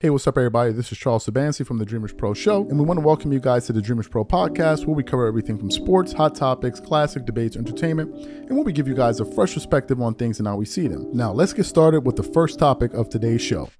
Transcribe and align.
Hey, 0.00 0.10
what's 0.10 0.26
up, 0.26 0.36
everybody? 0.36 0.72
This 0.72 0.90
is 0.90 0.98
Charles 0.98 1.24
Sabansi 1.24 1.64
from 1.64 1.78
the 1.78 1.84
Dreamers 1.84 2.12
Pro 2.12 2.34
Show, 2.34 2.68
and 2.68 2.80
we 2.80 2.84
want 2.84 2.98
to 2.98 3.06
welcome 3.06 3.32
you 3.32 3.38
guys 3.38 3.64
to 3.66 3.72
the 3.72 3.80
Dreamers 3.80 4.08
Pro 4.08 4.24
podcast, 4.24 4.86
where 4.86 4.94
we 4.96 5.04
cover 5.04 5.24
everything 5.24 5.56
from 5.56 5.70
sports, 5.70 6.12
hot 6.12 6.34
topics, 6.34 6.80
classic 6.80 7.24
debates, 7.24 7.56
entertainment, 7.56 8.12
and 8.16 8.50
where 8.50 8.64
we 8.64 8.72
give 8.72 8.88
you 8.88 8.94
guys 8.94 9.20
a 9.20 9.24
fresh 9.24 9.54
perspective 9.54 10.02
on 10.02 10.14
things 10.14 10.40
and 10.40 10.48
how 10.48 10.56
we 10.56 10.64
see 10.66 10.88
them. 10.88 11.08
Now, 11.12 11.32
let's 11.32 11.52
get 11.52 11.64
started 11.64 12.00
with 12.00 12.16
the 12.16 12.24
first 12.24 12.58
topic 12.58 12.92
of 12.92 13.08
today's 13.08 13.40
show. 13.40 13.70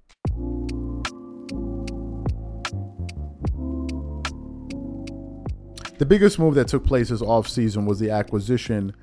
The 5.99 6.05
biggest 6.07 6.39
move 6.39 6.55
that 6.55 6.69
took 6.69 6.85
place 6.85 7.09
this 7.09 7.21
offseason 7.21 7.85
was 7.85 7.99
the 7.99 8.11
acquisition 8.11 8.95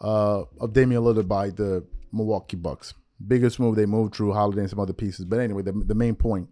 uh, 0.00 0.44
of 0.60 0.72
Damian 0.72 1.02
Lillard 1.02 1.26
by 1.26 1.50
the 1.50 1.84
Milwaukee 2.12 2.56
Bucks. 2.56 2.94
Biggest 3.26 3.58
move, 3.58 3.74
they 3.76 3.86
moved 3.86 4.14
Jrue 4.14 4.32
Holiday 4.32 4.60
and 4.60 4.70
some 4.70 4.80
other 4.80 4.94
pieces. 4.94 5.26
But 5.26 5.40
anyway, 5.40 5.62
the, 5.62 5.72
the 5.72 5.94
main 5.94 6.14
point 6.14 6.48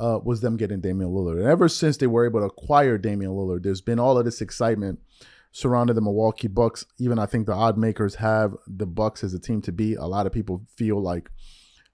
uh, 0.00 0.18
was 0.24 0.40
them 0.40 0.56
getting 0.56 0.80
Damian 0.80 1.10
Lillard. 1.10 1.38
And 1.38 1.46
ever 1.46 1.68
since 1.68 1.98
they 1.98 2.06
were 2.06 2.24
able 2.24 2.40
to 2.40 2.46
acquire 2.46 2.96
Damian 2.96 3.32
Lillard, 3.32 3.62
there's 3.62 3.82
been 3.82 4.00
all 4.00 4.18
of 4.18 4.24
this 4.24 4.40
excitement 4.40 4.98
surrounding 5.52 5.94
the 5.94 6.00
Milwaukee 6.00 6.48
Bucks. 6.48 6.86
Even 6.98 7.18
I 7.18 7.26
think 7.26 7.46
the 7.46 7.52
odd 7.52 7.76
makers 7.76 8.14
have 8.16 8.56
the 8.66 8.86
Bucks 8.86 9.22
as 9.22 9.34
a 9.34 9.38
team 9.38 9.60
to 9.62 9.72
beat. 9.72 9.98
A 9.98 10.06
lot 10.06 10.26
of 10.26 10.32
people 10.32 10.62
feel 10.76 11.00
like 11.00 11.30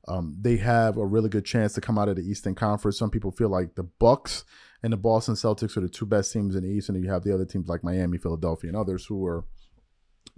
um, 0.07 0.37
they 0.41 0.57
have 0.59 0.97
a 0.97 1.05
really 1.05 1.29
good 1.29 1.45
chance 1.45 1.73
to 1.73 1.81
come 1.81 1.99
out 1.99 2.09
of 2.09 2.17
the 2.17 2.23
Eastern 2.23 2.55
Conference. 2.55 2.97
Some 2.97 3.11
people 3.11 3.33
feel 3.33 3.49
like 3.49 3.75
the 3.75 3.83
Bucks 3.83 4.45
and 4.83 4.93
the 4.93 4.97
Boston 4.97 5.35
Celtics 5.35 5.77
are 5.77 5.81
the 5.81 5.89
two 5.89 6.07
best 6.07 6.33
teams 6.33 6.55
in 6.55 6.63
the 6.63 6.69
East, 6.69 6.89
and 6.89 7.03
you 7.03 7.11
have 7.11 7.25
the 7.25 7.35
other 7.35 7.45
teams 7.45 7.69
like 7.69 7.83
Miami, 7.83 8.19
Philadelphia, 8.19 8.69
and 8.69 8.77
others 8.77 9.07
who 9.07 9.27
are 9.27 9.45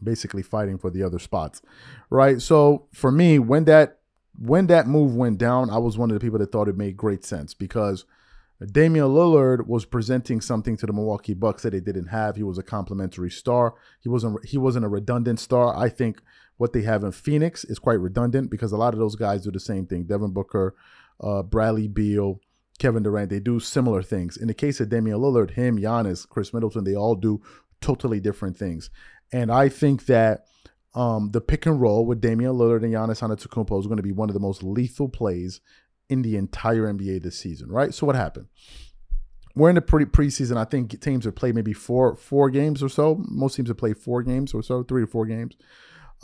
basically 0.03 0.43
fighting 0.43 0.79
for 0.79 0.91
the 0.91 1.03
other 1.03 1.19
spots. 1.19 1.61
Right. 2.09 2.41
So 2.41 2.87
for 2.95 3.13
me, 3.13 3.39
when 3.39 3.65
that 3.65 3.98
when 4.41 4.69
that 4.69 4.87
move 4.87 5.15
went 5.15 5.39
down, 5.39 5.71
I 5.71 5.79
was 5.79 5.99
one 5.99 6.11
of 6.11 6.15
the 6.15 6.25
people 6.25 6.39
that 6.39 6.53
thought 6.53 6.69
it 6.69 6.77
made 6.77 6.97
great 6.97 7.25
sense 7.25 7.55
because 7.55 8.05
Damian 8.73 9.07
Lillard 9.07 9.67
was 9.67 9.85
presenting 9.85 10.41
something 10.41 10.77
to 10.77 10.87
the 10.87 10.93
Milwaukee 10.93 11.35
Bucks 11.35 11.63
that 11.63 11.71
they 11.71 11.81
didn't 11.81 12.07
have. 12.07 12.37
He 12.37 12.43
was 12.43 12.59
a 12.59 12.63
complementary 12.63 13.31
star. 13.31 13.75
He 14.01 14.09
wasn't 14.09 14.45
he 14.47 14.59
wasn't 14.59 14.85
a 14.85 14.89
redundant 14.89 15.41
star. 15.41 15.77
I 15.77 15.89
think 15.89 16.23
what 16.57 16.73
they 16.73 16.83
have 16.83 17.05
in 17.05 17.13
Phoenix 17.13 17.65
is 17.65 17.79
quite 17.79 18.01
redundant 18.01 18.51
because 18.51 18.73
a 18.73 18.77
lot 18.77 18.95
of 18.95 19.01
those 19.01 19.15
guys 19.15 19.45
do 19.45 19.51
the 19.51 19.61
same 19.61 19.87
thing. 19.87 20.05
Devin 20.05 20.33
Booker, 20.33 20.75
uh, 21.21 21.43
Bradley 21.45 21.87
Beal, 21.87 22.41
Kevin 22.79 23.05
Durant, 23.05 23.31
they 23.31 23.41
do 23.41 23.61
similar 23.61 24.03
things. 24.03 24.37
In 24.37 24.49
the 24.49 24.55
case 24.55 24.81
of 24.81 24.89
Damian 24.89 25.19
Lillard, 25.19 25.53
him, 25.53 25.79
Giannis, 25.79 26.29
Khris 26.29 26.53
Middleton, 26.53 26.83
they 26.83 26.97
all 26.97 27.15
do 27.15 27.41
totally 27.81 28.19
different 28.19 28.57
things. 28.57 28.91
And 29.33 29.53
I 29.53 29.69
think 29.69 30.07
that 30.07 30.47
um, 30.99 31.31
the 31.31 31.41
pick 31.41 31.65
and 31.65 31.81
roll 31.81 32.05
with 32.05 32.21
Damian 32.21 32.55
Lillard 32.55 32.83
and 32.83 32.93
Giannis 32.93 33.23
Antetokounmpo 33.23 33.79
is 33.79 33.87
going 33.87 33.99
to 33.99 34.03
be 34.03 34.11
one 34.11 34.29
of 34.29 34.35
the 34.35 34.41
most 34.41 34.65
lethal 34.65 35.09
plays 35.09 35.61
in 36.09 36.23
the 36.23 36.37
entire 36.37 36.93
NBA 36.93 37.23
this 37.23 37.39
season, 37.39 37.71
right? 37.71 37.95
So 37.95 38.05
what 38.05 38.17
happened? 38.17 38.49
We're 39.55 39.69
in 39.69 39.77
the 39.77 39.81
pre 39.81 40.07
preseason. 40.07 40.57
I 40.57 40.65
think 40.65 41.01
teams 41.01 41.25
have 41.25 41.37
played 41.37 41.55
maybe 41.55 41.73
four 41.73 42.17
four 42.17 42.51
games 42.51 42.83
or 42.83 42.89
so. 42.89 43.23
Most 43.29 43.55
teams 43.55 43.69
have 43.69 43.79
played 43.79 43.97
four 43.97 44.25
games 44.25 44.53
or 44.53 44.61
so, 44.61 44.83
three 44.83 45.05
or 45.05 45.07
four 45.07 45.25
games. 45.25 45.57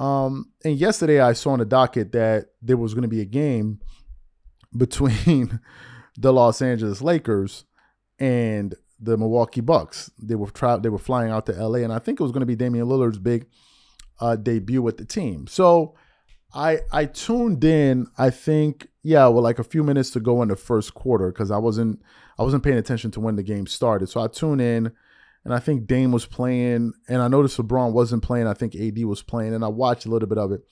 Um, 0.01 0.51
and 0.65 0.77
yesterday 0.77 1.21
I 1.21 1.35
saw 1.35 1.51
on 1.51 1.61
the 1.61 1.65
docket 1.65 2.11
that 2.11 2.47
there 2.61 2.77
was 2.77 2.95
going 2.95 3.03
to 3.03 3.09
be 3.09 3.21
a 3.21 3.25
game 3.25 3.79
between 4.77 5.61
the 6.19 6.33
Los 6.33 6.61
Angeles 6.61 7.01
Lakers 7.01 7.65
and 8.19 8.75
the 8.99 9.17
Milwaukee 9.17 9.61
Bucks. 9.61 10.11
They 10.21 10.35
were 10.35 10.51
tra- 10.51 10.81
they 10.83 10.89
were 10.89 10.99
flying 10.99 11.31
out 11.31 11.47
to 11.47 11.53
LA, 11.53 11.79
and 11.79 11.93
I 11.93 12.01
think 12.01 12.19
it 12.19 12.25
was 12.25 12.33
going 12.33 12.41
to 12.41 12.47
be 12.47 12.57
Damian 12.57 12.89
Lillard's 12.89 13.19
big 13.19 13.47
uh, 14.21 14.37
debut 14.37 14.83
with 14.83 14.97
the 14.97 15.05
team. 15.05 15.47
So 15.47 15.95
I 16.55 16.81
I 16.93 17.07
tuned 17.07 17.65
in. 17.65 18.07
I 18.17 18.31
think 18.31 18.89
yeah, 19.03 19.27
well, 19.27 19.43
like 19.43 19.59
a 19.59 19.65
few 19.65 19.83
minutes 19.83 20.11
to 20.11 20.21
go 20.21 20.43
in 20.43 20.49
the 20.49 20.57
first 20.57 20.95
quarter 20.95 21.31
because 21.31 21.51
I 21.51 21.59
wasn't 21.59 22.01
I 22.39 22.43
wasn't 22.43 22.63
paying 22.63 22.79
attention 22.79 23.11
to 23.13 23.21
when 23.21 23.37
the 23.37 23.43
game 23.43 23.67
started. 23.67 24.09
So 24.09 24.21
I 24.21 24.29
tuned 24.29 24.61
in, 24.61 24.93
and 25.45 25.55
I 25.55 25.59
think 25.59 25.87
Dame 25.87 26.13
was 26.13 26.27
playing, 26.27 26.93
and 27.09 27.23
I 27.23 27.29
noticed 27.29 27.59
LeBron 27.59 27.93
wasn't 27.93 28.23
playing. 28.23 28.47
I 28.47 28.55
think 28.55 28.75
AD 28.75 29.05
was 29.05 29.23
playing, 29.23 29.55
and 29.55 29.65
I 29.65 29.69
watched 29.69 30.07
a 30.07 30.11
little 30.11 30.29
bit 30.29 30.39
of 30.39 30.53
it. 30.53 30.63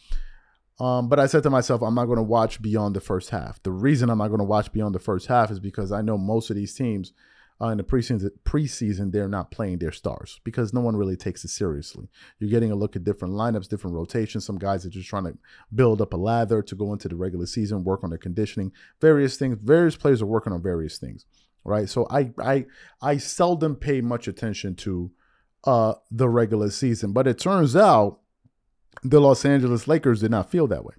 Um, 0.80 1.08
but 1.08 1.20
I 1.20 1.26
said 1.26 1.42
to 1.44 1.50
myself, 1.50 1.82
I'm 1.82 1.94
not 1.94 2.06
going 2.06 2.16
to 2.16 2.22
watch 2.22 2.60
beyond 2.62 2.96
the 2.96 3.00
first 3.00 3.30
half. 3.30 3.62
The 3.62 3.70
reason 3.70 4.08
I'm 4.08 4.18
not 4.18 4.28
going 4.28 4.38
to 4.38 4.44
watch 4.44 4.72
beyond 4.72 4.94
the 4.94 4.98
first 4.98 5.26
half 5.26 5.50
is 5.50 5.60
because 5.60 5.92
I 5.92 6.00
know 6.00 6.16
most 6.16 6.50
of 6.50 6.56
these 6.56 6.74
teams 6.74 7.12
uh, 7.62 7.68
in 7.68 7.78
the 7.78 7.84
preseason, 7.84 8.30
preseason, 8.44 9.12
they're 9.12 9.28
not 9.28 9.52
playing 9.52 9.78
their 9.78 9.92
stars 9.92 10.40
because 10.42 10.72
no 10.72 10.80
one 10.80 10.96
really 10.96 11.16
takes 11.16 11.44
it 11.44 11.48
seriously. 11.48 12.08
You're 12.40 12.50
getting 12.50 12.72
a 12.72 12.76
look 12.76 12.96
at 12.96 13.04
different 13.04 13.34
lineups, 13.34 13.68
different 13.68 13.94
rotations. 13.94 14.44
Some 14.44 14.58
guys 14.58 14.84
are 14.84 14.90
just 14.90 15.08
trying 15.08 15.24
to 15.24 15.38
build 15.72 16.00
up 16.00 16.12
a 16.12 16.16
lather 16.16 16.60
to 16.62 16.74
go 16.74 16.92
into 16.92 17.08
the 17.08 17.14
regular 17.14 17.46
season, 17.46 17.84
work 17.84 18.02
on 18.02 18.10
their 18.10 18.18
conditioning, 18.18 18.72
various 19.00 19.36
things. 19.36 19.58
Various 19.62 19.96
players 19.96 20.20
are 20.20 20.26
working 20.26 20.52
on 20.52 20.60
various 20.60 20.98
things, 20.98 21.24
right? 21.64 21.88
So 21.88 22.08
I 22.10 22.32
I 22.38 22.66
I 23.00 23.18
seldom 23.18 23.76
pay 23.76 24.00
much 24.00 24.26
attention 24.26 24.74
to 24.76 25.12
uh 25.62 25.94
the 26.10 26.28
regular 26.28 26.70
season, 26.70 27.12
but 27.12 27.28
it 27.28 27.38
turns 27.38 27.76
out 27.76 28.18
the 29.04 29.20
Los 29.20 29.44
Angeles 29.44 29.86
Lakers 29.86 30.20
did 30.20 30.32
not 30.32 30.50
feel 30.50 30.66
that 30.66 30.84
way. 30.84 30.94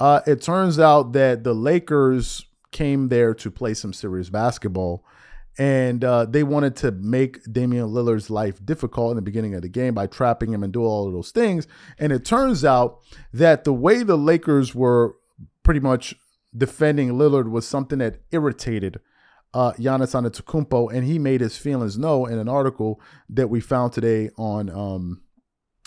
Uh, 0.00 0.20
it 0.26 0.42
turns 0.42 0.78
out 0.78 1.12
that 1.12 1.44
the 1.44 1.54
Lakers 1.54 2.44
came 2.72 3.08
there 3.08 3.32
to 3.34 3.50
play 3.50 3.72
some 3.72 3.92
serious 3.92 4.28
basketball 4.28 5.04
and 5.58 6.04
uh, 6.04 6.26
they 6.26 6.42
wanted 6.42 6.76
to 6.76 6.92
make 6.92 7.40
Damian 7.50 7.88
Lillard's 7.88 8.28
life 8.30 8.64
difficult 8.64 9.12
in 9.12 9.16
the 9.16 9.22
beginning 9.22 9.54
of 9.54 9.62
the 9.62 9.68
game 9.68 9.94
by 9.94 10.06
trapping 10.06 10.52
him 10.52 10.62
and 10.62 10.72
do 10.72 10.82
all 10.82 11.06
of 11.06 11.12
those 11.12 11.30
things. 11.30 11.66
And 11.98 12.12
it 12.12 12.24
turns 12.24 12.64
out 12.64 13.00
that 13.32 13.64
the 13.64 13.72
way 13.72 14.02
the 14.02 14.18
Lakers 14.18 14.74
were 14.74 15.16
pretty 15.62 15.80
much 15.80 16.14
defending 16.56 17.10
Lillard 17.10 17.50
was 17.50 17.66
something 17.66 17.98
that 17.98 18.20
irritated 18.30 19.00
uh, 19.54 19.72
Giannis 19.72 20.14
Antetokounmpo, 20.14 20.92
and 20.92 21.06
he 21.06 21.18
made 21.18 21.40
his 21.40 21.56
feelings 21.56 21.96
known 21.96 22.30
in 22.30 22.38
an 22.38 22.48
article 22.48 23.00
that 23.30 23.48
we 23.48 23.60
found 23.60 23.92
today 23.92 24.28
on 24.36 24.68
um, 24.68 25.22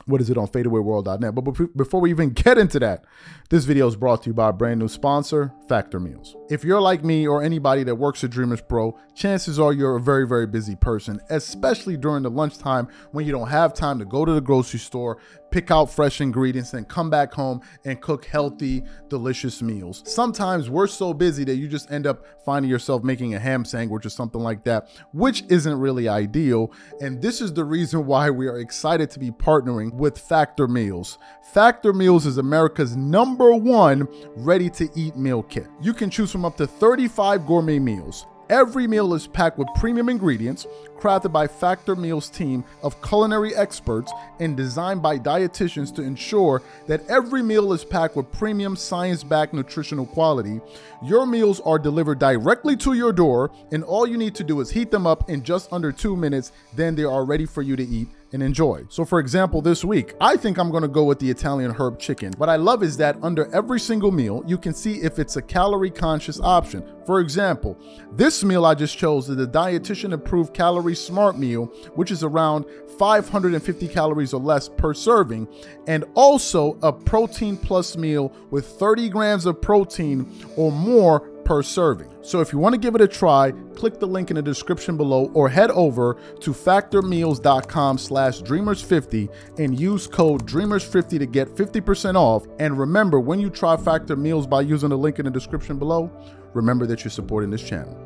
what 0.05 0.21
is 0.21 0.29
it 0.29 0.37
on 0.37 0.47
fadeawayworld.net. 0.47 1.35
But 1.35 1.75
before 1.75 2.01
we 2.01 2.09
even 2.09 2.29
get 2.31 2.57
into 2.57 2.79
that, 2.79 3.05
this 3.49 3.65
video 3.65 3.87
is 3.87 3.95
brought 3.95 4.23
to 4.23 4.29
you 4.29 4.33
by 4.33 4.49
a 4.49 4.53
brand 4.53 4.79
new 4.79 4.87
sponsor, 4.87 5.53
Factor 5.67 5.99
Meals. 5.99 6.35
If 6.49 6.63
you're 6.63 6.81
like 6.81 7.03
me 7.03 7.27
or 7.27 7.43
anybody 7.43 7.83
that 7.83 7.95
works 7.95 8.23
at 8.23 8.31
Dreamers 8.31 8.61
Pro, 8.61 8.97
chances 9.15 9.59
are 9.59 9.73
you're 9.73 9.95
a 9.95 10.01
very, 10.01 10.27
very 10.27 10.47
busy 10.47 10.75
person, 10.75 11.19
especially 11.29 11.97
during 11.97 12.23
the 12.23 12.29
lunchtime 12.29 12.87
when 13.11 13.25
you 13.25 13.31
don't 13.31 13.49
have 13.49 13.73
time 13.73 13.99
to 13.99 14.05
go 14.05 14.25
to 14.25 14.33
the 14.33 14.41
grocery 14.41 14.79
store, 14.79 15.17
pick 15.51 15.71
out 15.71 15.89
fresh 15.89 16.21
ingredients, 16.21 16.73
and 16.73 16.87
come 16.87 17.09
back 17.09 17.33
home 17.33 17.61
and 17.85 18.01
cook 18.01 18.25
healthy, 18.25 18.83
delicious 19.07 19.61
meals. 19.61 20.03
Sometimes 20.05 20.69
we're 20.69 20.87
so 20.87 21.13
busy 21.13 21.43
that 21.43 21.55
you 21.55 21.67
just 21.67 21.91
end 21.91 22.07
up 22.07 22.25
finding 22.43 22.69
yourself 22.69 23.03
making 23.03 23.33
a 23.35 23.39
ham 23.39 23.65
sandwich 23.65 24.05
or 24.05 24.09
something 24.09 24.41
like 24.41 24.63
that, 24.63 24.89
which 25.13 25.43
isn't 25.49 25.79
really 25.79 26.07
ideal. 26.07 26.71
And 27.01 27.21
this 27.21 27.41
is 27.41 27.53
the 27.53 27.65
reason 27.65 28.05
why 28.05 28.29
we 28.29 28.47
are 28.47 28.59
excited 28.59 29.09
to 29.11 29.19
be 29.19 29.31
partnering 29.31 29.93
with 29.93 30.17
Factor 30.17 30.67
Meals. 30.67 31.17
Factor 31.53 31.93
Meals 31.93 32.25
is 32.25 32.37
America's 32.37 32.95
number 32.95 33.55
one 33.55 34.07
ready 34.35 34.69
to 34.71 34.89
eat 34.95 35.15
meal 35.15 35.43
kit. 35.43 35.67
You 35.81 35.93
can 35.93 36.09
choose 36.09 36.31
from 36.31 36.45
up 36.45 36.57
to 36.57 36.67
35 36.67 37.45
gourmet 37.45 37.79
meals. 37.79 38.25
Every 38.49 38.87
meal 38.87 39.13
is 39.13 39.27
packed 39.27 39.59
with 39.59 39.67
premium 39.75 40.09
ingredients, 40.09 40.65
crafted 40.99 41.31
by 41.31 41.47
Factor 41.47 41.95
Meals 41.95 42.29
team 42.29 42.63
of 42.83 43.01
culinary 43.01 43.55
experts 43.55 44.11
and 44.39 44.57
designed 44.57 45.01
by 45.01 45.17
dietitians 45.17 45.93
to 45.95 46.01
ensure 46.01 46.61
that 46.87 47.07
every 47.07 47.41
meal 47.41 47.71
is 47.73 47.85
packed 47.85 48.15
with 48.15 48.31
premium 48.31 48.75
science-backed 48.75 49.53
nutritional 49.53 50.05
quality. 50.05 50.59
Your 51.03 51.25
meals 51.25 51.61
are 51.61 51.79
delivered 51.79 52.19
directly 52.19 52.75
to 52.77 52.93
your 52.93 53.13
door, 53.13 53.51
and 53.71 53.83
all 53.83 54.05
you 54.05 54.17
need 54.17 54.35
to 54.35 54.43
do 54.43 54.59
is 54.59 54.69
heat 54.69 54.91
them 54.91 55.07
up 55.07 55.29
in 55.29 55.43
just 55.43 55.71
under 55.71 55.91
2 55.91 56.15
minutes, 56.15 56.51
then 56.75 56.95
they 56.95 57.05
are 57.05 57.23
ready 57.23 57.45
for 57.45 57.61
you 57.61 57.75
to 57.75 57.83
eat 57.83 58.09
and 58.31 58.43
enjoy. 58.43 58.83
So, 58.89 59.05
for 59.05 59.19
example, 59.19 59.59
this 59.59 59.83
week, 59.83 60.13
I 60.21 60.37
think 60.37 60.59
I'm 60.59 60.69
gonna 60.69 60.87
go 60.87 61.03
with 61.03 61.17
the 61.17 61.31
Italian 61.31 61.71
herb 61.71 61.97
chicken. 61.97 62.33
What 62.37 62.49
I 62.49 62.57
love 62.57 62.83
is 62.83 62.95
that 62.97 63.17
under 63.23 63.51
every 63.51 63.79
single 63.79 64.11
meal, 64.11 64.43
you 64.45 64.57
can 64.57 64.73
see 64.73 65.01
if 65.01 65.17
it's 65.17 65.35
a 65.35 65.41
calorie 65.41 65.89
conscious 65.89 66.39
option. 66.39 66.83
For 67.07 67.21
example, 67.21 67.75
this 68.11 68.43
meal 68.43 68.65
I 68.65 68.75
just 68.75 68.95
chose 68.97 69.29
is 69.29 69.37
the 69.37 69.47
dietitian 69.47 70.13
approved 70.13 70.53
calorie 70.53 70.88
smart 70.95 71.37
meal, 71.37 71.65
which 71.95 72.11
is 72.11 72.23
around 72.23 72.65
550 72.97 73.87
calories 73.87 74.33
or 74.33 74.41
less 74.41 74.69
per 74.69 74.93
serving, 74.93 75.47
and 75.87 76.05
also 76.15 76.77
a 76.83 76.91
protein 76.91 77.57
plus 77.57 77.97
meal 77.97 78.33
with 78.51 78.65
30 78.65 79.09
grams 79.09 79.45
of 79.45 79.61
protein 79.61 80.29
or 80.57 80.71
more 80.71 81.21
per 81.49 81.63
serving. 81.63 82.13
So 82.21 82.41
if 82.41 82.53
you 82.53 82.59
want 82.59 82.75
to 82.75 82.79
give 82.79 82.93
it 82.93 83.01
a 83.01 83.07
try, 83.07 83.51
click 83.73 83.99
the 83.99 84.05
link 84.05 84.29
in 84.29 84.35
the 84.35 84.41
description 84.43 84.97
below 84.97 85.31
or 85.33 85.49
head 85.49 85.71
over 85.71 86.15
to 86.41 86.51
factormeals.com 86.51 87.97
slash 87.97 88.41
dreamers50 88.41 89.33
and 89.57 89.79
use 89.79 90.05
code 90.05 90.45
dreamers50 90.45 91.17
to 91.17 91.25
get 91.25 91.47
50% 91.47 92.13
off. 92.13 92.45
And 92.59 92.77
remember, 92.77 93.19
when 93.19 93.39
you 93.39 93.49
try 93.49 93.77
Factor 93.77 94.15
Meals 94.15 94.45
by 94.45 94.61
using 94.61 94.89
the 94.89 94.97
link 94.97 95.17
in 95.17 95.25
the 95.25 95.31
description 95.31 95.79
below, 95.79 96.11
remember 96.53 96.85
that 96.85 97.03
you're 97.03 97.09
supporting 97.09 97.49
this 97.49 97.63
channel. 97.63 97.97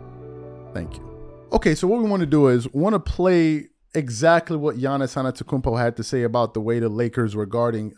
Thank 0.74 0.95
you. 0.95 1.12
Okay, 1.53 1.75
so 1.75 1.88
what 1.88 2.01
we 2.01 2.09
want 2.09 2.21
to 2.21 2.25
do 2.25 2.47
is 2.47 2.67
want 2.73 2.94
to 2.95 3.00
play 3.00 3.67
exactly 3.94 4.57
what 4.57 4.75
Giannis 4.75 5.15
Antetokounmpo 5.15 5.79
had 5.79 5.95
to 5.97 6.03
say 6.03 6.23
about 6.23 6.55
the 6.55 6.59
way 6.59 6.79
the 6.79 6.89
Lakers 6.89 7.35
regarding 7.35 7.94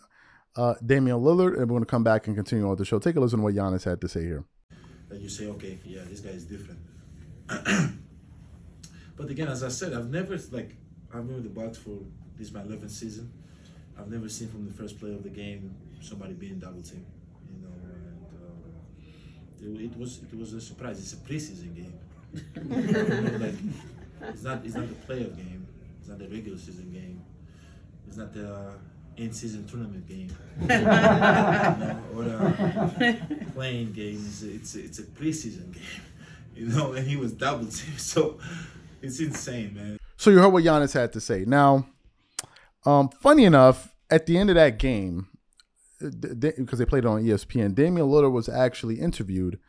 uh, 0.58 0.74
Damian 0.86 1.20
Lillard, 1.22 1.54
and 1.54 1.62
we're 1.62 1.68
going 1.68 1.80
to 1.80 1.86
come 1.86 2.04
back 2.04 2.28
and 2.28 2.36
continue 2.36 2.70
on 2.70 2.76
the 2.76 2.84
show. 2.84 3.00
Take 3.00 3.16
a 3.16 3.22
listen 3.22 3.40
to 3.40 3.44
what 3.46 3.56
Giannis 3.56 3.86
had 3.86 4.02
to 4.02 4.10
say 4.10 4.24
here. 4.24 4.44
That 5.08 5.22
you 5.22 5.30
say, 5.30 5.48
okay, 5.48 5.80
yeah, 5.86 6.02
this 6.04 6.20
guy 6.20 6.32
is 6.32 6.44
different. 6.44 6.80
but 9.16 9.30
again, 9.30 9.48
as 9.48 9.64
I 9.64 9.70
said, 9.70 9.94
I've 9.94 10.10
never 10.10 10.38
like 10.52 10.76
I've 11.14 11.26
been 11.26 11.36
with 11.36 11.44
the 11.44 11.62
Bucks 11.62 11.78
for 11.78 11.98
this 12.38 12.48
is 12.48 12.54
my 12.54 12.60
11th 12.60 12.92
season. 12.92 13.32
I've 13.98 14.10
never 14.10 14.28
seen 14.28 14.50
from 14.50 14.66
the 14.66 14.74
first 14.74 15.00
play 15.00 15.14
of 15.14 15.24
the 15.24 15.30
game 15.30 15.74
somebody 16.02 16.34
being 16.34 16.60
double 16.60 16.82
team. 16.82 17.06
You 17.50 17.62
know, 17.62 17.74
and 19.64 19.78
uh, 19.78 19.82
it, 19.82 19.86
it, 19.86 19.98
was 19.98 20.20
it 20.30 20.38
was 20.38 20.52
a 20.52 20.60
surprise. 20.60 21.00
It's 21.00 21.14
a 21.14 21.16
preseason 21.16 21.74
game. 21.74 21.94
You 22.56 22.94
know, 22.94 23.38
like 23.38 23.56
it's 24.22 24.44
not 24.44 24.66
it's 24.66 24.76
not 24.76 24.88
the 24.88 25.14
playoff 25.14 25.36
game. 25.36 25.68
It's 26.00 26.10
not 26.10 26.20
the 26.20 26.28
regular 26.28 26.58
season 26.58 26.92
game. 26.92 27.24
It's 28.08 28.18
not 28.18 28.34
the 28.34 28.54
uh, 28.54 28.72
in-season 29.18 29.66
tournament 29.66 30.08
game 30.08 30.30
you 30.62 30.68
know, 30.68 32.02
or 32.16 32.24
a 32.24 33.46
playing 33.54 33.94
game. 33.94 34.24
It's 34.28 34.44
a, 34.44 34.54
it's 34.54 34.76
a, 34.76 34.80
it's 34.84 35.00
a 35.00 35.04
preseason 35.04 35.74
game, 35.74 35.84
you 36.56 36.68
know. 36.68 36.94
And 36.94 37.08
he 37.08 37.16
was 37.16 37.32
double 37.32 37.66
teamed, 37.66 38.00
so 38.00 38.40
it's 39.02 39.20
insane, 39.20 39.74
man. 39.74 39.98
So 40.18 40.30
you 40.30 40.40
heard 40.40 40.50
what 40.50 40.64
Giannis 40.64 40.94
had 40.94 41.14
to 41.14 41.22
say. 41.22 41.46
Now, 41.46 41.88
um, 42.86 43.10
funny 43.10 43.46
enough, 43.46 43.96
at 44.10 44.26
the 44.26 44.38
end 44.38 44.50
of 44.50 44.56
that 44.56 44.80
game, 44.80 45.28
uh, 46.04 46.10
because 46.10 46.80
they 46.80 46.86
played 46.86 47.04
it 47.04 47.08
on 47.08 47.24
ESPN, 47.24 47.76
Damian 47.76 48.08
Lillard 48.08 48.32
was 48.32 48.48
actually 48.50 49.00
interviewed 49.00 49.60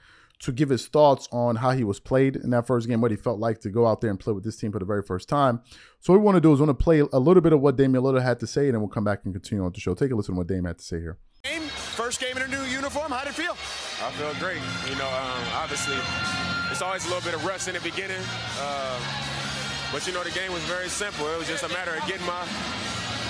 to 0.40 0.52
give 0.52 0.68
his 0.68 0.86
thoughts 0.86 1.28
on 1.32 1.56
how 1.56 1.70
he 1.70 1.82
was 1.82 1.98
played 1.98 2.36
in 2.36 2.50
that 2.50 2.66
first 2.66 2.86
game, 2.88 3.00
what 3.00 3.10
he 3.10 3.16
felt 3.16 3.38
like 3.38 3.60
to 3.60 3.70
go 3.70 3.86
out 3.86 4.00
there 4.00 4.10
and 4.10 4.20
play 4.20 4.32
with 4.32 4.44
this 4.44 4.56
team 4.56 4.70
for 4.70 4.78
the 4.78 4.84
very 4.84 5.02
first 5.02 5.28
time. 5.28 5.62
So 6.00 6.12
what 6.12 6.20
we 6.20 6.24
want 6.24 6.36
to 6.36 6.40
do 6.40 6.52
is 6.52 6.60
want 6.60 6.70
to 6.70 6.74
play 6.74 7.00
a 7.00 7.18
little 7.18 7.40
bit 7.40 7.52
of 7.52 7.60
what 7.60 7.76
Damian 7.76 8.04
Lillard 8.04 8.22
had 8.22 8.38
to 8.40 8.46
say, 8.46 8.66
and 8.66 8.74
then 8.74 8.80
we'll 8.80 8.90
come 8.90 9.04
back 9.04 9.20
and 9.24 9.32
continue 9.32 9.64
on 9.64 9.72
the 9.72 9.80
show. 9.80 9.94
Take 9.94 10.10
a 10.10 10.14
listen 10.14 10.34
to 10.34 10.38
what 10.38 10.46
Dame 10.46 10.64
had 10.64 10.78
to 10.78 10.84
say 10.84 11.00
here. 11.00 11.18
Game, 11.42 11.62
first 11.62 12.20
game 12.20 12.36
in 12.36 12.42
a 12.42 12.48
new 12.48 12.62
uniform. 12.62 13.12
How 13.12 13.24
did 13.24 13.30
it 13.30 13.34
feel? 13.34 13.52
I 13.52 14.10
feel 14.12 14.34
great. 14.38 14.60
You 14.90 14.96
know, 14.96 15.08
um, 15.08 15.42
obviously, 15.54 15.96
it's 16.70 16.82
always 16.82 17.04
a 17.06 17.08
little 17.08 17.24
bit 17.24 17.34
of 17.34 17.44
rust 17.44 17.68
in 17.68 17.74
the 17.74 17.80
beginning, 17.80 18.20
uh, 18.60 19.00
but 19.92 20.06
you 20.06 20.12
know 20.12 20.22
the 20.22 20.30
game 20.30 20.52
was 20.52 20.62
very 20.64 20.88
simple. 20.88 21.26
It 21.32 21.38
was 21.38 21.48
just 21.48 21.64
a 21.64 21.68
matter 21.68 21.94
of 21.96 22.06
getting 22.06 22.26
my 22.26 22.44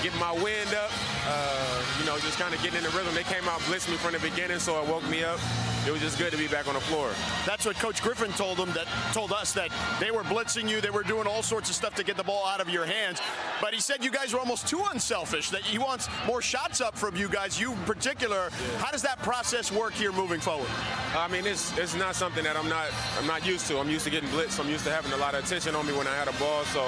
getting 0.03 0.19
my 0.19 0.33
wind 0.33 0.73
up, 0.73 0.91
uh, 1.27 1.83
you 1.99 2.05
know, 2.05 2.17
just 2.19 2.37
kind 2.37 2.53
of 2.53 2.61
getting 2.61 2.77
in 2.77 2.83
the 2.83 2.89
rhythm. 2.91 3.13
They 3.15 3.23
came 3.23 3.47
out, 3.47 3.59
blitzed 3.61 3.89
me 3.89 3.97
from 3.97 4.13
the 4.13 4.19
beginning, 4.19 4.59
so 4.59 4.81
it 4.81 4.87
woke 4.87 5.07
me 5.09 5.23
up. 5.23 5.39
It 5.87 5.91
was 5.91 6.01
just 6.01 6.17
good 6.17 6.33
to 6.33 6.37
be 6.37 6.49
back 6.49 6.67
on 6.67 6.73
the 6.73 6.81
floor. 6.81 7.09
That's 7.45 7.65
what 7.65 7.77
Coach 7.77 8.03
Griffin 8.03 8.29
told 8.33 8.57
them. 8.57 8.69
That 8.73 8.87
told 9.13 9.31
us 9.31 9.53
that 9.53 9.69
they 10.01 10.11
were 10.11 10.23
blitzing 10.23 10.69
you. 10.69 10.81
They 10.81 10.89
were 10.89 11.01
doing 11.01 11.27
all 11.27 11.41
sorts 11.41 11.69
of 11.69 11.75
stuff 11.75 11.95
to 11.95 12.03
get 12.03 12.17
the 12.17 12.25
ball 12.25 12.45
out 12.45 12.59
of 12.59 12.69
your 12.69 12.85
hands. 12.85 13.21
But 13.61 13.73
he 13.73 13.79
said 13.79 14.03
you 14.03 14.11
guys 14.11 14.33
were 14.33 14.39
almost 14.39 14.67
too 14.67 14.83
unselfish. 14.91 15.49
That 15.49 15.61
he 15.61 15.77
wants 15.77 16.09
more 16.27 16.41
shots 16.41 16.81
up 16.81 16.97
from 16.97 17.15
you 17.15 17.29
guys. 17.29 17.57
You 17.57 17.71
in 17.71 17.77
particular. 17.85 18.49
Yeah. 18.49 18.77
How 18.79 18.91
does 18.91 19.01
that 19.03 19.19
process 19.19 19.71
work 19.71 19.93
here 19.93 20.11
moving 20.11 20.41
forward? 20.41 20.67
I 21.15 21.29
mean, 21.29 21.45
it's 21.45 21.75
it's 21.77 21.95
not 21.95 22.15
something 22.15 22.43
that 22.43 22.57
I'm 22.57 22.67
not 22.67 22.87
I'm 23.17 23.25
not 23.25 23.45
used 23.45 23.65
to. 23.67 23.79
I'm 23.79 23.89
used 23.89 24.03
to 24.03 24.09
getting 24.09 24.29
blitzed. 24.29 24.59
I'm 24.59 24.69
used 24.69 24.83
to 24.83 24.91
having 24.91 25.13
a 25.13 25.17
lot 25.17 25.35
of 25.35 25.45
attention 25.45 25.73
on 25.73 25.87
me 25.87 25.93
when 25.93 26.05
I 26.05 26.15
had 26.15 26.27
a 26.27 26.33
ball. 26.33 26.65
So 26.65 26.83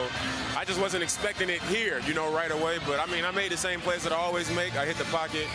I 0.58 0.66
just 0.66 0.82
wasn't 0.82 1.04
expecting 1.04 1.50
it 1.50 1.62
here, 1.64 2.02
you 2.06 2.14
know, 2.14 2.34
right 2.34 2.52
away. 2.52 2.80
But 2.86 3.00
I 3.00 3.10
mean, 3.10 3.24
I 3.24 3.32
made 3.32 3.54
the 3.54 3.58
same 3.58 3.80
plays 3.80 4.04
that 4.04 4.12
I 4.12 4.18
always 4.18 4.54
make. 4.54 4.76
I 4.76 4.86
hit 4.86 4.98
the 4.98 5.06
pocket. 5.06 5.48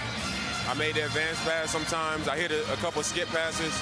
I 0.69 0.75
made 0.75 0.95
the 0.95 1.05
advance 1.05 1.39
pass 1.45 1.71
sometimes. 1.71 2.29
I 2.29 2.37
hit 2.37 2.51
a, 2.51 2.61
a 2.73 2.77
couple 2.77 3.03
skip 3.03 3.29
passes. 3.29 3.75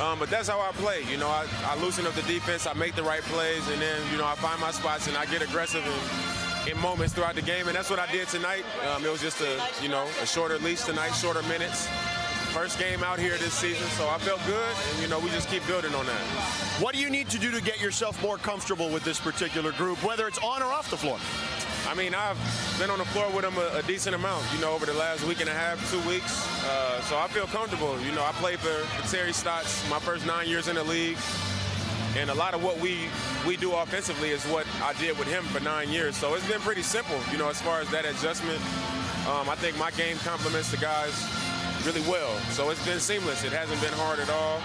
Um, 0.00 0.18
but 0.18 0.30
that's 0.30 0.48
how 0.48 0.60
I 0.60 0.70
play. 0.72 1.02
You 1.10 1.16
know, 1.16 1.28
I, 1.28 1.46
I 1.64 1.76
loosen 1.80 2.06
up 2.06 2.12
the 2.14 2.22
defense, 2.22 2.66
I 2.66 2.72
make 2.72 2.94
the 2.94 3.02
right 3.02 3.22
plays, 3.22 3.68
and 3.68 3.82
then, 3.82 4.00
you 4.12 4.18
know, 4.18 4.26
I 4.26 4.36
find 4.36 4.60
my 4.60 4.70
spots 4.70 5.08
and 5.08 5.16
I 5.16 5.26
get 5.26 5.42
aggressive 5.42 5.84
in, 5.84 6.72
in 6.72 6.78
moments 6.80 7.14
throughout 7.14 7.34
the 7.34 7.42
game. 7.42 7.66
And 7.66 7.76
that's 7.76 7.90
what 7.90 7.98
I 7.98 8.10
did 8.12 8.28
tonight. 8.28 8.64
Um, 8.88 9.04
it 9.04 9.10
was 9.10 9.20
just 9.20 9.40
a, 9.40 9.60
you 9.82 9.88
know, 9.88 10.06
a 10.22 10.26
shorter 10.26 10.58
leash 10.58 10.82
tonight, 10.82 11.10
shorter 11.10 11.42
minutes. 11.42 11.88
First 12.52 12.78
game 12.78 13.02
out 13.04 13.18
here 13.18 13.36
this 13.36 13.52
season, 13.52 13.86
so 13.88 14.08
I 14.08 14.16
felt 14.16 14.40
good, 14.46 14.74
and 14.90 15.02
you 15.02 15.08
know 15.08 15.18
we 15.18 15.28
just 15.28 15.50
keep 15.50 15.64
building 15.66 15.94
on 15.94 16.06
that. 16.06 16.20
What 16.80 16.94
do 16.94 17.00
you 17.00 17.10
need 17.10 17.28
to 17.28 17.38
do 17.38 17.50
to 17.50 17.60
get 17.60 17.78
yourself 17.78 18.20
more 18.22 18.38
comfortable 18.38 18.88
with 18.88 19.04
this 19.04 19.20
particular 19.20 19.70
group, 19.72 20.02
whether 20.02 20.26
it's 20.26 20.38
on 20.38 20.62
or 20.62 20.72
off 20.72 20.90
the 20.90 20.96
floor? 20.96 21.18
I 21.88 21.94
mean, 21.94 22.14
I've 22.14 22.36
been 22.78 22.90
on 22.90 22.98
the 22.98 23.06
floor 23.06 23.30
with 23.30 23.46
him 23.46 23.56
a, 23.56 23.78
a, 23.78 23.82
decent 23.82 24.14
amount, 24.14 24.44
you 24.54 24.60
know, 24.60 24.72
over 24.72 24.84
the 24.84 24.92
last 24.92 25.24
week 25.24 25.40
and 25.40 25.48
a 25.48 25.54
half, 25.54 25.80
two 25.90 26.06
weeks. 26.06 26.46
Uh, 26.62 27.00
so 27.00 27.16
I 27.16 27.28
feel 27.28 27.46
comfortable. 27.46 27.98
You 28.02 28.12
know, 28.12 28.22
I 28.22 28.32
played 28.32 28.58
for, 28.58 28.84
for 28.84 29.10
Terry 29.10 29.32
Stotts 29.32 29.88
my 29.88 29.98
first 29.98 30.26
nine 30.26 30.48
years 30.48 30.68
in 30.68 30.76
the 30.76 30.84
league. 30.84 31.16
And 32.14 32.28
a 32.28 32.34
lot 32.34 32.52
of 32.52 32.62
what 32.62 32.78
we, 32.78 33.08
we 33.46 33.56
do 33.56 33.72
offensively 33.72 34.30
is 34.30 34.44
what 34.44 34.66
I 34.82 34.92
did 35.00 35.18
with 35.18 35.28
him 35.28 35.44
for 35.44 35.60
nine 35.60 35.88
years. 35.88 36.14
So 36.14 36.34
it's 36.34 36.46
been 36.46 36.60
pretty 36.60 36.82
simple, 36.82 37.18
you 37.32 37.38
know, 37.38 37.48
as 37.48 37.60
far 37.62 37.80
as 37.80 37.90
that 37.90 38.04
adjustment. 38.04 38.60
Um, 39.26 39.48
I 39.48 39.56
think 39.56 39.78
my 39.78 39.90
game 39.92 40.18
complements 40.18 40.70
the 40.70 40.76
guys 40.76 41.14
really 41.86 42.02
well. 42.02 42.36
So 42.50 42.68
it's 42.68 42.84
been 42.84 43.00
seamless. 43.00 43.44
It 43.44 43.52
hasn't 43.52 43.80
been 43.80 43.94
hard 43.94 44.20
at 44.20 44.28
all. 44.28 44.60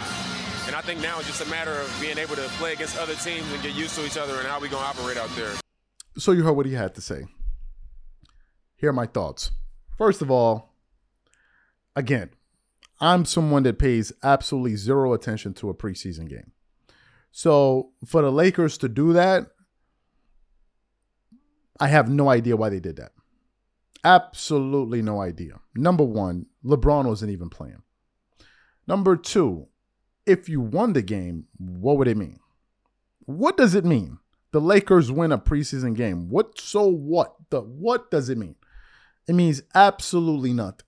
And 0.67 0.75
I 0.75 0.81
think 0.81 0.99
now 0.99 1.19
it's 1.19 1.27
just 1.27 1.41
a 1.41 1.49
matter 1.49 1.71
of 1.71 1.97
being 2.01 2.17
able 2.17 2.35
to 2.35 2.47
play 2.59 2.73
against 2.73 2.97
other 2.97 3.15
teams 3.15 3.49
and 3.53 3.63
get 3.63 3.75
used 3.75 3.95
to 3.95 4.05
each 4.05 4.17
other 4.17 4.35
and 4.39 4.47
how 4.47 4.59
we're 4.59 4.67
going 4.67 4.83
to 4.83 4.89
operate 4.89 5.17
out 5.17 5.29
there. 5.37 5.62
So 6.17 6.31
you 6.31 6.43
heard 6.43 6.53
what 6.53 6.65
he 6.65 6.73
had 6.73 6.95
to 6.95 7.01
say. 7.01 7.25
Here 8.75 8.89
are 8.89 8.93
my 8.93 9.07
thoughts. 9.07 9.51
First 9.97 10.21
of 10.21 10.29
all, 10.29 10.75
again, 11.95 12.29
I'm 12.99 13.25
someone 13.25 13.63
that 13.63 13.79
pays 13.79 14.13
absolutely 14.23 14.75
zero 14.75 15.13
attention 15.13 15.53
to 15.55 15.69
a 15.69 15.73
preseason 15.73 16.29
game. 16.29 16.51
So 17.31 17.91
for 18.05 18.21
the 18.21 18.31
Lakers 18.31 18.77
to 18.79 18.89
do 18.89 19.13
that, 19.13 19.47
I 21.79 21.87
have 21.87 22.09
no 22.09 22.29
idea 22.29 22.55
why 22.55 22.69
they 22.69 22.79
did 22.79 22.97
that. 22.97 23.11
Absolutely 24.03 25.01
no 25.01 25.21
idea. 25.21 25.59
Number 25.75 26.03
one, 26.03 26.45
LeBron 26.63 27.05
wasn't 27.05 27.31
even 27.31 27.49
playing. 27.49 27.81
Number 28.85 29.15
two, 29.15 29.67
if 30.25 30.47
you 30.47 30.61
won 30.61 30.93
the 30.93 31.01
game, 31.01 31.45
what 31.57 31.97
would 31.97 32.07
it 32.07 32.17
mean? 32.17 32.39
What 33.25 33.57
does 33.57 33.75
it 33.75 33.85
mean? 33.85 34.19
The 34.53 34.61
Lakers 34.61 35.11
win 35.11 35.31
a 35.31 35.37
preseason 35.37 35.95
game. 35.95 36.29
What 36.29 36.61
so 36.61 36.87
what? 36.87 37.35
The 37.49 37.61
what 37.61 38.09
does 38.09 38.29
it 38.29 38.37
mean? 38.37 38.55
It 39.27 39.33
means 39.33 39.63
absolutely 39.73 40.53
nothing. 40.53 40.85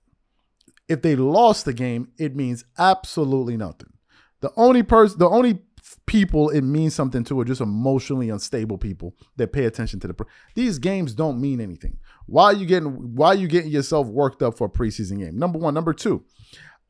If 0.88 1.02
they 1.02 1.16
lost 1.16 1.64
the 1.64 1.72
game, 1.72 2.12
it 2.16 2.36
means 2.36 2.64
absolutely 2.78 3.56
nothing. 3.56 3.92
The 4.40 4.52
only 4.56 4.84
person 4.84 5.18
the 5.18 5.28
only 5.28 5.58
people 6.06 6.48
it 6.50 6.62
means 6.62 6.94
something 6.94 7.24
to 7.24 7.40
are 7.40 7.44
just 7.44 7.60
emotionally 7.60 8.30
unstable 8.30 8.78
people 8.78 9.14
that 9.36 9.52
pay 9.52 9.64
attention 9.64 9.98
to 10.00 10.06
the 10.06 10.14
pre- 10.14 10.26
these 10.54 10.78
games 10.78 11.12
don't 11.12 11.40
mean 11.40 11.60
anything. 11.60 11.98
Why 12.26 12.44
are 12.44 12.54
you 12.54 12.66
getting 12.66 13.16
why 13.16 13.28
are 13.28 13.34
you 13.34 13.48
getting 13.48 13.72
yourself 13.72 14.06
worked 14.06 14.42
up 14.42 14.56
for 14.56 14.68
a 14.68 14.70
preseason 14.70 15.18
game? 15.18 15.36
Number 15.36 15.58
1, 15.58 15.74
number 15.74 15.92
2. 15.92 16.24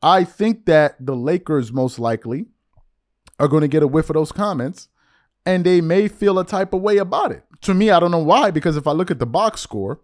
I 0.03 0.23
think 0.25 0.67
that 0.67 1.03
the 1.03 1.15
Lakers 1.15 1.73
most 1.73 1.97
likely 1.97 2.45
are 3.39 3.47
going 3.47 3.61
to 3.61 3.67
get 3.67 3.81
a 3.81 3.87
whiff 3.87 4.11
of 4.11 4.13
those 4.13 4.31
comments 4.31 4.89
and 5.47 5.63
they 5.63 5.79
may 5.79 6.09
feel 6.09 6.37
a 6.39 6.45
type 6.45 6.73
of 6.73 6.81
way 6.81 6.97
about 6.97 7.31
it. 7.31 7.43
To 7.61 7.73
me, 7.73 7.89
I 7.89 8.01
don't 8.01 8.11
know 8.11 8.17
why, 8.19 8.51
because 8.51 8.75
if 8.75 8.85
I 8.85 8.91
look 8.91 9.09
at 9.09 9.17
the 9.17 9.25
box 9.25 9.61
score, 9.61 10.01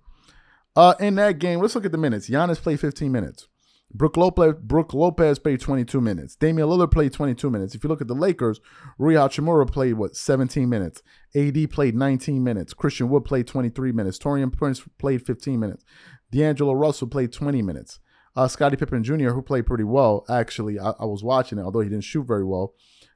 uh, 0.77 0.95
in 1.01 1.15
that 1.15 1.38
game, 1.38 1.59
let's 1.59 1.75
look 1.75 1.83
at 1.83 1.91
the 1.91 1.97
minutes. 1.97 2.29
Giannis 2.29 2.62
played 2.62 2.79
15 2.79 3.12
minutes. 3.12 3.50
Brook 3.93 4.15
Lopez, 4.15 4.55
Brook 4.62 4.93
Lopez 4.93 5.39
played 5.39 5.59
22 5.59 6.00
minutes. 6.00 6.38
Damian 6.38 6.69
Lillard 6.69 6.91
played 6.91 7.12
22 7.12 7.50
minutes. 7.50 7.75
If 7.75 7.83
you 7.83 7.89
look 7.89 8.00
at 8.00 8.07
the 8.07 8.15
Lakers, 8.15 8.62
Rui 8.97 9.15
Hachimura 9.15 9.69
played, 9.69 9.95
what, 9.95 10.15
17 10.15 10.67
minutes. 10.67 11.03
AD 11.35 11.69
played 11.69 11.93
19 11.93 12.41
minutes. 12.41 12.73
Christian 12.73 13.09
Wood 13.09 13.25
played 13.25 13.45
23 13.45 13.91
minutes. 13.91 14.17
Taurean 14.17 14.51
Prince 14.51 14.81
played 14.97 15.25
15 15.25 15.59
minutes. 15.59 15.83
D'Angelo 16.31 16.73
Russell 16.73 17.07
played 17.07 17.33
20 17.33 17.62
minutes. 17.62 18.00
Uh, 18.35 18.47
Scottie 18.47 18.77
Pippen 18.77 19.03
Jr., 19.03 19.29
who 19.29 19.41
played 19.41 19.67
pretty 19.67 19.83
well, 19.83 20.25
actually, 20.29 20.79
I, 20.79 20.93
I 21.00 21.05
was 21.05 21.21
watching 21.21 21.59
it, 21.59 21.63
although 21.63 21.81
he 21.81 21.89
didn't 21.89 22.05
shoot 22.05 22.23
very 22.25 22.45
well, 22.45 22.73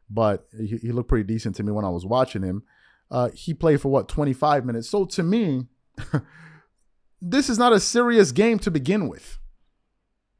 but 0.09 0.47
he, 0.57 0.77
he 0.77 0.91
looked 0.91 1.09
pretty 1.09 1.25
decent 1.25 1.55
to 1.57 1.63
me 1.63 1.71
when 1.71 1.85
I 1.85 1.89
was 1.89 2.05
watching 2.05 2.43
him. 2.43 2.63
Uh, 3.09 3.29
he 3.33 3.53
played 3.53 3.81
for 3.81 3.89
what 3.89 4.07
25 4.07 4.65
minutes. 4.65 4.89
So 4.89 5.05
to 5.05 5.23
me, 5.23 5.67
this 7.21 7.49
is 7.49 7.57
not 7.57 7.73
a 7.73 7.79
serious 7.79 8.31
game 8.31 8.59
to 8.59 8.71
begin 8.71 9.07
with. 9.07 9.39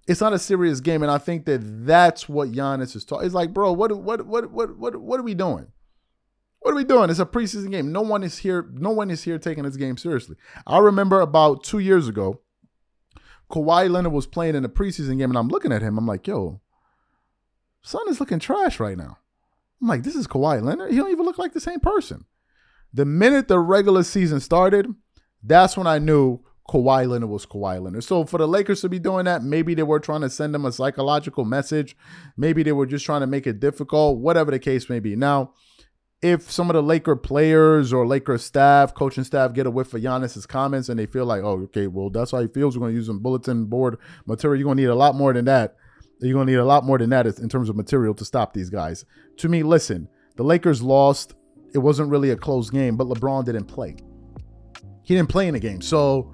It's 0.08 0.22
not 0.22 0.34
a 0.34 0.40
serious 0.40 0.80
game, 0.80 1.04
and 1.04 1.12
I 1.12 1.18
think 1.18 1.46
that 1.46 1.86
that's 1.86 2.30
what 2.30 2.52
Giannis 2.52 2.96
is 2.96 3.04
talking. 3.04 3.26
It's 3.26 3.36
like, 3.36 3.54
bro, 3.54 3.74
what, 3.74 3.92
what, 3.98 4.26
what, 4.26 4.52
what, 4.52 4.78
what, 4.78 4.96
what 4.96 5.20
are 5.20 5.24
we 5.24 5.34
doing? 5.34 5.68
What 6.60 6.72
are 6.72 6.76
we 6.76 6.86
doing? 6.86 7.10
It's 7.10 7.20
a 7.20 7.26
preseason 7.26 7.72
game. 7.72 7.92
No 7.92 8.02
one 8.02 8.24
is 8.24 8.38
here. 8.40 8.70
No 8.74 8.92
one 8.92 9.12
is 9.12 9.24
here 9.24 9.38
taking 9.38 9.64
this 9.64 9.76
game 9.76 9.98
seriously. 9.98 10.38
I 10.66 10.80
remember 10.80 11.20
about 11.20 11.64
two 11.64 11.80
years 11.80 12.08
ago, 12.08 12.40
Kawhi 13.52 13.90
Leonard 13.90 14.14
was 14.14 14.28
playing 14.28 14.56
in 14.56 14.66
a 14.66 14.70
preseason 14.70 15.18
game, 15.18 15.30
and 15.30 15.38
I'm 15.38 15.50
looking 15.50 15.72
at 15.72 15.82
him. 15.82 15.98
I'm 15.98 16.08
like, 16.08 16.26
yo, 16.26 16.62
son 17.82 18.04
is 18.10 18.20
looking 18.20 18.40
trash 18.40 18.80
right 18.80 18.98
now. 18.98 19.18
I'm 19.82 19.88
like, 19.88 20.04
this 20.04 20.16
is 20.16 20.28
Kawhi 20.28 20.62
Leonard. 20.62 20.92
He 20.92 20.98
don't 20.98 21.12
even 21.12 21.26
look 21.26 21.38
like 21.38 21.54
the 21.54 21.60
same 21.60 21.80
person. 21.80 22.26
The 22.94 23.06
minute 23.06 23.48
the 23.48 23.60
regular 23.60 24.04
season 24.04 24.40
started, 24.40 24.88
that's 25.44 25.78
when 25.78 25.88
I 25.88 26.00
knew 26.00 26.40
Kawhi 26.70 27.08
Leonard 27.08 27.30
was 27.30 27.46
Kawhi 27.46 27.82
Leonard. 27.82 28.04
So 28.04 28.26
for 28.26 28.38
the 28.38 28.48
Lakers 28.48 28.82
to 28.82 28.90
be 28.90 29.00
doing 29.00 29.26
that, 29.26 29.44
maybe 29.44 29.74
they 29.74 29.84
were 29.84 30.00
trying 30.00 30.22
to 30.22 30.30
send 30.30 30.54
him 30.54 30.66
a 30.66 30.72
psychological 30.72 31.46
message. 31.46 31.96
Maybe 32.36 32.64
they 32.64 32.72
were 32.72 32.86
just 32.86 33.06
trying 33.06 33.22
to 33.22 33.28
make 33.28 33.48
it 33.48 33.60
difficult, 33.60 34.20
whatever 34.20 34.52
the 34.52 34.60
case 34.60 34.90
may 34.90 35.00
be. 35.00 35.16
Now, 35.16 35.54
if 36.22 36.50
some 36.50 36.70
of 36.70 36.74
the 36.74 36.82
Laker 36.82 37.16
players 37.16 37.94
or 37.94 38.08
Laker 38.08 38.38
staff, 38.38 38.94
coaching 38.94 39.24
staff, 39.24 39.54
get 39.54 39.68
a 39.68 39.72
whiff 39.72 39.94
of 39.94 40.02
Giannis's 40.02 40.48
comments 40.48 40.90
and 40.90 41.00
they 41.00 41.06
feel 41.06 41.26
like, 41.26 41.44
oh, 41.44 41.62
okay, 41.66 41.88
well, 41.88 42.10
that's 42.10 42.32
how 42.32 42.42
he 42.42 42.48
feels. 42.48 42.76
We're 42.76 42.86
going 42.86 42.94
to 42.94 42.98
use 42.98 43.08
some 43.08 43.20
bulletin 43.20 43.66
board 43.66 43.98
material. 44.26 44.60
You're 44.60 44.66
going 44.66 44.78
to 44.78 44.84
need 44.84 44.90
a 44.90 44.96
lot 44.96 45.16
more 45.16 45.32
than 45.34 45.46
that. 45.46 45.76
You're 46.20 46.34
going 46.34 46.48
to 46.48 46.54
need 46.54 46.60
a 46.60 46.66
lot 46.66 46.84
more 46.84 46.98
than 46.98 47.10
that 47.12 47.26
in 47.26 47.50
terms 47.50 47.70
of 47.70 47.76
material 47.76 48.14
to 48.16 48.26
stop 48.26 48.54
these 48.54 48.70
guys. 48.70 49.06
To 49.38 49.50
me, 49.50 49.64
listen, 49.64 50.10
the 50.36 50.44
Lakers 50.44 50.82
lost. 50.82 51.34
It 51.74 51.80
wasn't 51.80 52.10
really 52.10 52.32
a 52.32 52.36
close 52.36 52.70
game, 52.70 52.98
but 52.98 53.08
LeBron 53.08 53.46
didn't 53.46 53.66
play. 53.66 53.98
He 55.04 55.16
didn't 55.16 55.30
play 55.30 55.48
in 55.48 55.54
the 55.54 55.60
game. 55.60 55.82
So 55.82 56.32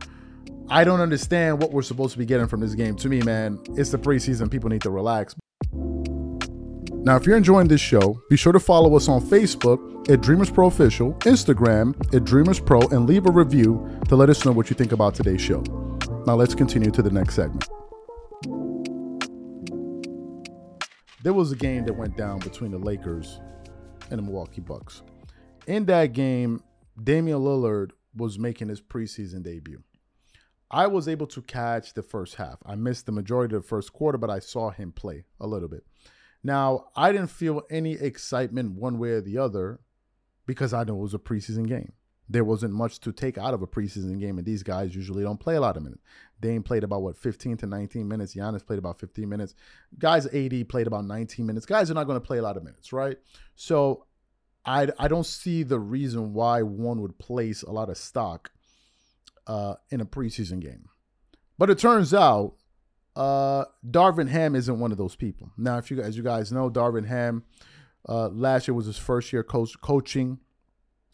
I 0.70 0.84
don't 0.84 1.02
understand 1.02 1.62
what 1.62 1.72
we're 1.72 1.82
supposed 1.82 2.14
to 2.14 2.20
be 2.20 2.26
getting 2.26 2.48
from 2.48 2.62
this 2.62 2.76
game. 2.76 2.96
To 2.98 3.10
me, 3.10 3.22
man, 3.22 3.60
it's 3.76 3.92
the 3.92 3.98
preseason. 3.98 4.50
People 4.50 4.70
need 4.70 4.82
to 4.82 4.90
relax. 4.90 5.36
Now, 7.06 7.18
if 7.18 7.26
you're 7.26 7.36
enjoying 7.36 7.68
this 7.68 7.82
show, 7.82 8.22
be 8.30 8.38
sure 8.38 8.54
to 8.54 8.60
follow 8.62 8.96
us 8.96 9.10
on 9.10 9.22
Facebook 9.22 10.10
at 10.10 10.22
Dreamers 10.22 10.50
Pro 10.50 10.68
Official, 10.68 11.14
Instagram 11.22 11.94
at 12.16 12.24
Dreamers 12.24 12.62
Pro, 12.62 12.80
and 12.80 13.06
leave 13.06 13.26
a 13.26 13.32
review 13.32 14.00
to 14.08 14.16
let 14.16 14.30
us 14.30 14.46
know 14.46 14.54
what 14.54 14.70
you 14.70 14.76
think 14.76 14.94
about 14.94 15.14
today's 15.14 15.42
show. 15.42 15.62
Now, 16.26 16.36
let's 16.36 16.56
continue 16.56 16.92
to 16.92 17.02
the 17.02 17.12
next 17.12 17.36
segment. 17.36 17.68
There 21.24 21.32
was 21.32 21.54
a 21.54 21.56
game 21.56 21.86
that 21.86 21.96
went 21.96 22.18
down 22.18 22.40
between 22.40 22.72
the 22.72 22.78
Lakers 22.78 23.40
and 24.12 24.20
the 24.20 24.24
Milwaukee 24.24 24.60
Bucks. 24.60 25.04
In 25.68 25.86
that 25.86 26.12
game, 26.12 26.62
Damian 27.02 27.40
Lillard 27.40 27.92
was 28.14 28.38
making 28.38 28.68
his 28.68 28.82
preseason 28.82 29.42
debut. 29.42 29.82
I 30.70 30.88
was 30.88 31.08
able 31.08 31.28
to 31.28 31.42
catch 31.42 31.94
the 31.94 32.04
first 32.04 32.36
half. 32.36 32.58
I 32.66 32.76
missed 32.76 33.06
the 33.06 33.14
majority 33.14 33.56
of 33.56 33.62
the 33.62 33.68
first 33.70 33.94
quarter, 33.94 34.18
but 34.18 34.30
I 34.30 34.40
saw 34.40 34.72
him 34.72 34.92
play 34.92 35.24
a 35.40 35.48
little 35.48 35.70
bit. 35.70 35.86
Now, 36.44 36.88
I 36.94 37.14
didn't 37.14 37.30
feel 37.30 37.62
any 37.72 37.94
excitement 37.94 38.74
one 38.74 39.00
way 39.00 39.12
or 39.12 39.22
the 39.22 39.38
other 39.38 39.80
because 40.46 40.74
I 40.74 40.84
know 40.84 40.98
it 40.98 41.04
was 41.04 41.14
a 41.14 41.20
preseason 41.20 41.70
game. 41.70 41.94
There 42.30 42.44
wasn't 42.44 42.74
much 42.74 43.00
to 43.02 43.12
take 43.12 43.38
out 43.38 43.54
of 43.54 43.62
a 43.62 43.68
preseason 43.68 44.20
game, 44.20 44.38
and 44.38 44.46
these 44.48 44.64
guys 44.64 44.96
usually 44.96 45.24
don't 45.24 45.40
play 45.40 45.56
a 45.56 45.62
lot 45.62 45.78
of 45.78 45.84
minutes. 45.84 46.02
Dame 46.40 46.64
played 46.64 46.84
about 46.84 47.02
what 47.02 47.18
15 47.18 47.58
to 47.58 47.68
19 47.68 48.08
minutes. 48.08 48.36
Giannis 48.36 48.66
played 48.66 48.80
about 48.80 49.00
15 49.00 49.28
minutes. 49.28 49.56
Guys, 50.00 50.26
AD 50.28 50.70
played 50.70 50.88
about 50.88 51.06
19 51.06 51.46
minutes. 51.46 51.66
Guys 51.66 51.92
are 51.92 51.94
not 51.94 52.06
going 52.06 52.20
to 52.20 52.26
play 52.26 52.38
a 52.38 52.42
lot 52.42 52.58
of 52.58 52.64
minutes, 52.64 52.94
right? 52.94 53.18
So, 53.56 54.06
I 54.66 54.88
I 54.98 55.08
don't 55.08 55.26
see 55.26 55.64
the 55.64 55.80
reason 55.80 56.34
why 56.34 56.62
one 56.62 57.02
would 57.02 57.18
place 57.20 57.64
a 57.64 57.72
lot 57.72 57.90
of 57.90 57.98
stock 57.98 58.52
uh, 59.48 59.76
in 59.90 60.02
a 60.02 60.06
preseason 60.06 60.60
game. 60.60 60.90
But 61.58 61.70
it 61.70 61.78
turns 61.78 62.14
out 62.14 62.56
uh, 63.16 63.66
Darvin 63.86 64.30
Ham 64.30 64.56
isn't 64.56 64.80
one 64.80 64.92
of 64.92 64.98
those 64.98 65.16
people. 65.16 65.52
Now, 65.58 65.78
if 65.78 65.92
you 65.92 66.02
as 66.02 66.18
you 66.18 66.24
guys 66.24 66.52
know, 66.52 66.70
Darvin 66.70 67.08
Ham 67.08 67.44
uh, 68.08 68.30
last 68.30 68.68
year 68.68 68.76
was 68.76 68.86
his 68.86 68.98
first 68.98 69.32
year 69.32 69.44
coach 69.44 69.80
coaching 69.82 70.40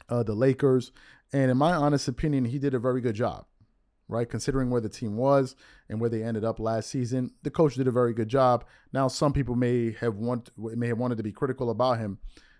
uh, 0.09 0.23
the 0.23 0.33
Lakers, 0.33 0.91
and 1.31 1.51
in 1.51 1.57
my 1.57 1.73
honest 1.73 2.07
opinion, 2.07 2.45
he 2.45 2.59
did 2.59 2.73
a 2.73 2.79
very 2.79 3.01
good 3.01 3.15
job. 3.15 3.45
Right, 4.11 4.27
considering 4.27 4.71
where 4.71 4.81
the 4.81 4.89
team 4.89 5.17
was 5.17 5.55
and 5.87 6.01
where 6.01 6.09
they 6.09 6.23
ended 6.23 6.43
up 6.43 6.59
last 6.59 6.89
season, 6.89 7.29
the 7.43 7.51
coach 7.51 7.75
did 7.75 7.87
a 7.87 7.91
very 7.91 8.11
good 8.11 8.27
job. 8.27 8.65
Now, 8.91 9.07
some 9.07 9.33
people 9.33 9.53
may 9.53 9.91
have 9.99 10.15
want 10.15 10.49
may 10.57 10.87
have 10.87 10.97
wanted 10.97 11.19
to 11.19 11.23
be 11.23 11.31
critical 11.31 11.69
about 11.69 11.99
him, 11.99 12.17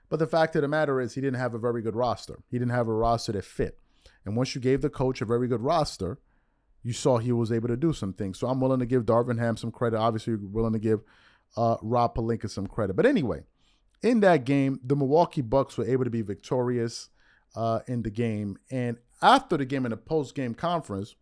but 0.10 0.20
the 0.20 0.27
fact 0.27 0.56
of 0.56 0.62
the 0.62 0.68
matter 0.68 1.01
is, 1.01 1.15
he 1.15 1.22
didn't 1.22 1.39
have 1.39 1.56
a 1.56 1.60
very 1.60 1.82
good 1.82 1.96
roster. 1.96 2.38
He 2.51 2.60
didn't 2.60 2.74
have 2.74 2.88
a 2.88 2.94
roster 2.94 3.32
that 3.32 3.46
fit. 3.46 3.79
And 4.25 4.36
once 4.36 4.53
you 4.53 4.62
gave 4.62 4.82
the 4.82 4.91
coach 4.91 5.22
a 5.22 5.25
very 5.25 5.48
good 5.48 5.62
roster, 5.62 6.20
you 6.84 6.94
saw 6.94 7.18
he 7.18 7.32
was 7.32 7.51
able 7.51 7.68
to 7.70 7.77
do 7.77 7.94
some 7.94 8.13
things. 8.13 8.38
So 8.38 8.48
I'm 8.48 8.60
willing 8.60 8.79
to 8.79 8.86
give 8.86 9.06
Darvin 9.06 9.39
Ham 9.39 9.58
some 9.58 9.72
credit. 9.72 9.98
Obviously, 9.98 10.34
you're 10.34 10.50
willing 10.51 10.74
to 10.74 10.79
give 10.79 11.01
uh, 11.58 11.77
Rob 11.82 12.13
Pelinka 12.13 12.48
some 12.48 12.68
credit. 12.68 12.96
But 12.96 13.08
anyway, 13.08 13.41
in 14.03 14.20
that 14.20 14.46
game, 14.46 14.79
the 14.84 14.96
Milwaukee 14.96 15.41
Bucks 15.41 15.79
were 15.79 15.86
able 15.88 16.03
to 16.03 16.12
be 16.12 16.22
victorious 16.22 17.10
uh, 17.56 17.79
in 17.88 18.03
the 18.03 18.10
game. 18.10 18.58
And 18.72 18.98
after 19.22 19.58
the 19.58 19.65
game 19.65 19.86
in 19.86 19.91
the 19.91 19.98
post 19.98 20.36
game 20.36 20.53
conference, 20.53 21.15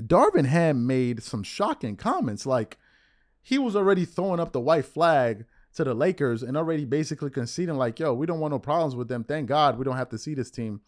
Darvin 0.00 0.46
Ham 0.46 0.86
made 0.86 1.22
some 1.22 1.42
shocking 1.42 1.96
comments. 1.96 2.46
Like 2.46 2.78
he 3.42 3.58
was 3.58 3.76
already 3.76 4.04
throwing 4.04 4.40
up 4.40 4.52
the 4.52 4.60
white 4.60 4.86
flag 4.86 5.44
to 5.74 5.84
the 5.84 5.94
Lakers 5.94 6.42
and 6.42 6.56
already 6.56 6.84
basically 6.84 7.30
conceding, 7.30 7.76
like, 7.76 7.98
yo, 7.98 8.14
we 8.14 8.26
don't 8.26 8.40
want 8.40 8.52
no 8.52 8.58
problems 8.58 8.96
with 8.96 9.08
them. 9.08 9.24
Thank 9.24 9.48
God 9.48 9.76
we 9.76 9.84
don't 9.84 9.96
have 9.96 10.08
to 10.10 10.18
see 10.18 10.34
this 10.34 10.50
team 10.50 10.80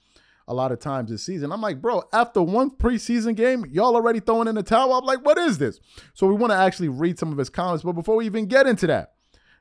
a 0.49 0.55
lot 0.55 0.71
of 0.71 0.79
times 0.79 1.11
this 1.11 1.25
season. 1.25 1.51
I'm 1.51 1.61
like, 1.61 1.83
bro, 1.83 2.05
after 2.13 2.41
one 2.41 2.71
preseason 2.71 3.35
game, 3.35 3.67
y'all 3.71 3.97
already 3.97 4.21
throwing 4.21 4.47
in 4.47 4.55
the 4.55 4.63
towel. 4.63 4.93
I'm 4.95 5.05
like, 5.05 5.25
what 5.25 5.39
is 5.39 5.59
this? 5.59 5.81
So 6.15 6.27
we 6.27 6.35
want 6.35 6.53
to 6.53 6.57
actually 6.57 6.89
read 6.89 7.19
some 7.19 7.33
of 7.33 7.39
his 7.39 7.51
comments. 7.51 7.83
But 7.83 7.93
before 7.93 8.17
we 8.17 8.27
even 8.27 8.47
get 8.47 8.67
into 8.67 8.87
that, 8.87 9.15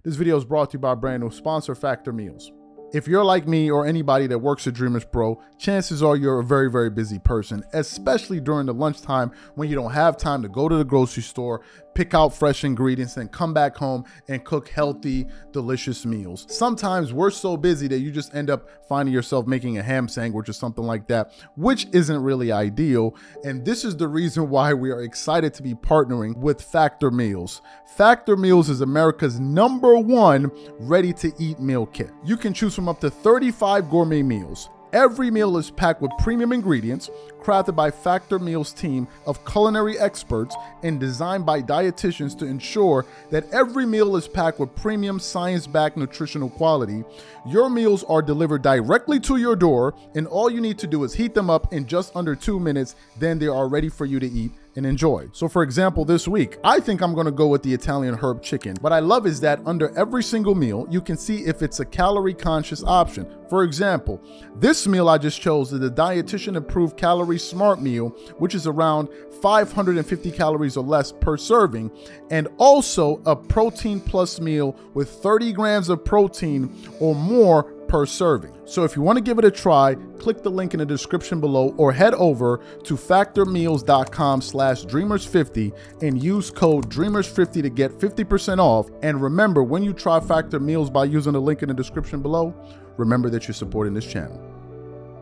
this 0.04 0.16
video 0.16 0.38
is 0.38 0.46
brought 0.46 0.70
to 0.72 0.76
you 0.76 0.80
by 0.80 0.94
brand 0.94 1.24
new 1.24 1.32
sponsor 1.32 1.74
Factor 1.74 2.14
Meals. 2.14 2.52
If 2.96 3.10
you're 3.10 3.26
like 3.26 3.46
me 3.46 3.70
or 3.70 3.86
anybody 3.86 4.26
that 4.28 4.40
works 4.40 4.68
at 4.68 4.74
Dreamers 4.74 5.04
Pro, 5.04 5.38
chances 5.58 6.02
are 6.02 6.16
you're 6.16 6.40
a 6.40 6.46
very, 6.46 6.72
very 6.72 6.90
busy 6.90 7.20
person, 7.20 7.62
especially 7.74 8.40
during 8.40 8.68
the 8.68 8.74
lunchtime 8.74 9.34
when 9.56 9.68
you 9.68 9.76
don't 9.76 9.92
have 9.92 10.16
time 10.16 10.42
to 10.44 10.48
go 10.48 10.70
to 10.70 10.78
the 10.78 10.86
grocery 10.86 11.22
store, 11.24 11.60
pick 11.96 12.14
out 12.14 12.36
fresh 12.36 12.64
ingredients, 12.64 13.18
and 13.18 13.32
come 13.32 13.54
back 13.54 13.76
home 13.76 14.06
and 14.28 14.44
cook 14.44 14.70
healthy, 14.70 15.26
delicious 15.52 16.06
meals. 16.06 16.46
Sometimes 16.50 17.14
we're 17.14 17.32
so 17.32 17.58
busy 17.58 17.88
that 17.88 18.00
you 18.00 18.12
just 18.12 18.36
end 18.36 18.50
up 18.50 18.70
finding 18.88 19.14
yourself 19.14 19.48
making 19.48 19.78
a 19.78 19.84
ham 19.84 20.08
sandwich 20.08 20.48
or 20.48 20.54
something 20.54 20.84
like 20.84 21.08
that, 21.08 21.32
which 21.56 21.88
isn't 21.92 22.22
really 22.22 22.52
ideal. 22.52 23.16
And 23.44 23.66
this 23.66 23.84
is 23.84 23.98
the 23.98 24.08
reason 24.08 24.50
why 24.50 24.74
we 24.74 24.92
are 24.92 25.02
excited 25.02 25.54
to 25.56 25.64
be 25.64 25.74
partnering 25.74 26.38
with 26.38 26.62
Factor 26.62 27.10
Meals. 27.10 27.62
Factor 27.96 28.38
Meals 28.38 28.70
is 28.70 28.82
America's 28.82 29.40
number 29.40 29.98
one 29.98 30.52
ready 30.80 31.14
to 31.14 31.32
eat 31.40 31.60
meal 31.60 31.86
kit. 31.86 32.12
You 32.24 32.38
can 32.38 32.54
choose 32.54 32.76
from 32.76 32.90
up 32.90 33.00
to 33.00 33.10
35 33.10 33.90
gourmet 33.90 34.22
meals. 34.22 34.70
Every 34.96 35.30
meal 35.30 35.58
is 35.58 35.72
packed 35.72 36.02
with 36.02 36.18
premium 36.20 36.54
ingredients 36.54 37.10
crafted 37.42 37.76
by 37.76 37.92
Factor 37.92 38.40
Meals 38.40 38.72
team 38.72 39.10
of 39.28 39.44
culinary 39.44 40.00
experts 40.00 40.56
and 40.84 41.02
designed 41.02 41.46
by 41.46 41.62
dietitians 41.62 42.40
to 42.40 42.46
ensure 42.46 43.06
that 43.30 43.44
every 43.52 43.86
meal 43.86 44.16
is 44.16 44.30
packed 44.30 44.58
with 44.58 44.74
premium 44.74 45.20
science-backed 45.20 45.98
nutritional 45.98 46.50
quality. 46.50 47.04
Your 47.46 47.70
meals 47.70 48.06
are 48.06 48.22
delivered 48.22 48.62
directly 48.62 49.20
to 49.20 49.36
your 49.36 49.58
door 49.58 49.94
and 50.16 50.28
all 50.28 50.50
you 50.50 50.62
need 50.62 50.80
to 50.80 50.88
do 50.88 51.04
is 51.04 51.14
heat 51.14 51.34
them 51.34 51.50
up 51.50 51.74
in 51.74 51.86
just 51.86 52.16
under 52.16 52.34
2 52.34 52.58
minutes, 52.58 52.96
then 53.20 53.38
they 53.38 53.48
are 53.48 53.68
ready 53.68 53.90
for 53.90 54.06
you 54.06 54.22
to 54.22 54.28
eat 54.28 54.52
and 54.76 54.86
enjoy. 54.86 55.28
So, 55.32 55.48
for 55.48 55.64
example, 55.64 56.06
this 56.06 56.28
week, 56.28 56.58
I 56.64 56.80
think 56.80 57.02
I'm 57.02 57.14
gonna 57.14 57.32
go 57.32 57.48
with 57.48 57.64
the 57.64 57.74
Italian 57.74 58.16
herb 58.16 58.42
chicken. 58.42 58.76
What 58.82 58.94
I 58.94 59.00
love 59.00 59.26
is 59.26 59.40
that 59.42 59.60
under 59.66 59.98
every 59.98 60.24
single 60.24 60.56
meal, 60.56 60.86
you 60.90 61.02
can 61.02 61.18
see 61.18 61.46
if 61.46 61.62
it's 61.62 61.80
a 61.80 61.86
calorie 61.86 62.34
conscious 62.34 62.84
option. 62.84 63.28
For 63.50 63.64
example, 63.64 64.22
this 64.60 64.88
meal 64.88 65.08
I 65.08 65.18
just 65.18 65.40
chose 65.40 65.72
is 65.72 65.80
the 65.80 65.90
dietitian 65.90 66.58
approved 66.58 66.98
calorie 66.98 67.40
smart 67.40 67.82
meal, 67.82 68.10
which 68.38 68.56
is 68.56 68.68
around 68.68 69.10
550 69.42 70.32
calories 70.32 70.78
or 70.78 70.84
less 70.84 71.12
per 71.12 71.38
serving, 71.38 71.92
and 72.32 72.48
also 72.58 73.22
a 73.26 73.36
protein 73.36 74.00
plus 74.00 74.40
meal 74.40 74.76
with 74.94 75.10
30 75.10 75.54
grams 75.54 75.90
of 75.90 76.04
protein 76.04 76.74
or 77.00 77.16
more 77.16 77.72
per 77.88 78.06
serving. 78.06 78.54
So 78.66 78.84
if 78.84 78.96
you 78.96 79.02
want 79.02 79.18
to 79.18 79.24
give 79.24 79.40
it 79.40 79.46
a 79.46 79.52
try, 79.52 79.96
click 80.20 80.44
the 80.44 80.50
link 80.50 80.74
in 80.74 80.80
the 80.80 80.86
description 80.86 81.40
below 81.40 81.74
or 81.78 81.92
head 81.92 82.14
over 82.16 82.62
to 82.84 82.96
factormeals.com 82.96 84.42
slash 84.42 84.86
dreamers50 84.86 85.76
and 86.02 86.22
use 86.22 86.52
code 86.52 86.90
dreamers50 86.90 87.62
to 87.62 87.70
get 87.70 87.92
50% 87.92 88.60
off. 88.60 88.90
And 89.02 89.22
remember, 89.22 89.64
when 89.64 89.84
you 89.84 89.94
try 89.94 90.20
Factor 90.20 90.60
Meals 90.60 90.90
by 90.90 91.06
using 91.06 91.34
the 91.34 91.42
link 91.42 91.62
in 91.62 91.70
the 91.70 91.76
description 91.76 92.22
below, 92.22 92.54
remember 92.98 93.30
that 93.30 93.48
you're 93.48 93.54
supporting 93.54 93.94
this 93.94 94.06
channel. 94.06 94.42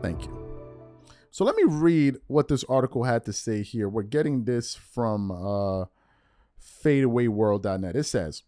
Thank 0.02 0.24
you. 0.24 0.44
So 1.30 1.44
let 1.44 1.56
me 1.56 1.64
read 1.66 2.18
what 2.28 2.46
this 2.46 2.62
article 2.64 3.04
had 3.04 3.24
to 3.24 3.32
say 3.32 3.62
here. 3.62 3.88
We're 3.88 4.02
getting 4.02 4.44
this 4.44 4.76
from 4.76 5.32
uh, 5.32 5.86
fadeawayworld.net. 6.84 7.96
It 7.96 8.04
says, 8.04 8.44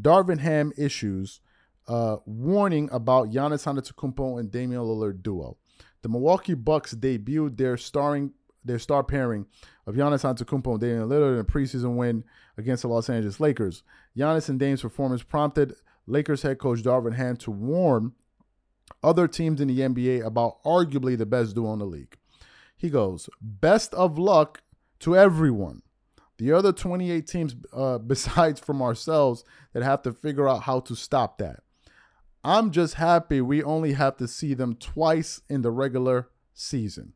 Darvin 0.00 0.38
Ham 0.38 0.72
issues 0.76 1.40
uh, 1.88 2.18
warning 2.26 2.88
about 2.92 3.30
Giannis 3.30 3.66
Antetokounmpo 3.66 4.38
and 4.38 4.50
Damian 4.50 4.82
Lillard 4.82 5.22
duo. 5.22 5.56
The 6.02 6.08
Milwaukee 6.08 6.54
Bucks 6.54 6.94
debuted 6.94 7.56
their 7.56 7.76
starring 7.76 8.32
their 8.64 8.78
star 8.78 9.02
pairing 9.02 9.46
of 9.86 9.94
Giannis 9.94 10.22
Antetokounmpo 10.24 10.72
and 10.72 10.80
Damian 10.80 11.08
Lillard 11.08 11.34
in 11.34 11.40
a 11.40 11.44
preseason 11.44 11.96
win 11.96 12.24
against 12.56 12.82
the 12.82 12.88
Los 12.88 13.08
Angeles 13.08 13.40
Lakers. 13.40 13.82
Giannis 14.16 14.48
and 14.48 14.60
Dame's 14.60 14.82
performance 14.82 15.22
prompted 15.22 15.74
Lakers 16.06 16.42
head 16.42 16.58
coach 16.58 16.82
Darvin 16.82 17.14
Ham 17.14 17.36
to 17.38 17.50
warn 17.50 18.12
other 19.02 19.26
teams 19.26 19.60
in 19.60 19.68
the 19.68 19.80
NBA 19.80 20.24
about 20.24 20.62
arguably 20.64 21.16
the 21.16 21.26
best 21.26 21.54
duo 21.54 21.72
in 21.72 21.78
the 21.78 21.86
league. 21.86 22.16
He 22.76 22.90
goes, 22.90 23.28
"Best 23.40 23.94
of 23.94 24.18
luck 24.18 24.62
to 25.00 25.16
everyone." 25.16 25.82
The 26.36 26.52
other 26.52 26.72
28 26.72 27.26
teams, 27.26 27.56
uh, 27.72 27.98
besides 28.12 28.60
from 28.60 28.82
ourselves, 28.82 29.44
that 29.72 29.82
have 29.82 30.02
to 30.02 30.12
figure 30.12 30.48
out 30.48 30.62
how 30.62 30.80
to 30.80 30.94
stop 30.94 31.38
that. 31.38 31.60
I'm 32.48 32.70
just 32.70 32.94
happy 32.94 33.42
we 33.42 33.62
only 33.62 33.92
have 33.92 34.16
to 34.16 34.26
see 34.26 34.54
them 34.54 34.74
twice 34.74 35.42
in 35.50 35.60
the 35.60 35.70
regular 35.70 36.30
season. 36.54 37.12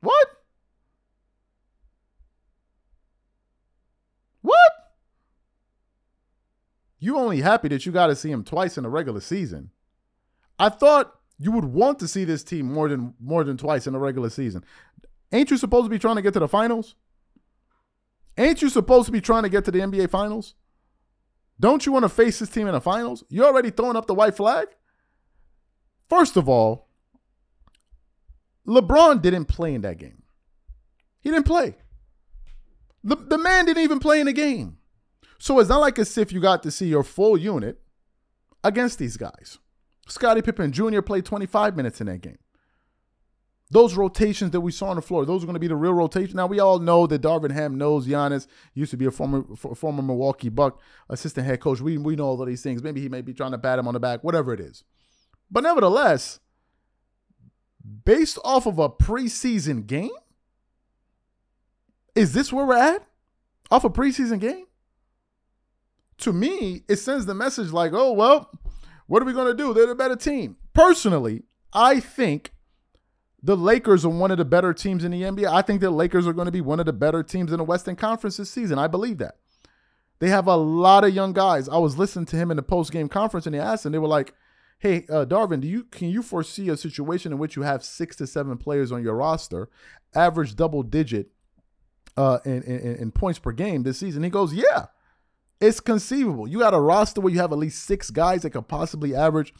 What? 0.00 0.26
What? 4.40 4.56
You 6.98 7.18
only 7.18 7.42
happy 7.42 7.68
that 7.68 7.84
you 7.84 7.92
got 7.92 8.06
to 8.06 8.16
see 8.16 8.30
him 8.30 8.44
twice 8.44 8.78
in 8.78 8.84
the 8.84 8.88
regular 8.88 9.20
season. 9.20 9.68
I 10.58 10.70
thought 10.70 11.20
you 11.38 11.52
would 11.52 11.66
want 11.66 11.98
to 11.98 12.08
see 12.08 12.24
this 12.24 12.42
team 12.42 12.72
more 12.72 12.88
than 12.88 13.12
more 13.20 13.44
than 13.44 13.58
twice 13.58 13.86
in 13.86 13.92
the 13.92 13.98
regular 13.98 14.30
season. 14.30 14.64
Ain't 15.32 15.50
you 15.50 15.58
supposed 15.58 15.84
to 15.84 15.90
be 15.90 15.98
trying 15.98 16.16
to 16.16 16.22
get 16.22 16.32
to 16.32 16.40
the 16.40 16.48
finals? 16.48 16.94
Ain't 18.38 18.62
you 18.62 18.70
supposed 18.70 19.04
to 19.04 19.12
be 19.12 19.20
trying 19.20 19.42
to 19.42 19.50
get 19.50 19.66
to 19.66 19.70
the 19.70 19.80
NBA 19.80 20.08
finals? 20.08 20.54
Don't 21.58 21.86
you 21.86 21.92
want 21.92 22.04
to 22.04 22.08
face 22.08 22.38
this 22.38 22.50
team 22.50 22.66
in 22.66 22.74
the 22.74 22.80
finals? 22.80 23.24
You're 23.28 23.46
already 23.46 23.70
throwing 23.70 23.96
up 23.96 24.06
the 24.06 24.14
white 24.14 24.36
flag? 24.36 24.68
First 26.08 26.36
of 26.36 26.48
all, 26.48 26.88
LeBron 28.66 29.22
didn't 29.22 29.46
play 29.46 29.74
in 29.74 29.80
that 29.82 29.98
game. 29.98 30.22
He 31.20 31.30
didn't 31.30 31.46
play. 31.46 31.76
The, 33.02 33.16
the 33.16 33.38
man 33.38 33.66
didn't 33.66 33.82
even 33.82 34.00
play 34.00 34.20
in 34.20 34.26
the 34.26 34.32
game. 34.32 34.78
So 35.38 35.58
it's 35.58 35.68
not 35.68 35.80
like 35.80 35.98
as 35.98 36.16
if 36.18 36.32
you 36.32 36.40
got 36.40 36.62
to 36.62 36.70
see 36.70 36.86
your 36.86 37.02
full 37.02 37.36
unit 37.36 37.80
against 38.64 38.98
these 38.98 39.16
guys. 39.16 39.58
Scottie 40.08 40.42
Pippen 40.42 40.72
Jr. 40.72 41.00
played 41.00 41.24
25 41.24 41.76
minutes 41.76 42.00
in 42.00 42.06
that 42.06 42.20
game. 42.20 42.38
Those 43.70 43.96
rotations 43.96 44.52
that 44.52 44.60
we 44.60 44.70
saw 44.70 44.90
on 44.90 44.96
the 44.96 45.02
floor, 45.02 45.26
those 45.26 45.42
are 45.42 45.46
going 45.46 45.54
to 45.54 45.60
be 45.60 45.66
the 45.66 45.74
real 45.74 45.92
rotation. 45.92 46.36
Now 46.36 46.46
we 46.46 46.60
all 46.60 46.78
know 46.78 47.06
that 47.08 47.20
Darvin 47.20 47.50
Ham 47.50 47.76
knows 47.76 48.06
Giannis 48.06 48.46
used 48.74 48.92
to 48.92 48.96
be 48.96 49.06
a 49.06 49.10
former 49.10 49.42
former 49.56 50.02
Milwaukee 50.02 50.50
Buck 50.50 50.80
assistant 51.08 51.46
head 51.46 51.60
coach. 51.60 51.80
We 51.80 51.98
we 51.98 52.14
know 52.14 52.26
all 52.26 52.40
of 52.40 52.46
these 52.46 52.62
things. 52.62 52.82
Maybe 52.82 53.00
he 53.00 53.08
may 53.08 53.22
be 53.22 53.34
trying 53.34 53.50
to 53.50 53.58
bat 53.58 53.78
him 53.78 53.88
on 53.88 53.94
the 53.94 54.00
back, 54.00 54.22
whatever 54.22 54.52
it 54.52 54.60
is. 54.60 54.84
But 55.50 55.64
nevertheless, 55.64 56.38
based 58.04 58.38
off 58.44 58.66
of 58.66 58.78
a 58.78 58.88
preseason 58.88 59.86
game, 59.86 60.10
is 62.14 62.34
this 62.34 62.52
where 62.52 62.66
we're 62.66 62.76
at? 62.76 63.04
Off 63.72 63.84
a 63.84 63.90
preseason 63.90 64.38
game? 64.38 64.66
To 66.18 66.32
me, 66.32 66.84
it 66.88 66.96
sends 66.96 67.26
the 67.26 67.34
message 67.34 67.72
like, 67.72 67.92
oh 67.92 68.12
well, 68.12 68.48
what 69.08 69.22
are 69.22 69.26
we 69.26 69.32
going 69.32 69.48
to 69.48 69.54
do? 69.54 69.74
They're 69.74 69.88
the 69.88 69.96
better 69.96 70.14
team. 70.14 70.56
Personally, 70.72 71.42
I 71.72 71.98
think 71.98 72.52
the 73.46 73.56
Lakers 73.56 74.04
are 74.04 74.08
one 74.08 74.32
of 74.32 74.38
the 74.38 74.44
better 74.44 74.74
teams 74.74 75.04
in 75.04 75.12
the 75.12 75.22
NBA. 75.22 75.46
I 75.46 75.62
think 75.62 75.80
the 75.80 75.90
Lakers 75.90 76.26
are 76.26 76.32
going 76.32 76.46
to 76.46 76.52
be 76.52 76.60
one 76.60 76.80
of 76.80 76.86
the 76.86 76.92
better 76.92 77.22
teams 77.22 77.52
in 77.52 77.58
the 77.58 77.64
Western 77.64 77.94
Conference 77.94 78.38
this 78.38 78.50
season. 78.50 78.76
I 78.76 78.88
believe 78.88 79.18
that. 79.18 79.36
They 80.18 80.30
have 80.30 80.48
a 80.48 80.56
lot 80.56 81.04
of 81.04 81.14
young 81.14 81.32
guys. 81.32 81.68
I 81.68 81.76
was 81.76 81.96
listening 81.96 82.26
to 82.26 82.36
him 82.36 82.50
in 82.50 82.56
the 82.56 82.64
post 82.64 82.90
game 82.90 83.08
conference, 83.08 83.46
and 83.46 83.54
they 83.54 83.60
asked 83.60 83.86
him, 83.86 83.92
they 83.92 83.98
were 83.98 84.08
like, 84.08 84.34
"Hey, 84.80 85.06
uh, 85.08 85.26
Darvin, 85.26 85.60
do 85.60 85.68
you 85.68 85.84
can 85.84 86.08
you 86.08 86.22
foresee 86.22 86.68
a 86.70 86.76
situation 86.76 87.30
in 87.30 87.38
which 87.38 87.54
you 87.54 87.62
have 87.62 87.84
six 87.84 88.16
to 88.16 88.26
seven 88.26 88.56
players 88.56 88.90
on 88.90 89.02
your 89.02 89.14
roster, 89.14 89.68
average 90.12 90.56
double 90.56 90.82
digit 90.82 91.28
uh, 92.16 92.40
in, 92.44 92.62
in, 92.64 92.96
in 92.96 93.12
points 93.12 93.38
per 93.38 93.52
game 93.52 93.84
this 93.84 93.98
season?" 93.98 94.24
He 94.24 94.30
goes, 94.30 94.54
"Yeah, 94.54 94.86
it's 95.60 95.78
conceivable. 95.78 96.48
You 96.48 96.58
got 96.58 96.74
a 96.74 96.80
roster 96.80 97.20
where 97.20 97.32
you 97.32 97.38
have 97.38 97.52
at 97.52 97.58
least 97.58 97.84
six 97.84 98.10
guys 98.10 98.42
that 98.42 98.50
could 98.50 98.66
possibly 98.66 99.14
average 99.14 99.54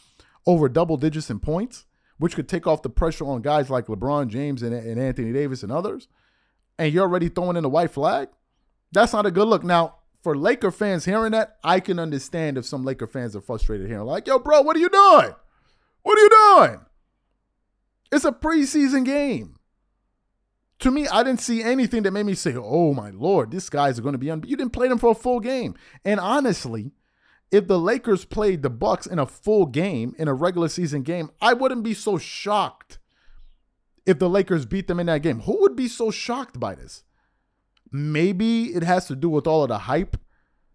over 0.44 0.68
double 0.68 0.96
digits 0.96 1.30
in 1.30 1.38
points." 1.38 1.84
Which 2.18 2.34
could 2.34 2.48
take 2.48 2.66
off 2.66 2.82
the 2.82 2.88
pressure 2.88 3.26
on 3.26 3.42
guys 3.42 3.70
like 3.70 3.86
LeBron 3.86 4.28
James 4.28 4.62
and, 4.62 4.74
and 4.74 5.00
Anthony 5.00 5.32
Davis 5.32 5.62
and 5.62 5.72
others, 5.72 6.08
and 6.78 6.92
you're 6.92 7.04
already 7.04 7.28
throwing 7.28 7.56
in 7.56 7.64
a 7.64 7.68
white 7.68 7.90
flag, 7.90 8.28
that's 8.92 9.12
not 9.12 9.26
a 9.26 9.30
good 9.30 9.48
look. 9.48 9.64
Now, 9.64 9.96
for 10.22 10.36
Laker 10.36 10.70
fans 10.70 11.04
hearing 11.04 11.32
that, 11.32 11.58
I 11.62 11.80
can 11.80 11.98
understand 11.98 12.58
if 12.58 12.66
some 12.66 12.84
Laker 12.84 13.06
fans 13.06 13.36
are 13.36 13.40
frustrated 13.40 13.88
hearing, 13.88 14.06
like, 14.06 14.26
yo, 14.26 14.38
bro, 14.38 14.62
what 14.62 14.76
are 14.76 14.80
you 14.80 14.88
doing? 14.88 15.34
What 16.02 16.18
are 16.18 16.22
you 16.22 16.30
doing? 16.30 16.80
It's 18.12 18.24
a 18.24 18.32
preseason 18.32 19.04
game. 19.04 19.56
To 20.80 20.90
me, 20.90 21.08
I 21.08 21.22
didn't 21.22 21.40
see 21.40 21.62
anything 21.62 22.02
that 22.02 22.10
made 22.10 22.26
me 22.26 22.34
say, 22.34 22.54
oh 22.54 22.92
my 22.92 23.10
lord, 23.10 23.50
this 23.50 23.70
guy's 23.70 23.98
going 24.00 24.12
to 24.12 24.18
be 24.18 24.30
on. 24.30 24.42
You 24.46 24.56
didn't 24.56 24.72
play 24.72 24.88
them 24.88 24.98
for 24.98 25.12
a 25.12 25.14
full 25.14 25.40
game. 25.40 25.74
And 26.04 26.20
honestly, 26.20 26.92
if 27.50 27.66
the 27.66 27.78
Lakers 27.78 28.24
played 28.24 28.62
the 28.62 28.70
Bucks 28.70 29.06
in 29.06 29.18
a 29.18 29.26
full 29.26 29.66
game, 29.66 30.14
in 30.18 30.28
a 30.28 30.34
regular 30.34 30.68
season 30.68 31.02
game, 31.02 31.30
I 31.40 31.52
wouldn't 31.52 31.82
be 31.82 31.94
so 31.94 32.18
shocked 32.18 32.98
if 34.04 34.18
the 34.18 34.28
Lakers 34.28 34.66
beat 34.66 34.88
them 34.88 35.00
in 35.00 35.06
that 35.06 35.22
game. 35.22 35.40
Who 35.40 35.60
would 35.60 35.76
be 35.76 35.88
so 35.88 36.10
shocked 36.10 36.58
by 36.58 36.74
this? 36.74 37.04
Maybe 37.92 38.74
it 38.74 38.82
has 38.82 39.06
to 39.06 39.16
do 39.16 39.28
with 39.28 39.46
all 39.46 39.62
of 39.62 39.68
the 39.68 39.78
hype 39.78 40.16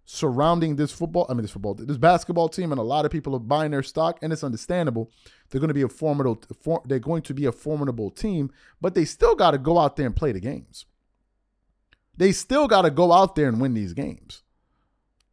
surrounding 0.06 0.76
this 0.76 0.92
football, 0.92 1.26
I 1.30 1.34
mean 1.34 1.44
this 1.44 1.52
football, 1.52 1.74
this 1.74 1.98
basketball 1.98 2.50
team, 2.50 2.72
and 2.72 2.80
a 2.80 2.84
lot 2.84 3.06
of 3.06 3.12
people 3.12 3.36
are 3.36 3.40
buying 3.40 3.72
their 3.72 3.84
stock, 3.84 4.20
and 4.22 4.34
it's 4.34 4.44
understandable. 4.44 5.12
They're 5.50 5.62
going 5.62 5.70
to 5.70 5.74
be 5.74 5.84
a 5.84 5.88
formidable, 5.88 6.42
they're 6.86 7.00
going 7.00 7.22
to 7.24 7.34
be 7.34 7.46
a 7.46 7.52
formidable 7.52 8.12
team, 8.12 8.52
but 8.82 8.94
they 8.94 9.06
still 9.06 9.36
got 9.36 9.52
to 9.52 9.58
go 9.58 9.78
out 9.78 9.96
there 9.96 10.06
and 10.06 10.16
play 10.16 10.32
the 10.32 10.40
games. 10.40 10.86
They 12.18 12.32
still 12.32 12.68
got 12.68 12.82
to 12.82 12.92
go 12.92 13.12
out 13.12 13.36
there 13.36 13.48
and 13.48 13.62
win 13.62 13.74
these 13.74 13.94
games. 13.94 14.44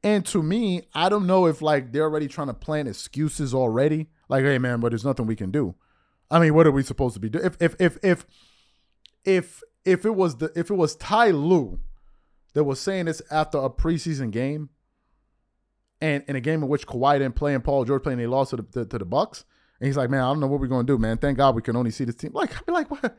And 0.03 0.25
to 0.27 0.43
me, 0.43 0.83
I 0.95 1.09
don't 1.09 1.27
know 1.27 1.47
if 1.47 1.61
like 1.61 1.93
they're 1.93 2.05
already 2.05 2.29
trying 2.29 2.47
to 2.49 2.55
plan 2.55 2.87
excuses 2.87 3.53
already. 3.53 4.09
Like, 4.29 4.45
hey 4.45 4.59
man, 4.59 4.81
but 4.81 4.91
there's 4.91 5.05
nothing 5.05 5.27
we 5.27 5.37
can 5.37 5.51
do. 5.51 5.75
I 6.31 6.39
mean, 6.39 6.55
what 6.55 6.67
are 6.67 6.73
we 6.73 6.83
supposed 6.83 7.15
to 7.15 7.21
be 7.21 7.29
doing? 7.29 7.45
If 7.45 7.57
if 7.61 7.77
if 7.81 7.99
if 8.03 8.27
if 9.25 9.63
if 9.85 10.05
it 10.05 10.15
was 10.15 10.37
the 10.37 10.53
if 10.55 10.71
it 10.71 10.75
was 10.75 10.95
Ty 10.97 11.31
Lue 11.31 11.81
that 12.55 12.65
was 12.65 12.81
saying 12.81 13.07
this 13.07 13.23
after 13.31 13.59
a 13.59 13.71
preseason 13.71 14.31
game, 14.31 14.69
and 16.01 16.23
in 16.29 16.37
a 16.37 16.41
game 16.41 16.63
in 16.63 16.69
which 16.69 16.87
Kawhi 16.87 17.19
didn't 17.19 17.35
play 17.35 17.55
and 17.55 17.65
Paul 17.65 17.85
George 17.85 18.03
played 18.03 18.15
and 18.15 18.23
they 18.23 18.27
lost 18.27 18.51
to 18.51 18.57
the 18.57 18.63
to, 18.63 18.85
to 18.85 18.99
the 18.99 19.05
Bucks, 19.05 19.45
and 19.81 19.87
he's 19.87 19.97
like, 19.97 20.11
man, 20.11 20.21
I 20.21 20.29
don't 20.29 20.41
know 20.41 20.47
what 20.47 20.61
we're 20.61 20.69
gonna 20.69 20.85
do, 20.85 20.99
man. 20.99 21.19
Thank 21.19 21.39
God 21.39 21.57
we 21.57 21.63
can 21.63 21.77
only 21.77 21.91
see 21.91 22.05
this 22.05 22.15
team. 22.15 22.33
Like, 22.35 22.57
I'd 22.57 22.67
be 22.67 22.73
like, 22.73 22.91
what? 22.91 23.05
I'm 23.05 23.11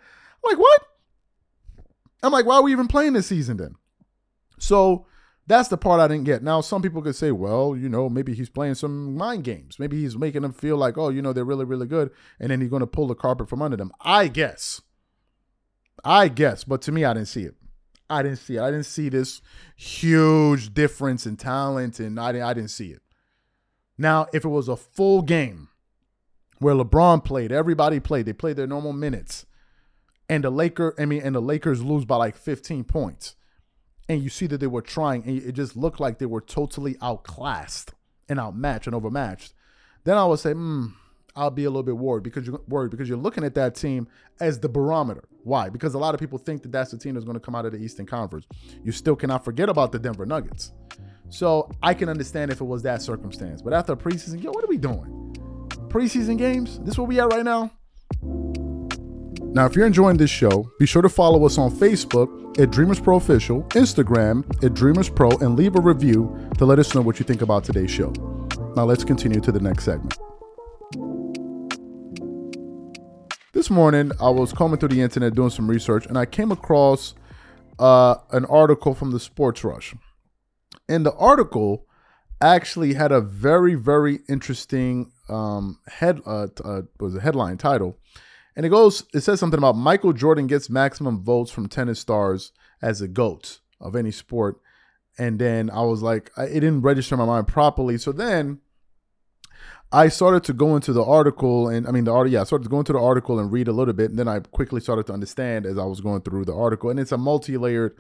like, 0.44 0.60
what? 0.60 0.82
I'm 2.22 2.32
like, 2.32 2.46
why 2.46 2.56
are 2.56 2.64
we 2.64 2.72
even 2.72 2.88
playing 2.88 3.14
this 3.14 3.28
season 3.28 3.58
then? 3.58 3.76
So 4.60 5.08
that's 5.50 5.68
the 5.68 5.78
part 5.78 6.00
I 6.00 6.08
didn't 6.08 6.26
get. 6.26 6.44
Now, 6.44 6.62
some 6.62 6.84
people 6.84 7.02
could 7.02 7.16
say, 7.16 7.32
well, 7.32 7.76
you 7.76 7.90
know, 7.90 8.08
maybe 8.08 8.36
he's 8.36 8.52
playing 8.52 8.76
some 8.76 9.16
mind 9.18 9.44
games. 9.44 9.80
Maybe 9.80 10.00
he's 10.00 10.16
making 10.16 10.44
them 10.44 10.54
feel 10.54 10.78
like, 10.78 10.96
oh, 10.96 11.10
you 11.10 11.24
know, 11.24 11.34
they're 11.34 11.44
really, 11.44 11.66
really 11.66 11.88
good. 11.88 12.12
And 12.40 12.52
then 12.52 12.62
he's 12.62 12.70
going 12.70 12.82
to 12.82 12.88
pull 12.88 13.08
the 13.08 13.16
carpet 13.16 13.50
from 13.50 13.64
under 13.64 13.76
them. 13.76 13.92
I 14.00 14.28
guess. 14.28 14.82
I 16.06 16.28
guess. 16.28 16.64
But 16.64 16.84
to 16.84 16.92
me, 16.92 17.04
I 17.04 17.16
didn't 17.16 17.30
see 17.30 17.46
it. 17.46 17.56
I 18.12 18.22
didn't 18.22 18.38
see 18.38 18.58
it. 18.58 18.62
I 18.62 18.70
didn't 18.70 18.86
see 18.86 19.10
this 19.10 19.42
huge 19.76 20.72
difference 20.72 21.26
in 21.26 21.36
talent, 21.36 22.00
and 22.00 22.20
I 22.20 22.32
didn't, 22.32 22.48
I 22.48 22.54
didn't 22.54 22.70
see 22.70 22.92
it. 22.92 23.02
Now, 23.98 24.28
if 24.32 24.46
it 24.46 24.50
was 24.50 24.70
a 24.70 24.78
full 24.78 25.24
game 25.24 25.70
where 26.60 26.76
LeBron 26.76 27.26
played, 27.26 27.52
everybody 27.52 28.00
played, 28.00 28.28
they 28.28 28.34
played 28.34 28.56
their 28.56 28.68
normal 28.68 28.94
minutes, 28.94 29.48
and 30.30 30.44
the 30.44 30.52
Laker, 30.52 30.94
I 31.00 31.06
mean, 31.06 31.24
and 31.24 31.36
the 31.36 31.42
Lakers 31.42 31.82
lose 31.84 32.06
by 32.06 32.18
like 32.18 32.36
15 32.36 32.84
points 32.84 33.36
and 34.10 34.24
you 34.24 34.30
see 34.30 34.48
that 34.48 34.58
they 34.58 34.68
were 34.68 34.82
trying, 34.82 35.24
and 35.24 35.42
it 35.42 35.54
just 35.54 35.78
looked 35.78 36.00
like 36.00 36.18
they 36.18 36.26
were 36.26 36.42
totally 36.42 36.98
outclassed 37.02 37.94
and 38.28 38.40
outmatched 38.40 38.88
and 38.88 38.96
overmatched, 38.96 39.54
then 40.04 40.18
I 40.18 40.26
would 40.26 40.40
say, 40.40 40.52
hmm, 40.52 40.88
I'll 41.36 41.52
be 41.52 41.64
a 41.64 41.70
little 41.70 41.84
bit 41.84 41.98
worried 41.98 42.24
because 42.24 42.48
you're 42.48 42.60
worried 42.68 42.90
because 42.90 43.08
you're 43.08 43.18
looking 43.18 43.44
at 43.44 43.54
that 43.54 43.76
team 43.76 44.08
as 44.40 44.60
the 44.60 44.68
barometer. 44.68 45.24
Why? 45.44 45.70
Because 45.70 45.94
a 45.94 46.00
lot 46.00 46.14
of 46.16 46.20
people 46.20 46.40
think 46.40 46.64
that 46.64 46.72
that's 46.72 46.92
the 46.92 46.98
team 46.98 47.14
that's 47.14 47.24
going 47.24 47.36
to 47.36 47.40
come 47.40 47.56
out 47.56 47.66
of 47.66 47.72
the 47.72 47.78
Eastern 47.78 48.08
Conference. 48.08 48.46
You 48.84 48.92
still 48.92 49.16
cannot 49.16 49.46
forget 49.46 49.70
about 49.70 49.92
the 49.92 50.00
Denver 50.00 50.26
Nuggets. 50.26 50.74
So 51.30 51.70
I 51.84 51.94
can 51.94 52.10
understand 52.10 52.52
if 52.52 52.60
it 52.60 52.66
was 52.66 52.82
that 52.84 53.04
circumstance. 53.04 53.62
But 53.62 53.74
after 53.74 53.96
preseason, 53.96 54.44
yo, 54.44 54.52
what 54.52 54.64
are 54.64 54.68
we 54.68 54.78
doing? 54.78 55.36
Preseason 55.90 56.38
games? 56.38 56.80
This 56.80 56.96
is 56.96 56.98
where 56.98 57.08
we 57.08 57.20
at 57.20 57.32
right 57.32 57.46
now? 57.46 57.72
Now, 59.60 59.66
if 59.66 59.76
you're 59.76 59.86
enjoying 59.86 60.16
this 60.16 60.30
show, 60.30 60.72
be 60.80 60.86
sure 60.86 61.02
to 61.02 61.10
follow 61.10 61.46
us 61.46 61.58
on 61.58 61.70
Facebook 61.70 62.58
at 62.58 62.72
Dreamers 62.72 63.02
Pro 63.02 63.18
Official, 63.18 63.64
Instagram 63.72 64.46
at 64.64 64.74
Dreamers 64.74 65.10
Pro, 65.10 65.32
and 65.32 65.58
leave 65.58 65.76
a 65.76 65.82
review 65.82 66.50
to 66.58 66.64
let 66.64 66.80
us 66.80 66.96
know 66.96 67.02
what 67.02 67.20
you 67.20 67.26
think 67.26 67.42
about 67.42 67.66
today's 67.66 67.92
show. 67.92 68.14
Now, 68.78 68.86
let's 68.86 69.04
continue 69.04 69.42
to 69.42 69.52
the 69.52 69.60
next 69.60 69.84
segment. 69.84 70.18
This 73.52 73.70
morning, 73.70 74.14
I 74.22 74.30
was 74.30 74.54
combing 74.54 74.80
through 74.80 74.96
the 74.96 75.02
internet 75.02 75.36
doing 75.36 75.50
some 75.50 75.70
research, 75.70 76.06
and 76.06 76.18
I 76.18 76.26
came 76.26 76.54
across 76.54 77.14
uh, 77.80 78.16
an 78.32 78.46
article 78.46 78.96
from 78.96 79.12
the 79.12 79.20
Sports 79.20 79.66
Rush. 79.66 79.94
And 80.88 81.06
the 81.06 81.14
article 81.16 81.86
actually 82.40 82.94
had 82.94 83.12
a 83.12 83.20
very, 83.20 83.76
very 83.76 84.20
interesting 84.30 85.12
um, 85.28 85.80
head 85.90 86.22
uh, 86.26 86.48
uh, 86.64 86.84
was 86.98 87.14
a 87.14 87.20
headline 87.20 87.58
title 87.58 87.98
and 88.56 88.66
it 88.66 88.70
goes, 88.70 89.06
it 89.14 89.22
says 89.22 89.40
something 89.40 89.58
about 89.58 89.78
Michael 89.78 90.14
Jordan 90.14 90.48
gets 90.48 90.70
maximum 90.70 91.24
votes 91.24 91.52
from 91.52 91.68
tennis 91.68 92.00
stars 92.00 92.52
as 92.82 93.02
a 93.02 93.08
GOAT 93.08 93.60
of 93.80 93.96
any 93.96 94.12
sport. 94.12 94.60
And 95.18 95.40
then 95.40 95.70
I 95.70 95.82
was 95.82 96.02
like, 96.02 96.32
it 96.38 96.62
didn't 96.62 96.82
register 96.82 97.18
my 97.18 97.26
mind 97.26 97.48
properly. 97.48 97.98
So 97.98 98.12
then 98.12 98.60
I 99.92 100.08
started 100.08 100.44
to 100.46 100.54
go 100.54 100.76
into 100.76 100.94
the 100.94 101.04
article 101.04 101.68
and 101.68 101.88
I 101.88 101.92
mean 101.92 102.04
the 102.04 102.14
article, 102.14 102.34
yeah, 102.34 102.42
I 102.42 102.46
started 102.46 102.64
to 102.64 102.70
go 102.70 102.80
into 102.80 102.94
the 102.94 103.00
article 103.00 103.40
and 103.40 103.52
read 103.52 103.68
a 103.68 103.74
little 103.74 103.94
bit. 103.94 104.12
And 104.12 104.20
then 104.20 104.28
I 104.28 104.40
quickly 104.40 104.82
started 104.82 105.08
to 105.08 105.14
understand 105.14 105.66
as 105.66 105.78
I 105.78 105.86
was 105.86 106.00
going 106.00 106.22
through 106.22 106.46
the 106.46 106.56
article. 106.56 106.90
And 106.90 107.00
it's 107.00 107.12
a 107.12 107.18
multi-layered 107.18 107.98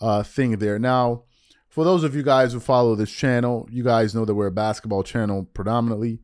uh, 0.00 0.22
thing 0.22 0.58
there. 0.58 0.78
Now, 0.78 1.24
for 1.68 1.84
those 1.84 2.02
of 2.02 2.14
you 2.14 2.22
guys 2.22 2.52
who 2.52 2.60
follow 2.60 2.94
this 2.94 3.10
channel, 3.10 3.68
you 3.70 3.84
guys 3.84 4.14
know 4.14 4.24
that 4.24 4.34
we're 4.34 4.46
a 4.46 4.52
basketball 4.52 5.02
channel 5.02 5.48
predominantly. 5.54 6.20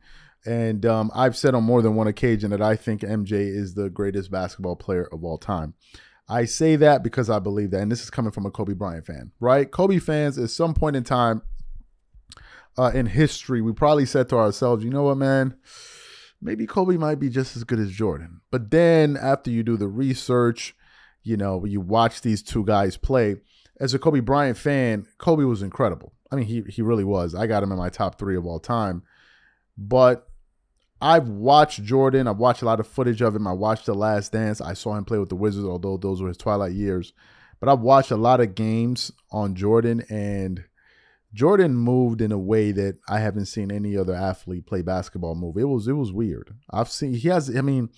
And 0.46 0.84
um, 0.84 1.10
I've 1.14 1.36
said 1.36 1.54
on 1.54 1.64
more 1.64 1.80
than 1.80 1.94
one 1.94 2.06
occasion 2.06 2.50
that 2.50 2.60
I 2.60 2.76
think 2.76 3.00
MJ 3.00 3.32
is 3.32 3.74
the 3.74 3.88
greatest 3.88 4.30
basketball 4.30 4.76
player 4.76 5.08
of 5.10 5.24
all 5.24 5.38
time. 5.38 5.74
I 6.28 6.44
say 6.44 6.76
that 6.76 7.02
because 7.02 7.28
I 7.28 7.38
believe 7.38 7.70
that, 7.70 7.82
and 7.82 7.92
this 7.92 8.02
is 8.02 8.10
coming 8.10 8.30
from 8.30 8.46
a 8.46 8.50
Kobe 8.50 8.74
Bryant 8.74 9.06
fan, 9.06 9.32
right? 9.40 9.70
Kobe 9.70 9.98
fans, 9.98 10.38
at 10.38 10.50
some 10.50 10.74
point 10.74 10.96
in 10.96 11.04
time 11.04 11.42
uh, 12.78 12.90
in 12.94 13.06
history, 13.06 13.60
we 13.60 13.72
probably 13.72 14.06
said 14.06 14.28
to 14.30 14.36
ourselves, 14.36 14.84
you 14.84 14.90
know 14.90 15.04
what, 15.04 15.18
man? 15.18 15.56
Maybe 16.40 16.66
Kobe 16.66 16.96
might 16.96 17.20
be 17.20 17.28
just 17.28 17.56
as 17.56 17.64
good 17.64 17.78
as 17.78 17.90
Jordan. 17.90 18.40
But 18.50 18.70
then 18.70 19.16
after 19.16 19.50
you 19.50 19.62
do 19.62 19.76
the 19.76 19.88
research, 19.88 20.74
you 21.22 21.36
know, 21.36 21.64
you 21.64 21.80
watch 21.80 22.20
these 22.20 22.42
two 22.42 22.64
guys 22.64 22.96
play. 22.96 23.36
As 23.80 23.94
a 23.94 23.98
Kobe 23.98 24.20
Bryant 24.20 24.58
fan, 24.58 25.06
Kobe 25.18 25.44
was 25.44 25.62
incredible. 25.62 26.12
I 26.30 26.36
mean, 26.36 26.46
he 26.46 26.62
he 26.68 26.82
really 26.82 27.04
was. 27.04 27.34
I 27.34 27.46
got 27.46 27.62
him 27.62 27.72
in 27.72 27.78
my 27.78 27.88
top 27.88 28.18
three 28.18 28.36
of 28.36 28.44
all 28.46 28.60
time. 28.60 29.02
But 29.76 30.28
I've 31.04 31.28
watched 31.28 31.84
Jordan. 31.84 32.26
I've 32.26 32.38
watched 32.38 32.62
a 32.62 32.64
lot 32.64 32.80
of 32.80 32.86
footage 32.86 33.20
of 33.20 33.36
him. 33.36 33.46
I 33.46 33.52
watched 33.52 33.84
The 33.84 33.94
Last 33.94 34.32
Dance. 34.32 34.62
I 34.62 34.72
saw 34.72 34.96
him 34.96 35.04
play 35.04 35.18
with 35.18 35.28
the 35.28 35.36
Wizards, 35.36 35.66
although 35.66 35.98
those 35.98 36.22
were 36.22 36.28
his 36.28 36.38
twilight 36.38 36.72
years. 36.72 37.12
But 37.60 37.68
I've 37.68 37.80
watched 37.80 38.10
a 38.10 38.16
lot 38.16 38.40
of 38.40 38.54
games 38.54 39.12
on 39.30 39.54
Jordan, 39.54 40.02
and 40.08 40.64
Jordan 41.34 41.74
moved 41.74 42.22
in 42.22 42.32
a 42.32 42.38
way 42.38 42.72
that 42.72 43.00
I 43.06 43.18
haven't 43.18 43.46
seen 43.46 43.70
any 43.70 43.98
other 43.98 44.14
athlete 44.14 44.64
play 44.64 44.80
basketball 44.80 45.34
move. 45.34 45.58
It 45.58 45.64
was 45.64 45.86
it 45.86 45.92
was 45.92 46.10
weird. 46.10 46.54
I've 46.70 46.88
seen 46.88 47.12
he 47.12 47.28
has. 47.28 47.54
I 47.54 47.60
mean, 47.60 47.90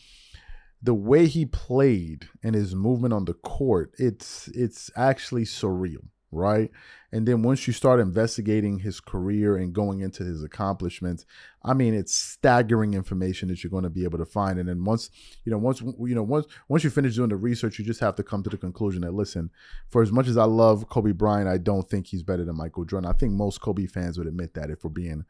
the 0.82 0.92
way 0.92 1.26
he 1.26 1.46
played 1.46 2.28
and 2.42 2.56
his 2.56 2.74
movement 2.74 3.14
on 3.14 3.24
the 3.24 3.34
court, 3.34 3.92
it's 3.98 4.48
it's 4.48 4.90
actually 4.96 5.44
surreal 5.44 6.08
right? 6.36 6.70
And 7.16 7.26
then 7.26 7.42
once 7.42 7.66
you 7.66 7.72
start 7.72 7.98
investigating 7.98 8.80
his 8.80 9.00
career 9.00 9.56
and 9.56 9.72
going 9.72 10.00
into 10.00 10.22
his 10.22 10.44
accomplishments, 10.44 11.24
I 11.64 11.72
mean, 11.72 11.94
it's 11.94 12.12
staggering 12.12 12.92
information 12.92 13.48
that 13.48 13.64
you're 13.64 13.70
going 13.70 13.84
to 13.84 13.90
be 13.90 14.04
able 14.04 14.18
to 14.18 14.26
find. 14.26 14.58
And 14.58 14.68
then 14.68 14.84
once, 14.84 15.08
you 15.46 15.50
know, 15.50 15.56
once 15.56 15.80
you 15.80 16.14
know, 16.14 16.22
once 16.22 16.44
once 16.68 16.84
you 16.84 16.90
finish 16.90 17.14
doing 17.14 17.30
the 17.30 17.36
research, 17.36 17.78
you 17.78 17.86
just 17.86 18.00
have 18.00 18.16
to 18.16 18.22
come 18.22 18.42
to 18.42 18.50
the 18.50 18.58
conclusion 18.58 19.00
that 19.00 19.14
listen, 19.14 19.50
for 19.88 20.02
as 20.02 20.12
much 20.12 20.28
as 20.28 20.36
I 20.36 20.44
love 20.44 20.90
Kobe 20.90 21.12
Bryant, 21.12 21.48
I 21.48 21.56
don't 21.56 21.88
think 21.88 22.08
he's 22.08 22.22
better 22.22 22.44
than 22.44 22.54
Michael 22.54 22.84
Jordan. 22.84 23.08
I 23.08 23.14
think 23.14 23.32
most 23.32 23.62
Kobe 23.62 23.86
fans 23.86 24.18
would 24.18 24.26
admit 24.26 24.52
that 24.52 24.68
if 24.68 24.84
we're 24.84 24.90
being, 24.90 25.24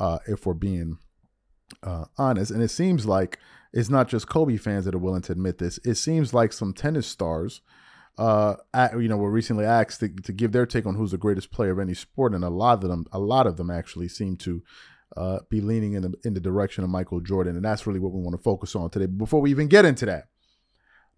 uh, 0.00 0.18
if 0.26 0.46
we're 0.46 0.54
being 0.54 0.98
uh, 1.84 2.06
honest. 2.18 2.50
And 2.50 2.60
it 2.60 2.72
seems 2.72 3.06
like 3.06 3.38
it's 3.72 3.88
not 3.88 4.08
just 4.08 4.28
Kobe 4.28 4.56
fans 4.56 4.84
that 4.84 4.96
are 4.96 4.98
willing 4.98 5.22
to 5.22 5.32
admit 5.32 5.58
this. 5.58 5.78
It 5.84 5.94
seems 5.94 6.34
like 6.34 6.52
some 6.52 6.72
tennis 6.72 7.06
stars 7.06 7.60
uh, 8.18 8.56
you 8.92 9.08
know, 9.08 9.16
were 9.16 9.30
recently 9.30 9.64
asked 9.64 10.00
to, 10.00 10.08
to, 10.08 10.32
give 10.32 10.52
their 10.52 10.66
take 10.66 10.84
on 10.84 10.94
who's 10.94 11.12
the 11.12 11.18
greatest 11.18 11.50
player 11.50 11.70
of 11.70 11.78
any 11.78 11.94
sport, 11.94 12.34
and 12.34 12.44
a 12.44 12.50
lot 12.50 12.82
of 12.82 12.88
them, 12.88 13.06
a 13.12 13.18
lot 13.18 13.46
of 13.46 13.56
them 13.56 13.70
actually 13.70 14.08
seem 14.08 14.36
to 14.36 14.62
uh, 15.16 15.38
be 15.48 15.60
leaning 15.60 15.94
in 15.94 16.02
the 16.02 16.12
in 16.24 16.34
the 16.34 16.40
direction 16.40 16.84
of 16.84 16.90
Michael 16.90 17.20
Jordan, 17.20 17.56
and 17.56 17.64
that's 17.64 17.86
really 17.86 18.00
what 18.00 18.12
we 18.12 18.20
want 18.20 18.36
to 18.36 18.42
focus 18.42 18.76
on 18.76 18.90
today. 18.90 19.06
But 19.06 19.18
before 19.18 19.40
we 19.40 19.50
even 19.50 19.68
get 19.68 19.84
into 19.84 20.06
that, 20.06 20.28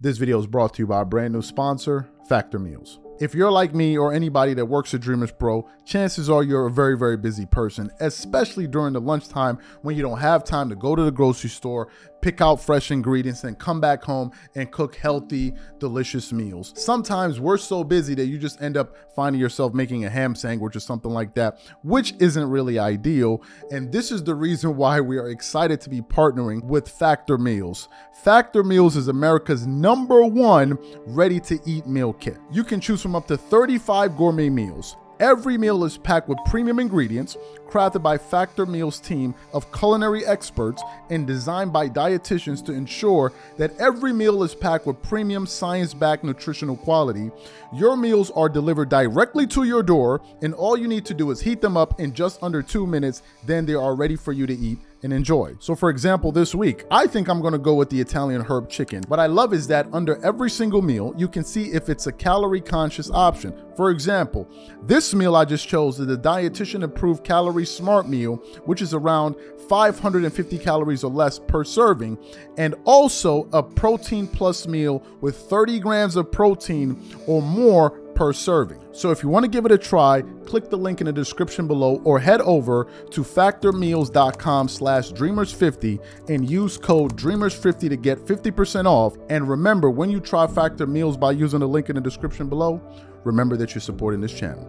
this 0.01 0.19
video 0.19 0.39
is 0.39 0.47
brought 0.47 0.75
to 0.75 0.83
you 0.83 0.87
by 0.87 0.97
our 0.97 1.05
brand 1.05 1.33
new 1.33 1.43
sponsor, 1.43 2.09
Factor 2.29 2.59
Meals. 2.59 2.99
If 3.21 3.37
you're 3.37 3.53
like 3.53 3.73
me 3.73 3.97
or 3.97 4.13
anybody 4.13 4.53
that 4.55 4.67
works 4.67 4.93
at 4.95 5.01
Dreamers 5.01 5.31
Pro, 5.31 5.69
chances 5.85 6.29
are 6.29 6.43
you're 6.43 6.67
a 6.67 6.73
very, 6.73 6.99
very 6.99 7.17
busy 7.17 7.47
person, 7.47 7.89
especially 8.01 8.67
during 8.67 8.95
the 8.95 9.01
lunchtime 9.01 9.59
when 9.83 9.95
you 9.95 10.03
don't 10.03 10.19
have 10.19 10.43
time 10.43 10.69
to 10.71 10.75
go 10.75 10.97
to 10.97 11.05
the 11.05 11.13
grocery 11.13 11.51
store, 11.51 11.89
pick 12.23 12.41
out 12.41 12.63
fresh 12.63 12.91
ingredients, 12.91 13.45
and 13.45 13.59
come 13.59 13.81
back 13.81 14.03
home 14.03 14.31
and 14.55 14.71
cook 14.71 14.95
healthy, 14.97 15.53
delicious 15.79 16.33
meals. 16.33 16.73
Sometimes 16.77 17.41
we're 17.41 17.59
so 17.59 17.85
busy 17.85 18.15
that 18.15 18.27
you 18.27 18.39
just 18.39 18.63
end 18.63 18.77
up 18.77 18.97
finding 19.15 19.41
yourself 19.41 19.75
making 19.75 20.05
a 20.05 20.11
ham 20.11 20.35
sandwich 20.35 20.75
or 20.75 20.81
something 20.81 21.11
like 21.11 21.35
that, 21.35 21.59
which 21.83 22.15
isn't 22.19 22.49
really 22.49 22.79
ideal. 22.79 23.43
And 23.71 23.93
this 23.93 24.11
is 24.11 24.25
the 24.25 24.35
reason 24.35 24.77
why 24.77 25.01
we 25.01 25.19
are 25.19 25.29
excited 25.29 25.81
to 25.83 25.91
be 25.91 26.01
partnering 26.01 26.65
with 26.65 26.89
Factor 26.89 27.37
Meals. 27.37 27.89
Factor 28.23 28.63
Meals 28.63 28.97
is 28.97 29.09
America's 29.09 29.67
number 29.67 30.25
one 30.25 30.79
ready 31.07 31.41
to 31.41 31.59
eat 31.67 31.87
meal 31.87 32.13
kit. 32.13 32.39
You 32.51 32.65
can 32.65 32.81
choose 32.81 33.03
from 33.03 33.17
up 33.17 33.27
to 33.27 33.37
35 33.37 34.17
gourmet 34.17 34.49
meals. 34.49 34.97
Every 35.23 35.57
meal 35.57 35.85
is 35.85 35.99
packed 35.99 36.29
with 36.29 36.39
premium 36.47 36.81
ingredients, 36.81 37.37
crafted 37.69 38.03
by 38.03 38.19
Factor 38.19 38.67
Meals 38.67 38.99
team 38.99 39.37
of 39.55 39.71
culinary 39.71 40.27
experts 40.27 40.83
and 41.11 41.29
designed 41.29 41.73
by 41.73 41.89
dietitians 41.89 42.63
to 42.67 42.73
ensure 42.73 43.33
that 43.57 43.71
every 43.79 44.13
meal 44.13 44.43
is 44.43 44.53
packed 44.53 44.85
with 44.85 45.01
premium 45.01 45.47
science-backed 45.47 46.25
nutritional 46.25 46.77
quality. 46.77 47.31
Your 47.73 47.97
meals 47.97 48.33
are 48.33 48.49
delivered 48.49 48.89
directly 48.89 49.47
to 49.47 49.63
your 49.63 49.85
door, 49.85 50.21
and 50.43 50.55
all 50.55 50.77
you 50.77 50.89
need 50.89 51.05
to 51.05 51.15
do 51.15 51.31
is 51.31 51.41
heat 51.41 51.61
them 51.61 51.77
up 51.77 52.01
in 52.01 52.13
just 52.13 52.43
under 52.43 52.61
2 52.61 52.85
minutes, 52.85 53.23
then 53.47 53.65
they 53.65 53.75
are 53.75 53.95
ready 53.95 54.17
for 54.17 54.33
you 54.33 54.49
to 54.49 54.55
eat 54.55 54.79
and 55.03 55.13
enjoy. 55.13 55.55
So, 55.59 55.75
for 55.75 55.91
example, 55.91 56.33
this 56.33 56.55
week, 56.55 56.85
I 56.91 57.07
think 57.07 57.29
I'm 57.29 57.41
gonna 57.41 57.59
go 57.59 57.75
with 57.75 57.91
the 57.91 58.01
Italian 58.01 58.43
herb 58.43 58.69
chicken. 58.69 59.03
What 59.09 59.21
I 59.21 59.27
love 59.27 59.53
is 59.53 59.67
that 59.69 59.87
under 59.93 60.25
every 60.25 60.51
single 60.51 60.83
meal, 60.83 61.13
you 61.17 61.29
can 61.29 61.45
see 61.45 61.73
if 61.73 61.89
it's 61.89 62.07
a 62.07 62.13
calorie 62.13 62.61
conscious 62.61 63.11
option. 63.11 63.55
For 63.77 63.91
example, 63.91 64.49
this 64.87 65.15
meal 65.15 65.35
I 65.35 65.45
just 65.45 65.67
chose 65.67 65.99
is 65.99 66.07
the 66.07 66.17
dietitian 66.17 66.85
approved 66.85 67.25
calorie 67.25 67.67
smart 67.67 68.09
meal, 68.09 68.37
which 68.65 68.83
is 68.83 68.95
around 68.95 69.37
550 69.69 70.59
calories 70.59 71.05
or 71.05 71.11
less 71.11 71.39
per 71.39 71.65
serving, 71.65 72.19
and 72.59 72.75
also 72.85 73.49
a 73.53 73.63
protein 73.63 74.27
plus 74.27 74.67
meal 74.67 75.03
with 75.21 75.37
30 75.37 75.81
grams 75.81 76.17
of 76.17 76.31
protein 76.31 77.01
or 77.27 77.41
more 77.41 77.99
per 78.15 78.33
serving. 78.33 78.83
So 78.93 79.11
if 79.11 79.23
you 79.23 79.29
want 79.29 79.45
to 79.45 79.51
give 79.51 79.65
it 79.67 79.73
a 79.73 79.79
try, 79.79 80.23
click 80.47 80.71
the 80.71 80.77
link 80.77 81.01
in 81.01 81.07
the 81.07 81.13
description 81.13 81.67
below 81.67 82.01
or 82.05 82.19
head 82.19 82.41
over 82.43 82.89
to 83.11 83.23
factormeals.com 83.23 84.69
slash 84.69 85.13
dreamers50 85.13 86.03
and 86.29 86.49
use 86.49 86.77
code 86.77 87.17
dreamers50 87.17 87.89
to 87.89 87.97
get 87.97 88.19
50% 88.19 88.87
off. 88.87 89.17
And 89.29 89.49
remember, 89.49 89.91
when 89.91 90.11
you 90.11 90.21
try 90.21 90.47
Factor 90.47 90.87
Meals 90.87 91.17
by 91.17 91.33
using 91.33 91.61
the 91.61 91.69
link 91.69 91.89
in 91.89 91.97
the 91.97 92.01
description 92.01 92.49
below, 92.49 92.81
remember 93.25 93.57
that 93.57 93.75
you're 93.75 93.81
supporting 93.81 94.21
this 94.21 94.33
channel. 94.33 94.69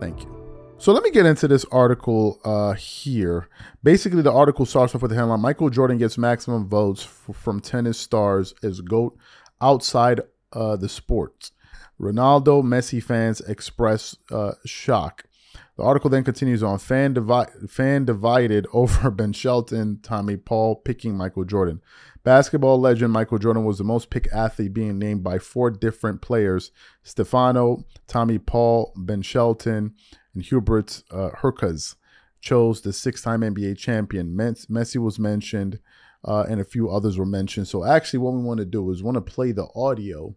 Thank 0.00 0.22
you. 0.22 0.42
So 0.82 0.92
let 0.92 1.04
me 1.04 1.12
get 1.12 1.26
into 1.26 1.46
this 1.46 1.64
article 1.70 2.40
uh, 2.44 2.72
here. 2.72 3.48
Basically, 3.84 4.20
the 4.20 4.32
article 4.32 4.66
starts 4.66 4.96
off 4.96 5.02
with 5.02 5.12
the 5.12 5.16
headline 5.16 5.38
Michael 5.38 5.70
Jordan 5.70 5.96
gets 5.96 6.18
maximum 6.18 6.68
votes 6.68 7.04
from 7.04 7.60
tennis 7.60 7.98
stars 7.98 8.52
as 8.64 8.80
GOAT 8.80 9.16
outside 9.60 10.22
uh, 10.52 10.74
the 10.74 10.88
sports. 10.88 11.52
Ronaldo 12.00 12.62
Messi 12.62 13.02
fans 13.02 13.40
express 13.42 14.16
uh, 14.30 14.52
shock. 14.64 15.24
The 15.76 15.82
article 15.82 16.10
then 16.10 16.24
continues 16.24 16.62
on 16.62 16.78
fan, 16.78 17.14
divi- 17.14 17.66
fan 17.68 18.04
divided 18.04 18.66
over 18.72 19.10
Ben 19.10 19.32
Shelton, 19.32 20.00
Tommy 20.02 20.36
Paul 20.36 20.76
picking 20.76 21.16
Michael 21.16 21.44
Jordan. 21.44 21.80
Basketball 22.24 22.78
legend 22.78 23.12
Michael 23.12 23.38
Jordan 23.38 23.64
was 23.64 23.78
the 23.78 23.84
most 23.84 24.08
picked 24.10 24.32
athlete 24.32 24.72
being 24.72 24.98
named 24.98 25.24
by 25.24 25.38
four 25.38 25.70
different 25.70 26.22
players 26.22 26.70
Stefano, 27.02 27.84
Tommy 28.06 28.38
Paul, 28.38 28.92
Ben 28.96 29.22
Shelton, 29.22 29.94
and 30.34 30.42
Hubert 30.44 31.02
uh, 31.10 31.30
Hurkacz 31.40 31.96
chose 32.40 32.80
the 32.80 32.92
six 32.92 33.22
time 33.22 33.40
NBA 33.40 33.76
champion. 33.78 34.36
Messi 34.36 34.96
was 34.98 35.18
mentioned, 35.18 35.80
uh, 36.24 36.44
and 36.48 36.60
a 36.60 36.64
few 36.64 36.90
others 36.90 37.18
were 37.18 37.26
mentioned. 37.26 37.66
So, 37.68 37.84
actually, 37.84 38.20
what 38.20 38.34
we 38.34 38.42
want 38.42 38.58
to 38.58 38.66
do 38.66 38.88
is 38.90 39.02
want 39.02 39.16
to 39.16 39.20
play 39.20 39.52
the 39.52 39.66
audio 39.74 40.36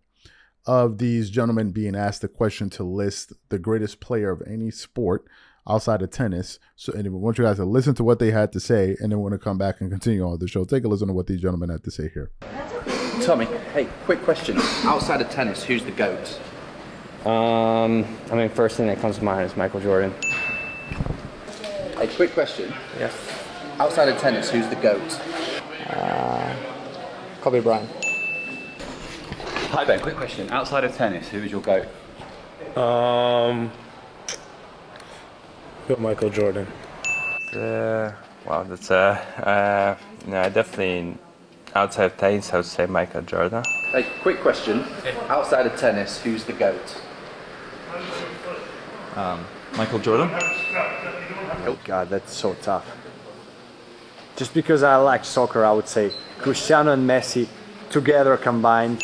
of 0.65 0.97
these 0.97 1.29
gentlemen 1.29 1.71
being 1.71 1.95
asked 1.95 2.21
the 2.21 2.27
question 2.27 2.69
to 2.71 2.83
list 2.83 3.33
the 3.49 3.59
greatest 3.59 3.99
player 3.99 4.31
of 4.31 4.41
any 4.47 4.71
sport 4.71 5.25
outside 5.67 6.01
of 6.01 6.11
tennis. 6.11 6.59
So, 6.75 6.93
and 6.93 7.03
we 7.03 7.19
want 7.19 7.37
you 7.37 7.43
guys 7.43 7.57
to 7.57 7.65
listen 7.65 7.95
to 7.95 8.03
what 8.03 8.19
they 8.19 8.31
had 8.31 8.51
to 8.53 8.59
say, 8.59 8.95
and 8.99 9.11
then 9.11 9.19
we're 9.19 9.29
going 9.29 9.39
to 9.39 9.43
come 9.43 9.57
back 9.57 9.81
and 9.81 9.89
continue 9.89 10.23
on 10.23 10.39
the 10.39 10.47
show. 10.47 10.65
Take 10.65 10.83
a 10.83 10.87
listen 10.87 11.07
to 11.07 11.13
what 11.13 11.27
these 11.27 11.41
gentlemen 11.41 11.69
had 11.69 11.83
to 11.83 11.91
say 11.91 12.09
here. 12.13 12.31
Tommy, 13.21 13.45
hey, 13.73 13.87
quick 14.03 14.21
question. 14.23 14.57
Outside 14.83 15.21
of 15.21 15.29
tennis, 15.29 15.63
who's 15.63 15.83
the 15.83 15.91
GOAT? 15.91 16.39
Um, 17.25 18.05
I 18.31 18.35
mean, 18.35 18.49
first 18.49 18.77
thing 18.77 18.87
that 18.87 18.99
comes 18.99 19.17
to 19.17 19.23
mind 19.23 19.49
is 19.49 19.57
Michael 19.57 19.79
Jordan. 19.79 20.13
A 21.97 22.07
quick 22.15 22.33
question. 22.33 22.73
Yes. 22.99 23.15
Outside 23.79 24.09
of 24.09 24.19
tennis, 24.19 24.49
who's 24.51 24.67
the 24.67 24.75
GOAT? 24.75 25.21
Uh, 25.89 26.55
Kobe 27.41 27.61
Bryant. 27.61 28.04
Hi 29.75 29.83
Ben, 29.83 29.99
quick 29.99 30.15
question. 30.15 30.49
Outside 30.51 30.85
of 30.85 30.95
tennis, 30.95 31.27
who 31.27 31.39
is 31.39 31.51
your 31.51 31.59
GOAT? 31.59 31.85
Um, 32.77 33.69
got 35.89 35.99
Michael 35.99 36.29
Jordan. 36.29 36.65
Uh, 37.53 38.13
wow, 38.45 38.63
that's 38.63 38.89
uh, 38.89 39.21
uh, 39.43 39.97
no, 40.27 40.49
definitely 40.49 41.17
outside 41.75 42.05
of 42.05 42.15
tennis, 42.15 42.53
I 42.53 42.55
would 42.55 42.65
say 42.65 42.85
Michael 42.85 43.23
Jordan. 43.23 43.65
Hey, 43.91 44.05
quick 44.21 44.39
question. 44.39 44.85
Outside 45.27 45.65
of 45.65 45.77
tennis, 45.77 46.21
who's 46.21 46.45
the 46.45 46.53
GOAT? 46.53 47.01
Um, 49.17 49.45
Michael 49.75 49.99
Jordan. 49.99 50.29
Oh 51.67 51.77
God, 51.83 52.07
that's 52.07 52.33
so 52.33 52.53
tough. 52.61 52.89
Just 54.37 54.53
because 54.53 54.83
I 54.83 54.95
like 54.95 55.25
soccer, 55.25 55.65
I 55.65 55.73
would 55.73 55.89
say 55.89 56.13
Cristiano 56.37 56.93
and 56.93 57.05
Messi 57.09 57.49
together 57.89 58.37
combined 58.37 59.03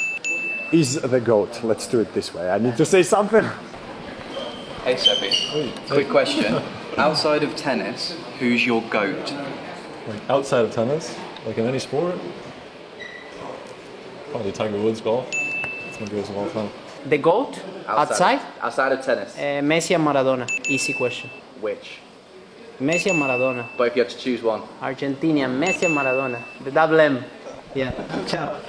is 0.71 1.01
the 1.01 1.19
GOAT. 1.19 1.63
Let's 1.63 1.87
do 1.87 1.99
it 1.99 2.13
this 2.13 2.33
way. 2.33 2.49
I 2.49 2.57
need 2.57 2.77
to 2.77 2.85
say 2.85 3.03
something. 3.03 3.45
Hey 4.83 4.97
Seppi, 4.97 5.73
quick 5.87 6.09
question. 6.09 6.61
Outside 6.97 7.43
of 7.43 7.55
tennis, 7.55 8.17
who's 8.39 8.65
your 8.65 8.81
goat? 8.89 9.33
Like 10.07 10.29
outside 10.29 10.65
of 10.65 10.71
tennis, 10.71 11.15
like 11.45 11.57
in 11.57 11.67
any 11.67 11.79
sport, 11.79 12.15
probably 14.31 14.51
Tiger 14.51 14.81
Woods 14.81 15.01
golf. 15.01 15.27
It's 15.31 15.99
my 15.99 16.07
greatest 16.07 16.31
of 16.31 16.37
all 16.37 16.49
time. 16.49 16.69
The 17.07 17.17
GOAT? 17.17 17.59
Outside? 17.87 18.41
Outside 18.59 18.91
of 18.91 19.05
tennis. 19.05 19.35
Uh, 19.35 19.61
Messi 19.61 19.95
and 19.95 20.05
Maradona. 20.05 20.47
Easy 20.67 20.93
question. 20.93 21.29
Which? 21.59 21.99
Messi 22.79 23.11
and 23.11 23.21
Maradona. 23.21 23.67
But 23.77 23.89
if 23.89 23.95
you 23.95 24.03
had 24.03 24.11
to 24.11 24.17
choose 24.17 24.41
one. 24.41 24.63
Argentina, 24.81 25.47
Messi 25.47 25.83
and 25.83 25.95
Maradona. 25.95 26.43
The 26.63 26.71
double 26.71 26.99
M. 26.99 27.23
Yeah. 27.75 28.25
Ciao. 28.27 28.59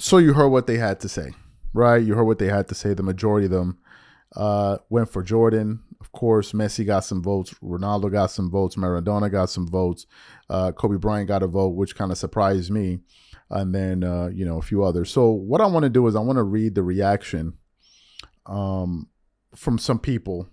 So 0.00 0.18
you 0.18 0.32
heard 0.32 0.48
what 0.48 0.66
they 0.68 0.78
had 0.78 1.00
to 1.00 1.08
say, 1.08 1.32
right? 1.72 2.02
You 2.02 2.14
heard 2.14 2.24
what 2.24 2.38
they 2.38 2.46
had 2.46 2.68
to 2.68 2.74
say. 2.74 2.94
The 2.94 3.02
majority 3.02 3.46
of 3.46 3.50
them 3.52 3.78
uh, 4.36 4.78
went 4.88 5.10
for 5.10 5.24
Jordan. 5.24 5.80
Of 6.00 6.12
course, 6.12 6.52
Messi 6.52 6.86
got 6.86 7.00
some 7.04 7.20
votes. 7.20 7.54
Ronaldo 7.54 8.10
got 8.12 8.30
some 8.30 8.48
votes. 8.48 8.76
Maradona 8.76 9.30
got 9.30 9.50
some 9.50 9.66
votes. 9.66 10.06
Uh, 10.48 10.70
Kobe 10.70 10.98
Bryant 10.98 11.26
got 11.26 11.42
a 11.42 11.48
vote, 11.48 11.70
which 11.70 11.96
kind 11.96 12.12
of 12.12 12.18
surprised 12.18 12.70
me. 12.70 13.00
And 13.50 13.74
then, 13.74 14.04
uh, 14.04 14.28
you 14.32 14.44
know, 14.44 14.58
a 14.58 14.62
few 14.62 14.84
others. 14.84 15.10
So 15.10 15.30
what 15.30 15.60
I 15.60 15.66
want 15.66 15.82
to 15.82 15.90
do 15.90 16.06
is 16.06 16.14
I 16.14 16.20
want 16.20 16.36
to 16.36 16.44
read 16.44 16.76
the 16.76 16.82
reaction 16.82 17.54
um, 18.46 19.08
from 19.56 19.78
some 19.78 19.98
people, 19.98 20.46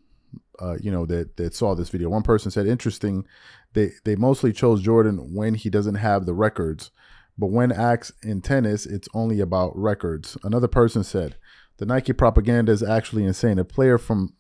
uh, 0.60 0.78
you 0.82 0.90
know, 0.90 1.06
that, 1.06 1.38
that 1.38 1.54
saw 1.54 1.76
this 1.76 1.90
video. 1.90 2.10
One 2.10 2.24
person 2.24 2.50
said, 2.50 2.66
interesting. 2.66 3.28
They, 3.74 3.92
they 4.06 4.16
mostly 4.16 4.54
chose 4.54 4.82
Jordan 4.82 5.36
when 5.36 5.54
he 5.54 5.70
doesn't 5.70 5.96
have 5.96 6.26
the 6.26 6.34
records. 6.34 6.90
But 7.38 7.48
when 7.48 7.72
asked 7.72 8.14
in 8.24 8.42
tennis, 8.42 8.86
it's 8.86 9.10
only 9.14 9.40
about 9.40 9.78
records. 9.78 10.38
Another 10.44 10.68
person 10.68 11.04
said, 11.04 11.36
the 11.78 11.86
Nike 11.86 12.14
propaganda 12.14 12.72
is 12.72 12.82
actually 12.82 13.26
insane. 13.26 13.60
A 13.60 13.66
player 13.66 13.98
from 13.98 14.34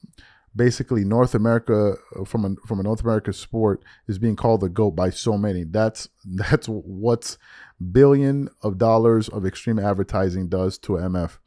basically 0.56 1.04
North 1.04 1.36
America 1.36 1.96
from 2.26 2.46
a 2.46 2.68
from 2.68 2.80
a 2.80 2.84
North 2.84 3.02
America 3.02 3.34
sport 3.34 3.84
is 4.08 4.18
being 4.18 4.36
called 4.36 4.62
the 4.62 4.70
GOAT 4.70 4.92
by 4.92 5.10
so 5.10 5.38
many. 5.38 5.64
That's 5.64 6.08
that's 6.26 6.68
what's 6.68 7.38
billion 7.92 8.50
of 8.62 8.78
dollars 8.78 9.28
of 9.30 9.46
extreme 9.46 9.80
advertising 9.80 10.48
does 10.48 10.78
to 10.80 10.94
MF. 10.94 11.38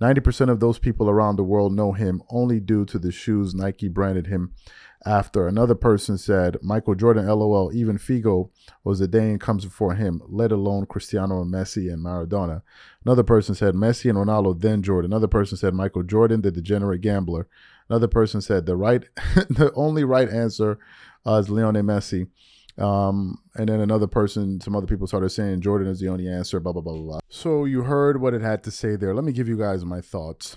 90% 0.00 0.48
of 0.48 0.60
those 0.60 0.78
people 0.78 1.10
around 1.10 1.36
the 1.36 1.44
world 1.44 1.74
know 1.74 1.92
him 1.92 2.22
only 2.30 2.60
due 2.60 2.84
to 2.86 2.98
the 2.98 3.12
shoes 3.12 3.54
Nike 3.54 3.88
branded 3.88 4.26
him 4.26 4.54
after. 5.04 5.46
Another 5.46 5.74
person 5.74 6.18
said, 6.18 6.56
Michael 6.62 6.94
Jordan, 6.94 7.26
lol, 7.26 7.72
even 7.72 7.98
Figo 7.98 8.50
was 8.84 9.00
a 9.00 9.08
day 9.08 9.30
and 9.30 9.40
comes 9.40 9.64
before 9.64 9.94
him, 9.94 10.22
let 10.26 10.52
alone 10.52 10.86
Cristiano 10.86 11.42
and 11.42 11.52
Messi 11.52 11.92
and 11.92 12.04
Maradona. 12.04 12.62
Another 13.04 13.22
person 13.22 13.54
said, 13.54 13.74
Messi 13.74 14.10
and 14.10 14.18
Ronaldo, 14.18 14.60
then 14.60 14.82
Jordan. 14.82 15.12
Another 15.12 15.28
person 15.28 15.56
said, 15.56 15.74
Michael 15.74 16.02
Jordan, 16.02 16.42
the 16.42 16.50
degenerate 16.50 17.00
gambler. 17.00 17.46
Another 17.88 18.08
person 18.08 18.40
said, 18.40 18.66
the 18.66 18.76
right, 18.76 19.04
the 19.48 19.72
only 19.74 20.04
right 20.04 20.28
answer 20.28 20.78
uh, 21.26 21.34
is 21.34 21.48
Lionel 21.48 21.82
Messi. 21.82 22.28
Um, 22.76 23.38
and 23.56 23.68
then 23.68 23.80
another 23.80 24.06
person, 24.06 24.60
some 24.60 24.76
other 24.76 24.86
people 24.86 25.06
started 25.06 25.30
saying 25.30 25.62
Jordan 25.62 25.88
is 25.88 25.98
the 25.98 26.08
only 26.08 26.28
answer, 26.28 26.60
blah, 26.60 26.72
blah, 26.72 26.82
blah, 26.82 26.92
blah, 26.92 27.02
blah. 27.02 27.20
So 27.28 27.64
you 27.64 27.82
heard 27.82 28.20
what 28.20 28.34
it 28.34 28.42
had 28.42 28.62
to 28.64 28.70
say 28.70 28.94
there. 28.94 29.14
Let 29.14 29.24
me 29.24 29.32
give 29.32 29.48
you 29.48 29.58
guys 29.58 29.84
my 29.84 30.00
thoughts. 30.00 30.56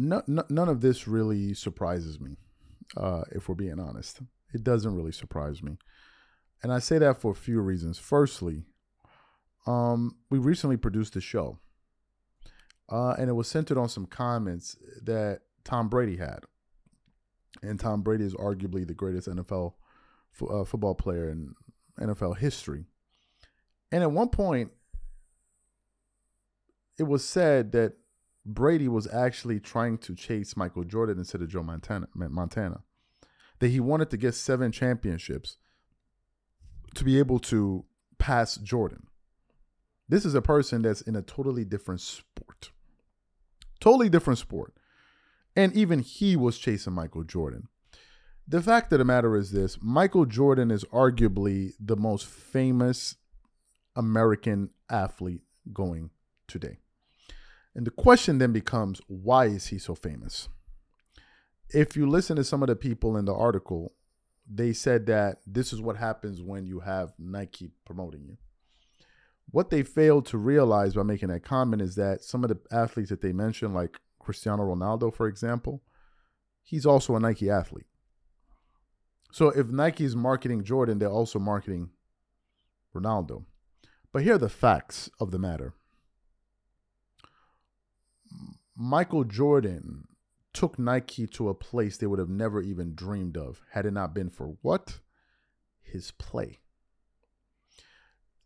No, 0.00 0.22
no, 0.26 0.44
none 0.48 0.70
of 0.70 0.80
this 0.80 1.06
really 1.06 1.52
surprises 1.52 2.18
me, 2.18 2.38
uh, 2.96 3.24
if 3.32 3.48
we're 3.48 3.54
being 3.54 3.78
honest. 3.78 4.20
It 4.54 4.64
doesn't 4.64 4.96
really 4.96 5.12
surprise 5.12 5.62
me. 5.62 5.76
And 6.62 6.72
I 6.72 6.78
say 6.78 6.96
that 6.98 7.18
for 7.18 7.32
a 7.32 7.36
few 7.36 7.60
reasons. 7.60 7.98
Firstly, 7.98 8.64
um, 9.66 10.16
we 10.30 10.38
recently 10.38 10.78
produced 10.78 11.16
a 11.16 11.20
show, 11.20 11.58
uh, 12.88 13.14
and 13.18 13.28
it 13.28 13.34
was 13.34 13.46
centered 13.46 13.76
on 13.76 13.90
some 13.90 14.06
comments 14.06 14.74
that 15.02 15.40
Tom 15.64 15.90
Brady 15.90 16.16
had. 16.16 16.40
And 17.62 17.78
Tom 17.78 18.00
Brady 18.00 18.24
is 18.24 18.34
arguably 18.34 18.86
the 18.86 18.94
greatest 18.94 19.28
NFL 19.28 19.74
f- 20.34 20.48
uh, 20.50 20.64
football 20.64 20.94
player 20.94 21.28
in 21.28 21.54
NFL 22.00 22.38
history. 22.38 22.86
And 23.92 24.02
at 24.02 24.12
one 24.12 24.30
point, 24.30 24.70
it 26.98 27.02
was 27.02 27.22
said 27.22 27.72
that 27.72 27.94
Brady 28.44 28.88
was 28.88 29.06
actually 29.12 29.60
trying 29.60 29.98
to 29.98 30.14
chase 30.14 30.56
Michael 30.56 30.84
Jordan 30.84 31.18
instead 31.18 31.42
of 31.42 31.48
Joe 31.48 31.62
Montana. 31.62 32.08
Montana. 32.14 32.80
That 33.58 33.68
he 33.68 33.80
wanted 33.80 34.10
to 34.10 34.16
get 34.16 34.34
seven 34.34 34.72
championships 34.72 35.58
to 36.94 37.04
be 37.04 37.18
able 37.18 37.38
to 37.40 37.84
pass 38.18 38.56
Jordan. 38.56 39.06
This 40.08 40.24
is 40.24 40.34
a 40.34 40.42
person 40.42 40.82
that's 40.82 41.02
in 41.02 41.14
a 41.14 41.22
totally 41.22 41.64
different 41.64 42.00
sport. 42.00 42.70
Totally 43.80 44.08
different 44.08 44.38
sport. 44.38 44.74
And 45.54 45.72
even 45.74 46.00
he 46.00 46.36
was 46.36 46.58
chasing 46.58 46.92
Michael 46.92 47.24
Jordan. 47.24 47.68
The 48.48 48.62
fact 48.62 48.92
of 48.92 48.98
the 48.98 49.04
matter 49.04 49.36
is 49.36 49.52
this 49.52 49.78
Michael 49.80 50.24
Jordan 50.24 50.70
is 50.70 50.84
arguably 50.86 51.74
the 51.78 51.96
most 51.96 52.26
famous 52.26 53.16
American 53.94 54.70
athlete 54.90 55.42
going 55.72 56.10
today. 56.48 56.78
And 57.74 57.86
the 57.86 57.90
question 57.90 58.38
then 58.38 58.52
becomes 58.52 59.00
why 59.06 59.46
is 59.46 59.68
he 59.68 59.78
so 59.78 59.94
famous? 59.94 60.48
If 61.68 61.96
you 61.96 62.08
listen 62.08 62.36
to 62.36 62.44
some 62.44 62.62
of 62.62 62.68
the 62.68 62.76
people 62.76 63.16
in 63.16 63.24
the 63.24 63.34
article, 63.34 63.92
they 64.52 64.72
said 64.72 65.06
that 65.06 65.38
this 65.46 65.72
is 65.72 65.80
what 65.80 65.96
happens 65.96 66.42
when 66.42 66.66
you 66.66 66.80
have 66.80 67.12
Nike 67.18 67.70
promoting 67.84 68.24
you. 68.24 68.36
What 69.52 69.70
they 69.70 69.82
failed 69.82 70.26
to 70.26 70.38
realize 70.38 70.94
by 70.94 71.02
making 71.02 71.28
that 71.28 71.44
comment 71.44 71.82
is 71.82 71.94
that 71.96 72.24
some 72.24 72.44
of 72.44 72.50
the 72.50 72.58
athletes 72.72 73.10
that 73.10 73.20
they 73.20 73.32
mentioned, 73.32 73.74
like 73.74 74.00
Cristiano 74.18 74.62
Ronaldo, 74.64 75.14
for 75.14 75.28
example, 75.28 75.82
he's 76.62 76.86
also 76.86 77.14
a 77.14 77.20
Nike 77.20 77.50
athlete. 77.50 77.86
So 79.32 79.50
if 79.50 79.68
Nike 79.68 80.04
is 80.04 80.16
marketing 80.16 80.64
Jordan, 80.64 80.98
they're 80.98 81.08
also 81.08 81.38
marketing 81.38 81.90
Ronaldo. 82.94 83.44
But 84.12 84.22
here 84.24 84.34
are 84.34 84.38
the 84.38 84.48
facts 84.48 85.08
of 85.20 85.30
the 85.30 85.38
matter. 85.38 85.74
Michael 88.82 89.24
Jordan 89.24 90.08
took 90.54 90.78
Nike 90.78 91.26
to 91.26 91.50
a 91.50 91.54
place 91.54 91.98
they 91.98 92.06
would 92.06 92.18
have 92.18 92.30
never 92.30 92.62
even 92.62 92.94
dreamed 92.94 93.36
of 93.36 93.60
had 93.72 93.84
it 93.84 93.90
not 93.90 94.14
been 94.14 94.30
for 94.30 94.56
what? 94.62 95.00
His 95.82 96.12
play. 96.12 96.60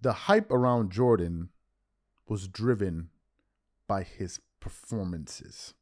The 0.01 0.12
hype 0.12 0.51
around 0.51 0.90
Jordan 0.90 1.51
was 2.27 2.49
driven 2.49 3.11
by 3.87 4.03
his 4.03 4.40
performances. 4.59 5.75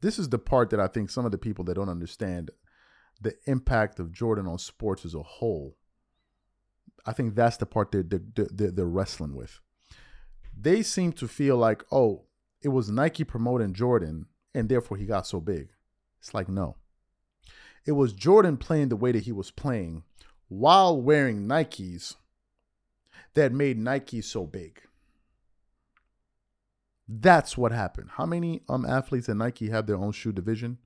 This 0.00 0.18
is 0.18 0.30
the 0.30 0.40
part 0.40 0.70
that 0.70 0.80
I 0.80 0.88
think 0.88 1.08
some 1.08 1.24
of 1.24 1.30
the 1.30 1.38
people 1.38 1.64
that 1.66 1.74
don't 1.74 1.88
understand 1.88 2.50
the 3.20 3.36
impact 3.46 4.00
of 4.00 4.10
Jordan 4.10 4.48
on 4.48 4.58
sports 4.58 5.04
as 5.04 5.14
a 5.14 5.22
whole. 5.22 5.76
I 7.06 7.12
think 7.12 7.36
that's 7.36 7.56
the 7.56 7.66
part 7.66 7.92
they're, 7.92 8.02
they're, 8.02 8.72
they're 8.72 8.84
wrestling 8.84 9.36
with. 9.36 9.60
They 10.58 10.82
seem 10.82 11.12
to 11.12 11.28
feel 11.28 11.56
like, 11.56 11.84
oh, 11.92 12.24
it 12.62 12.68
was 12.68 12.90
Nike 12.90 13.24
promoting 13.24 13.74
Jordan 13.74 14.26
and 14.54 14.68
therefore 14.68 14.96
he 14.96 15.06
got 15.06 15.26
so 15.26 15.40
big. 15.40 15.68
It's 16.20 16.34
like, 16.34 16.48
no. 16.48 16.76
It 17.84 17.92
was 17.92 18.12
Jordan 18.12 18.56
playing 18.56 18.88
the 18.88 18.96
way 18.96 19.12
that 19.12 19.24
he 19.24 19.32
was 19.32 19.50
playing 19.50 20.02
while 20.48 21.00
wearing 21.00 21.46
Nikes 21.46 22.16
that 23.34 23.52
made 23.52 23.78
Nike 23.78 24.22
so 24.22 24.44
big. 24.44 24.80
That's 27.08 27.56
what 27.56 27.70
happened. 27.70 28.10
How 28.12 28.26
many 28.26 28.62
um 28.68 28.84
athletes 28.84 29.28
at 29.28 29.36
Nike 29.36 29.70
have 29.70 29.86
their 29.86 29.96
own 29.96 30.12
shoe 30.12 30.32
division? 30.32 30.78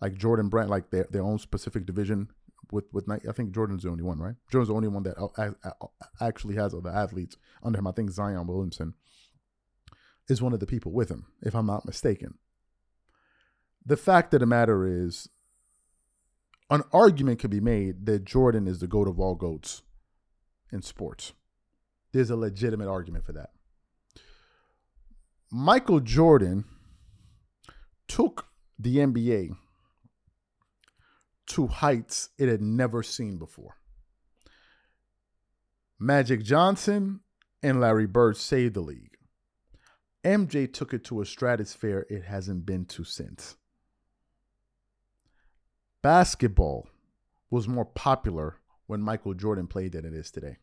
Like 0.00 0.14
Jordan 0.14 0.48
Brand, 0.48 0.70
like 0.70 0.90
their, 0.90 1.06
their 1.10 1.22
own 1.22 1.38
specific 1.38 1.84
division 1.84 2.28
with, 2.70 2.84
with 2.92 3.06
Nike. 3.06 3.28
I 3.28 3.32
think 3.32 3.52
Jordan's 3.52 3.82
the 3.82 3.90
only 3.90 4.02
one, 4.02 4.18
right? 4.18 4.34
Jordan's 4.50 4.68
the 4.68 4.74
only 4.74 4.88
one 4.88 5.02
that 5.02 5.90
actually 6.20 6.54
has 6.54 6.74
other 6.74 6.90
athletes 6.90 7.36
under 7.62 7.78
him. 7.78 7.86
I 7.86 7.92
think 7.92 8.10
Zion 8.10 8.46
Williamson 8.46 8.94
is 10.28 10.42
one 10.42 10.52
of 10.52 10.60
the 10.60 10.66
people 10.66 10.92
with 10.92 11.10
him, 11.10 11.26
if 11.42 11.54
I'm 11.54 11.66
not 11.66 11.86
mistaken. 11.86 12.38
The 13.84 13.96
fact 13.96 14.32
of 14.34 14.40
the 14.40 14.46
matter 14.46 14.86
is, 14.86 15.28
an 16.70 16.82
argument 16.92 17.38
could 17.38 17.50
be 17.50 17.60
made 17.60 18.06
that 18.06 18.24
Jordan 18.24 18.66
is 18.66 18.78
the 18.78 18.86
goat 18.86 19.08
of 19.08 19.20
all 19.20 19.34
goats 19.34 19.82
in 20.72 20.82
sports. 20.82 21.32
There's 22.12 22.30
a 22.30 22.36
legitimate 22.36 22.88
argument 22.88 23.26
for 23.26 23.32
that. 23.32 23.50
Michael 25.50 26.00
Jordan 26.00 26.64
took 28.08 28.46
the 28.78 28.96
NBA 28.96 29.56
to 31.48 31.66
heights 31.66 32.30
it 32.38 32.48
had 32.48 32.62
never 32.62 33.02
seen 33.02 33.36
before. 33.36 33.76
Magic 35.98 36.42
Johnson 36.42 37.20
and 37.62 37.80
Larry 37.80 38.06
Bird 38.06 38.36
saved 38.36 38.74
the 38.74 38.80
league. 38.80 39.11
MJ 40.24 40.72
took 40.72 40.94
it 40.94 41.04
to 41.04 41.20
a 41.20 41.26
stratosphere 41.26 42.06
it 42.08 42.24
hasn't 42.24 42.64
been 42.64 42.84
to 42.86 43.02
since. 43.04 43.56
Basketball 46.02 46.88
was 47.50 47.68
more 47.68 47.84
popular 47.84 48.56
when 48.86 49.02
Michael 49.02 49.34
Jordan 49.34 49.66
played 49.66 49.92
than 49.92 50.04
it 50.04 50.14
is 50.14 50.30
today. 50.30 50.58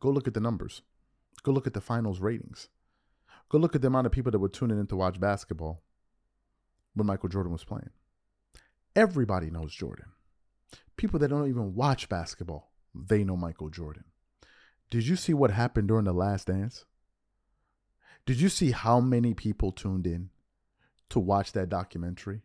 Go 0.00 0.10
look 0.10 0.26
at 0.28 0.34
the 0.34 0.40
numbers. 0.40 0.82
Go 1.42 1.52
look 1.52 1.66
at 1.66 1.74
the 1.74 1.80
finals 1.80 2.20
ratings. 2.20 2.68
Go 3.48 3.58
look 3.58 3.74
at 3.74 3.82
the 3.82 3.88
amount 3.88 4.06
of 4.06 4.12
people 4.12 4.32
that 4.32 4.38
were 4.38 4.48
tuning 4.48 4.78
in 4.78 4.86
to 4.88 4.96
watch 4.96 5.20
basketball. 5.20 5.82
when 6.94 7.06
Michael 7.06 7.28
Jordan 7.28 7.52
was 7.52 7.64
playing. 7.64 7.90
Everybody 8.94 9.50
knows 9.50 9.74
Jordan. 9.74 10.06
People 10.96 11.18
that 11.20 11.28
don't 11.28 11.48
even 11.48 11.74
watch 11.74 12.08
basketball, 12.08 12.70
they 12.94 13.24
know 13.24 13.36
Michael 13.36 13.70
Jordan. 13.70 14.04
Did 14.90 15.06
you 15.06 15.16
see 15.16 15.32
what 15.32 15.50
happened 15.50 15.88
during 15.88 16.04
the 16.04 16.12
last 16.12 16.48
dance? 16.48 16.84
Did 18.24 18.40
you 18.40 18.48
see 18.48 18.70
how 18.70 19.00
many 19.00 19.34
people 19.34 19.72
tuned 19.72 20.06
in 20.06 20.30
to 21.10 21.18
watch 21.18 21.52
that 21.52 21.68
documentary? 21.68 22.42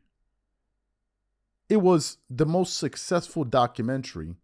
It 1.70 1.78
was 1.78 2.18
the 2.30 2.46
most 2.46 2.78
successful 2.78 3.44
documentary 3.44 4.36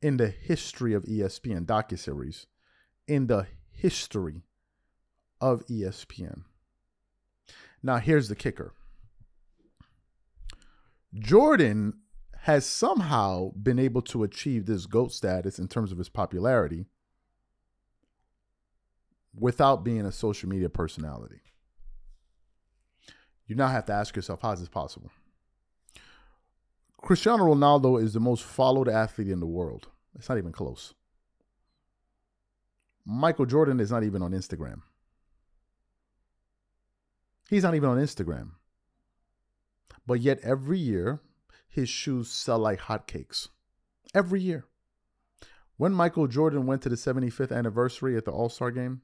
in 0.00 0.16
the 0.16 0.28
history 0.28 0.94
of 0.94 1.04
ESPN 1.04 1.66
docuseries, 1.66 2.46
in 3.06 3.26
the 3.26 3.46
history 3.70 4.42
of 5.40 5.64
ESPN. 5.66 6.42
Now, 7.82 7.98
here's 7.98 8.28
the 8.28 8.36
kicker 8.36 8.72
Jordan 11.14 11.94
has 12.42 12.64
somehow 12.66 13.50
been 13.52 13.78
able 13.78 14.02
to 14.02 14.22
achieve 14.22 14.66
this 14.66 14.86
GOAT 14.86 15.12
status 15.12 15.58
in 15.58 15.68
terms 15.68 15.92
of 15.92 15.98
his 15.98 16.08
popularity 16.08 16.86
without 19.34 19.84
being 19.84 20.06
a 20.06 20.12
social 20.12 20.48
media 20.48 20.68
personality. 20.68 21.40
You 23.46 23.56
now 23.56 23.68
have 23.68 23.86
to 23.86 23.92
ask 23.92 24.14
yourself, 24.14 24.42
how 24.42 24.52
is 24.52 24.60
this 24.60 24.68
possible? 24.68 25.10
Cristiano 27.00 27.44
Ronaldo 27.44 28.02
is 28.02 28.12
the 28.12 28.20
most 28.20 28.44
followed 28.44 28.88
athlete 28.88 29.28
in 29.28 29.40
the 29.40 29.46
world. 29.46 29.88
It's 30.14 30.28
not 30.28 30.38
even 30.38 30.52
close. 30.52 30.94
Michael 33.06 33.46
Jordan 33.46 33.80
is 33.80 33.90
not 33.90 34.04
even 34.04 34.20
on 34.20 34.32
Instagram. 34.32 34.82
He's 37.48 37.62
not 37.62 37.74
even 37.74 37.88
on 37.88 37.96
Instagram. 37.96 38.50
But 40.06 40.20
yet, 40.20 40.40
every 40.42 40.78
year, 40.78 41.20
his 41.68 41.88
shoes 41.88 42.30
sell 42.30 42.58
like 42.58 42.80
hotcakes. 42.80 43.48
Every 44.14 44.40
year. 44.40 44.66
When 45.76 45.92
Michael 45.92 46.26
Jordan 46.26 46.66
went 46.66 46.82
to 46.82 46.88
the 46.88 46.96
75th 46.96 47.56
anniversary 47.56 48.16
at 48.16 48.24
the 48.24 48.32
All 48.32 48.48
Star 48.48 48.70
game, 48.70 49.00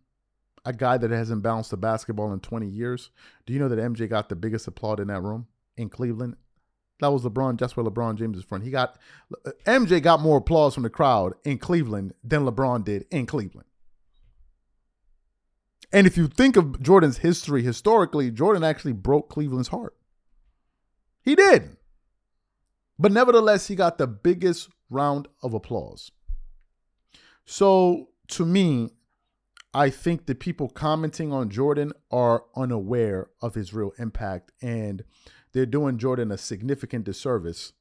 a 0.65 0.73
guy 0.73 0.97
that 0.97 1.11
hasn't 1.11 1.43
bounced 1.43 1.73
a 1.73 1.77
basketball 1.77 2.33
in 2.33 2.41
20 2.41 2.67
years, 2.67 3.11
do 3.47 3.53
you 3.53 3.59
know 3.59 3.69
that 3.69 3.79
MJ 3.79 4.09
got 4.09 4.29
the 4.29 4.37
biggest 4.37 4.67
applaud 4.67 5.01
in 5.01 5.09
that 5.09 5.21
room 5.21 5.47
in 5.77 5.89
Cleveland? 5.89 6.37
That 7.01 7.09
was 7.09 7.23
LeBron. 7.23 7.59
That's 7.59 7.77
where 7.77 7.85
LeBron 7.85 8.17
James 8.17 8.39
is 8.39 8.45
from. 8.45 8.63
He 8.63 8.71
got 8.71 8.97
uh, 9.45 9.51
MJ 9.67 10.03
got 10.03 10.21
more 10.21 10.39
applause 10.39 10.75
from 10.75 10.85
the 10.85 10.91
crowd 10.91 11.35
in 11.45 11.59
Cleveland 11.59 12.15
than 12.23 12.45
LeBron 12.45 12.85
did 12.85 13.05
in 13.11 13.27
Cleveland. 13.27 13.67
And 15.93 16.07
if 16.07 16.17
you 16.17 16.29
think 16.29 16.57
of 16.57 16.81
Jordan's 16.83 17.19
history 17.19 17.63
historically, 17.63 18.31
Jordan 18.31 18.65
actually 18.65 18.93
broke 18.93 19.29
Cleveland's 19.29 19.69
heart. 19.69 19.95
He 21.23 21.35
did. 21.35 21.77
But 22.99 23.13
nevertheless, 23.13 23.67
he 23.67 23.75
got 23.75 23.99
the 23.99 24.07
biggest 24.07 24.69
round 24.91 25.29
of 25.43 25.55
applause. 25.55 26.11
So 27.45 28.09
to 28.29 28.47
me, 28.47 28.91
I 29.75 29.91
think 29.91 30.27
the 30.27 30.37
people 30.37 30.69
commenting 30.69 31.33
on 31.33 31.51
Jordan 31.51 31.93
are 32.11 32.45
unaware 32.55 33.29
of 33.43 33.55
his 33.55 33.75
real 33.75 33.93
impact 33.99 34.53
and 34.63 35.03
they're 35.53 35.67
doing 35.67 35.99
Jordan 35.99 36.31
a 36.31 36.39
significant 36.39 37.05
disservice 37.05 37.73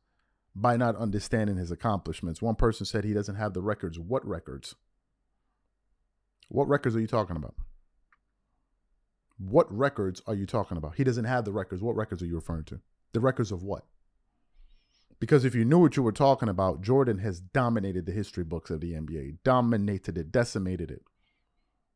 by 0.56 0.75
not 0.75 0.95
understanding 0.95 1.58
his 1.58 1.71
accomplishments. 1.71 2.41
One 2.41 2.56
person 2.56 2.86
said 2.86 3.03
he 3.03 3.13
doesn't 3.13 3.36
have 3.36 3.53
the 3.53 3.62
records. 3.62 3.99
What 3.99 4.27
records? 4.27 4.75
What 6.49 6.67
records 6.67 6.95
are 6.95 6.99
you 6.99 7.08
talking 7.08 7.36
about? 7.36 7.56
What 9.38 9.71
records 9.71 10.21
are 10.25 10.36
you 10.36 10.45
talking 10.47 10.77
about? 10.77 10.95
He 10.95 11.03
doesn't 11.03 11.25
have 11.25 11.45
the 11.45 11.51
records. 11.51 11.82
What 11.82 11.95
records 11.95 12.23
are 12.23 12.27
you 12.27 12.36
referring 12.36 12.65
to? 12.65 12.79
The 13.12 13.19
records 13.19 13.51
of 13.51 13.63
what? 13.63 13.86
Because 15.19 15.45
if 15.45 15.53
you 15.53 15.63
knew 15.63 15.79
what 15.79 15.95
you 15.95 16.03
were 16.03 16.12
talking 16.12 16.49
about, 16.49 16.82
Jordan 16.82 17.19
has 17.19 17.39
dominated 17.39 18.06
the 18.06 18.12
history 18.12 18.43
books 18.43 18.69
of 18.69 18.82
the 18.82 18.93
NBA, 18.93 19.38
dominated 19.43 20.17
it, 20.17 20.32
decimated 20.32 20.91
it. 20.91 21.03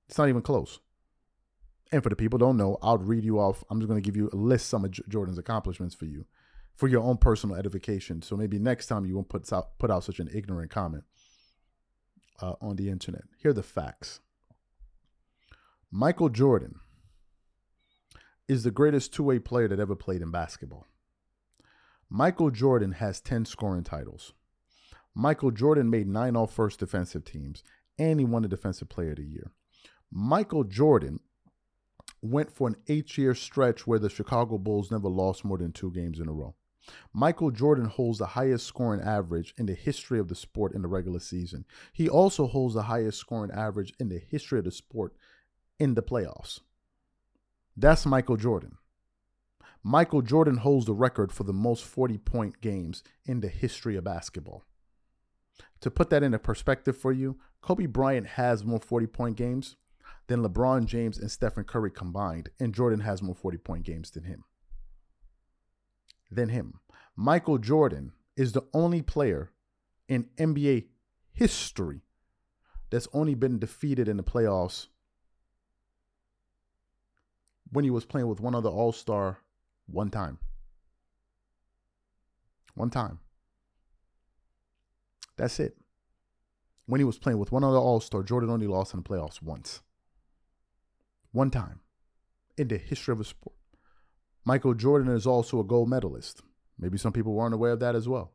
It's 0.08 0.18
not 0.18 0.30
even 0.30 0.42
close. 0.42 0.80
And 1.92 2.04
for 2.04 2.10
the 2.10 2.16
people 2.16 2.40
don't 2.40 2.58
know, 2.58 2.78
I'll 2.82 2.98
read 2.98 3.24
you 3.24 3.40
off. 3.40 3.64
I'm 3.70 3.80
just 3.80 3.88
going 3.88 4.02
to 4.02 4.06
give 4.06 4.18
you 4.18 4.30
a 4.32 4.36
list 4.36 4.68
some 4.68 4.84
of 4.84 4.92
J- 4.92 5.04
Jordan's 5.08 5.38
accomplishments 5.38 5.96
for 5.96 6.06
you, 6.06 6.26
for 6.76 6.88
your 6.88 7.02
own 7.04 7.18
personal 7.18 7.56
edification. 7.56 8.22
So 8.22 8.36
maybe 8.36 8.60
next 8.60 8.88
time 8.88 9.06
you 9.06 9.16
won't 9.16 9.30
put 9.30 9.52
out 9.54 9.78
put 9.80 9.92
out 9.92 10.04
such 10.04 10.20
an 10.20 10.30
ignorant 10.34 10.70
comment 10.70 11.06
uh, 12.42 12.54
on 12.62 12.76
the 12.76 12.90
internet. 12.90 13.24
Here 13.42 13.52
are 13.52 13.54
the 13.54 13.64
facts. 13.64 14.20
Michael 15.90 16.30
Jordan 16.30 16.80
is 18.48 18.64
the 18.64 18.72
greatest 18.72 19.14
two-way 19.14 19.40
player 19.40 19.68
that 19.68 19.80
ever 19.80 19.96
played 19.96 20.22
in 20.22 20.32
basketball. 20.32 20.86
Michael 22.10 22.52
Jordan 22.52 22.94
has 22.94 23.20
10 23.20 23.46
scoring 23.46 23.84
titles. 23.84 24.34
Michael 25.14 25.52
Jordan 25.52 25.90
made 25.90 26.08
nine 26.08 26.36
all 26.36 26.48
first 26.48 26.80
defensive 26.80 27.26
teams, 27.26 27.64
and 27.98 28.20
he 28.20 28.26
won 28.26 28.44
the 28.44 28.48
Defensive 28.48 28.88
Player 28.88 29.12
of 29.12 29.18
the 29.18 29.24
Year. 29.24 29.52
Michael 30.12 30.64
Jordan 30.64 31.20
went 32.22 32.52
for 32.52 32.68
an 32.68 32.76
eight 32.88 33.18
year 33.18 33.36
stretch 33.36 33.86
where 33.86 34.00
the 34.00 34.10
Chicago 34.10 34.58
Bulls 34.58 34.92
never 34.92 35.10
lost 35.10 35.46
more 35.46 35.58
than 35.58 35.72
two 35.72 35.92
games 35.92 36.20
in 36.20 36.28
a 36.28 36.34
row. 36.34 36.56
Michael 37.14 37.52
Jordan 37.52 37.86
holds 37.86 38.18
the 38.18 38.28
highest 38.28 38.66
scoring 38.66 39.02
average 39.02 39.54
in 39.58 39.66
the 39.66 39.74
history 39.74 40.20
of 40.20 40.30
the 40.30 40.36
sport 40.36 40.74
in 40.74 40.82
the 40.82 40.88
regular 40.88 41.20
season. 41.20 41.66
He 41.92 42.08
also 42.08 42.48
holds 42.48 42.74
the 42.74 42.84
highest 42.84 43.20
scoring 43.20 43.52
average 43.52 43.94
in 44.00 44.10
the 44.10 44.20
history 44.20 44.60
of 44.60 44.66
the 44.66 44.72
sport 44.72 45.14
in 45.80 45.96
the 45.96 46.04
playoffs. 46.04 46.62
That's 47.76 48.06
Michael 48.06 48.38
Jordan. 48.38 48.78
Michael 49.84 50.22
Jordan 50.22 50.58
holds 50.58 50.86
the 50.86 50.94
record 50.94 51.32
for 51.32 51.44
the 51.44 51.54
most 51.54 51.84
40 51.84 52.18
point 52.20 52.62
games 52.62 53.04
in 53.26 53.42
the 53.42 53.48
history 53.48 53.96
of 53.96 54.04
basketball. 54.04 54.64
To 55.82 55.92
put 55.92 56.10
that 56.10 56.24
into 56.24 56.40
perspective 56.40 56.98
for 56.98 57.12
you, 57.12 57.38
Kobe 57.62 57.86
Bryant 57.86 58.28
has 58.28 58.64
more 58.64 58.80
40 58.80 59.08
point 59.08 59.38
games 59.38 59.76
than 60.28 60.44
LeBron 60.44 60.86
James 60.86 61.18
and 61.18 61.32
Stephen 61.32 61.64
Curry 61.64 61.92
combined, 61.92 62.50
and 62.60 62.74
Jordan 62.74 63.00
has 63.00 63.22
more 63.22 63.36
40 63.36 63.58
point 63.58 63.84
games 63.84 64.12
than 64.12 64.24
him. 64.24 64.44
Than 66.30 66.50
him. 66.50 66.80
Michael 67.16 67.58
Jordan 67.58 68.12
is 68.36 68.52
the 68.52 68.64
only 68.74 69.02
player 69.02 69.52
in 70.08 70.26
NBA 70.38 70.86
history 71.32 72.02
that's 72.90 73.08
only 73.14 73.36
been 73.36 73.60
defeated 73.60 74.08
in 74.08 74.18
the 74.18 74.24
playoffs 74.24 74.88
when 77.72 77.84
he 77.84 77.92
was 77.92 78.06
playing 78.06 78.28
with 78.28 78.40
one 78.40 78.56
other 78.56 78.70
All 78.70 78.92
Star 78.92 79.40
one 79.88 80.10
time. 80.10 80.40
One 82.76 82.90
time. 82.90 83.20
That's 85.38 85.60
it. 85.60 85.78
When 86.86 87.00
he 87.00 87.06
was 87.06 87.18
playing 87.18 87.40
with 87.40 87.52
one 87.52 87.64
other 87.64 87.78
All 87.78 88.00
Star, 88.00 88.24
Jordan 88.24 88.50
only 88.50 88.68
lost 88.68 88.94
in 88.94 89.02
the 89.02 89.10
playoffs 89.10 89.42
once. 89.42 89.82
One 91.32 91.52
time 91.52 91.82
in 92.58 92.68
the 92.68 92.78
history 92.78 93.12
of 93.12 93.20
a 93.20 93.24
sport. 93.24 93.56
Michael 94.46 94.74
Jordan 94.74 95.14
is 95.14 95.28
also 95.28 95.60
a 95.60 95.64
gold 95.64 95.90
medalist. 95.90 96.42
Maybe 96.80 96.98
some 96.98 97.14
people 97.14 97.34
weren't 97.34 97.54
aware 97.54 97.72
of 97.72 97.80
that 97.80 97.96
as 97.96 98.08
well. 98.08 98.34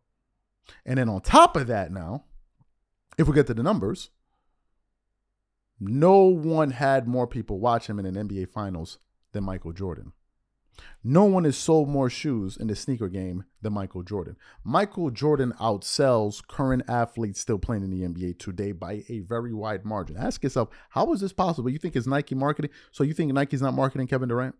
And 0.85 0.99
then 0.99 1.09
on 1.09 1.21
top 1.23 1.57
of 1.57 1.67
that, 1.69 1.91
now, 1.91 2.25
if 3.19 3.27
we 3.27 3.35
get 3.35 3.47
to 3.49 3.55
the 3.55 3.63
numbers, 3.63 4.11
no 5.81 6.21
one 6.27 6.71
had 6.71 7.09
more 7.09 7.27
people 7.27 7.59
watch 7.59 7.89
him 7.89 7.99
in 7.99 8.07
an 8.07 8.29
NBA 8.29 8.51
Finals 8.51 8.99
than 9.33 9.45
Michael 9.45 9.73
Jordan. 9.73 10.13
No 11.05 11.25
one 11.25 11.45
has 11.45 11.57
sold 11.57 11.89
more 11.89 12.09
shoes 12.09 12.57
in 12.57 12.69
the 12.69 12.77
sneaker 12.77 13.09
game 13.09 13.45
than 13.61 13.73
Michael 13.73 14.03
Jordan. 14.03 14.37
Michael 14.65 15.11
Jordan 15.11 15.53
outsells 15.61 16.47
current 16.47 16.83
athletes 16.89 17.41
still 17.41 17.59
playing 17.59 17.83
in 17.83 17.91
the 17.91 18.03
NBA 18.03 18.39
today 18.39 18.73
by 18.73 19.05
a 19.09 19.21
very 19.21 19.53
wide 19.53 19.85
margin. 19.85 20.17
Ask 20.17 20.43
yourself, 20.43 20.69
how 20.91 21.13
is 21.13 21.21
this 21.21 21.33
possible? 21.33 21.71
You 21.71 21.79
think 21.79 21.97
it's 21.97 22.07
Nike 22.07 22.35
marketing? 22.35 22.71
So 22.93 23.05
you 23.05 23.15
think 23.15 23.33
Nike's 23.33 23.63
not 23.63 23.75
marketing 23.75 24.07
Kevin 24.07 24.29
Durant? 24.29 24.55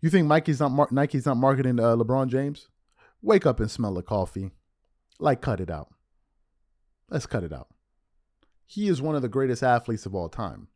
You 0.00 0.10
think 0.10 0.26
Nike's 0.26 0.60
not 0.60 0.72
mar- 0.72 0.88
Nike's 0.90 1.26
not 1.26 1.36
marketing 1.36 1.78
uh, 1.78 1.94
LeBron 1.96 2.28
James? 2.28 2.68
Wake 3.22 3.46
up 3.46 3.60
and 3.60 3.70
smell 3.70 3.94
the 3.94 4.02
coffee. 4.02 4.50
Like, 5.18 5.40
cut 5.40 5.60
it 5.60 5.70
out. 5.70 5.88
Let's 7.08 7.26
cut 7.26 7.44
it 7.44 7.52
out. 7.52 7.68
He 8.66 8.88
is 8.88 9.00
one 9.00 9.14
of 9.14 9.22
the 9.22 9.28
greatest 9.28 9.62
athletes 9.62 10.06
of 10.06 10.14
all 10.14 10.28
time. 10.28 10.68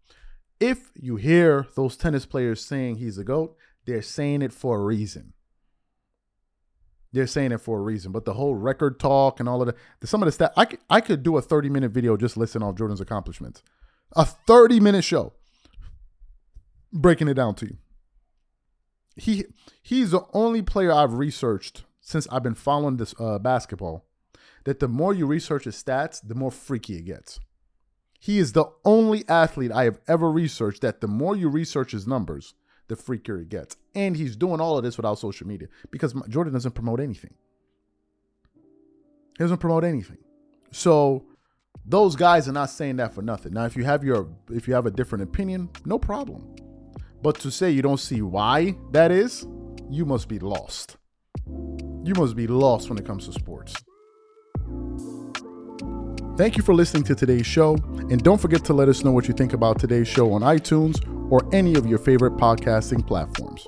If 0.61 0.91
you 0.95 1.17
hear 1.17 1.67
those 1.75 1.97
tennis 1.97 2.27
players 2.27 2.65
saying 2.65 2.97
he's 2.97 3.19
a 3.19 3.25
GOAT, 3.25 3.57
they're 3.91 4.03
saying 4.03 4.41
it 4.41 4.53
for 4.53 4.79
a 4.79 4.85
reason. 4.85 5.33
They're 7.13 7.27
saying 7.27 7.51
it 7.51 7.61
for 7.61 7.79
a 7.79 7.83
reason. 7.83 8.13
But 8.13 8.25
the 8.25 8.35
whole 8.35 8.55
record 8.55 9.01
talk 9.01 9.41
and 9.41 9.49
all 9.49 9.61
of 9.63 9.75
the 10.01 10.07
some 10.07 10.23
of 10.23 10.27
the 10.27 10.33
stuff, 10.33 10.53
I 10.57 10.65
could, 10.65 10.79
I 10.89 11.01
could 11.01 11.25
do 11.25 11.37
a 11.37 11.43
30 11.43 11.69
minute 11.69 11.91
video 11.91 12.17
just 12.17 12.37
listing 12.37 12.63
off 12.63 12.77
Jordan's 12.77 13.01
accomplishments. 13.01 13.65
A 14.15 14.25
30 14.25 14.79
minute 14.79 15.03
show 15.03 15.33
breaking 16.93 17.27
it 17.27 17.35
down 17.35 17.57
to 17.57 17.67
you. 17.67 17.79
He 19.17 19.45
he's 19.83 20.13
the 20.13 20.23
only 20.33 20.63
player 20.63 20.93
I've 20.93 21.15
researched 21.15 21.85
since 22.01 22.29
I've 22.31 22.45
been 22.45 22.55
following 22.55 22.97
this 22.97 23.13
uh, 23.19 23.41
basketball 23.41 24.07
that 24.65 24.79
the 24.79 24.89
more 24.89 25.13
you 25.13 25.27
research 25.27 25.65
his 25.65 25.83
stats, 25.83 26.21
the 26.25 26.37
more 26.37 26.53
freaky 26.53 26.97
it 26.97 27.07
gets. 27.07 27.41
He 28.21 28.39
is 28.39 28.53
the 28.53 28.67
only 28.85 29.25
athlete 29.29 29.73
I 29.73 29.85
have 29.85 29.99
ever 30.07 30.31
researched 30.31 30.83
that 30.83 31.01
the 31.01 31.09
more 31.09 31.35
you 31.35 31.49
research 31.49 31.91
his 31.91 32.07
numbers, 32.07 32.55
the 32.91 32.97
freakier 32.97 33.41
it 33.41 33.49
gets. 33.49 33.77
And 33.95 34.17
he's 34.17 34.37
doing 34.37 34.61
all 34.61 34.77
of 34.77 34.85
this 34.85 34.99
without 34.99 35.19
social 35.19 35.47
media 35.47 35.69
because 35.91 36.13
Jordan 36.29 36.53
doesn't 36.53 36.73
promote 36.73 37.01
anything. 37.01 37.33
He 39.39 39.45
doesn't 39.45 39.59
promote 39.59 39.85
anything. 39.85 40.19
So 40.73 41.25
those 41.87 42.17
guys 42.17 42.49
are 42.49 42.53
not 42.53 42.69
saying 42.69 42.97
that 42.97 43.15
for 43.15 43.23
nothing. 43.23 43.55
Now, 43.55 43.65
if 43.65 43.77
you 43.77 43.85
have 43.85 44.05
your 44.05 44.29
if 44.51 44.69
you 44.69 44.75
have 44.75 44.87
a 44.87 44.91
different 44.91 45.25
opinion, 45.25 45.71
no 45.87 45.99
problem. 45.99 46.55
But 47.23 47.39
to 47.41 47.51
say 47.51 47.71
you 47.71 47.81
don't 47.81 48.01
see 48.01 48.23
why 48.23 48.77
that 48.91 49.11
is, 49.11 49.47
you 49.89 50.05
must 50.05 50.29
be 50.29 50.39
lost. 50.39 50.97
You 51.47 52.15
must 52.17 52.35
be 52.35 52.47
lost 52.47 52.89
when 52.89 52.99
it 52.99 53.07
comes 53.07 53.27
to 53.27 53.33
sports. 53.33 53.75
Thank 56.37 56.57
you 56.57 56.63
for 56.63 56.75
listening 56.75 57.05
to 57.05 57.15
today's 57.15 57.47
show. 57.47 57.75
And 58.11 58.23
don't 58.23 58.41
forget 58.41 58.65
to 58.65 58.73
let 58.73 58.89
us 58.89 59.05
know 59.05 59.13
what 59.13 59.29
you 59.29 59.35
think 59.35 59.53
about 59.53 59.79
today's 59.79 60.09
show 60.09 60.33
on 60.33 60.41
iTunes 60.41 60.99
or 61.31 61.49
any 61.53 61.75
of 61.77 61.87
your 61.87 61.99
favorite 61.99 62.35
podcasting 62.35 63.07
platforms. 63.07 63.67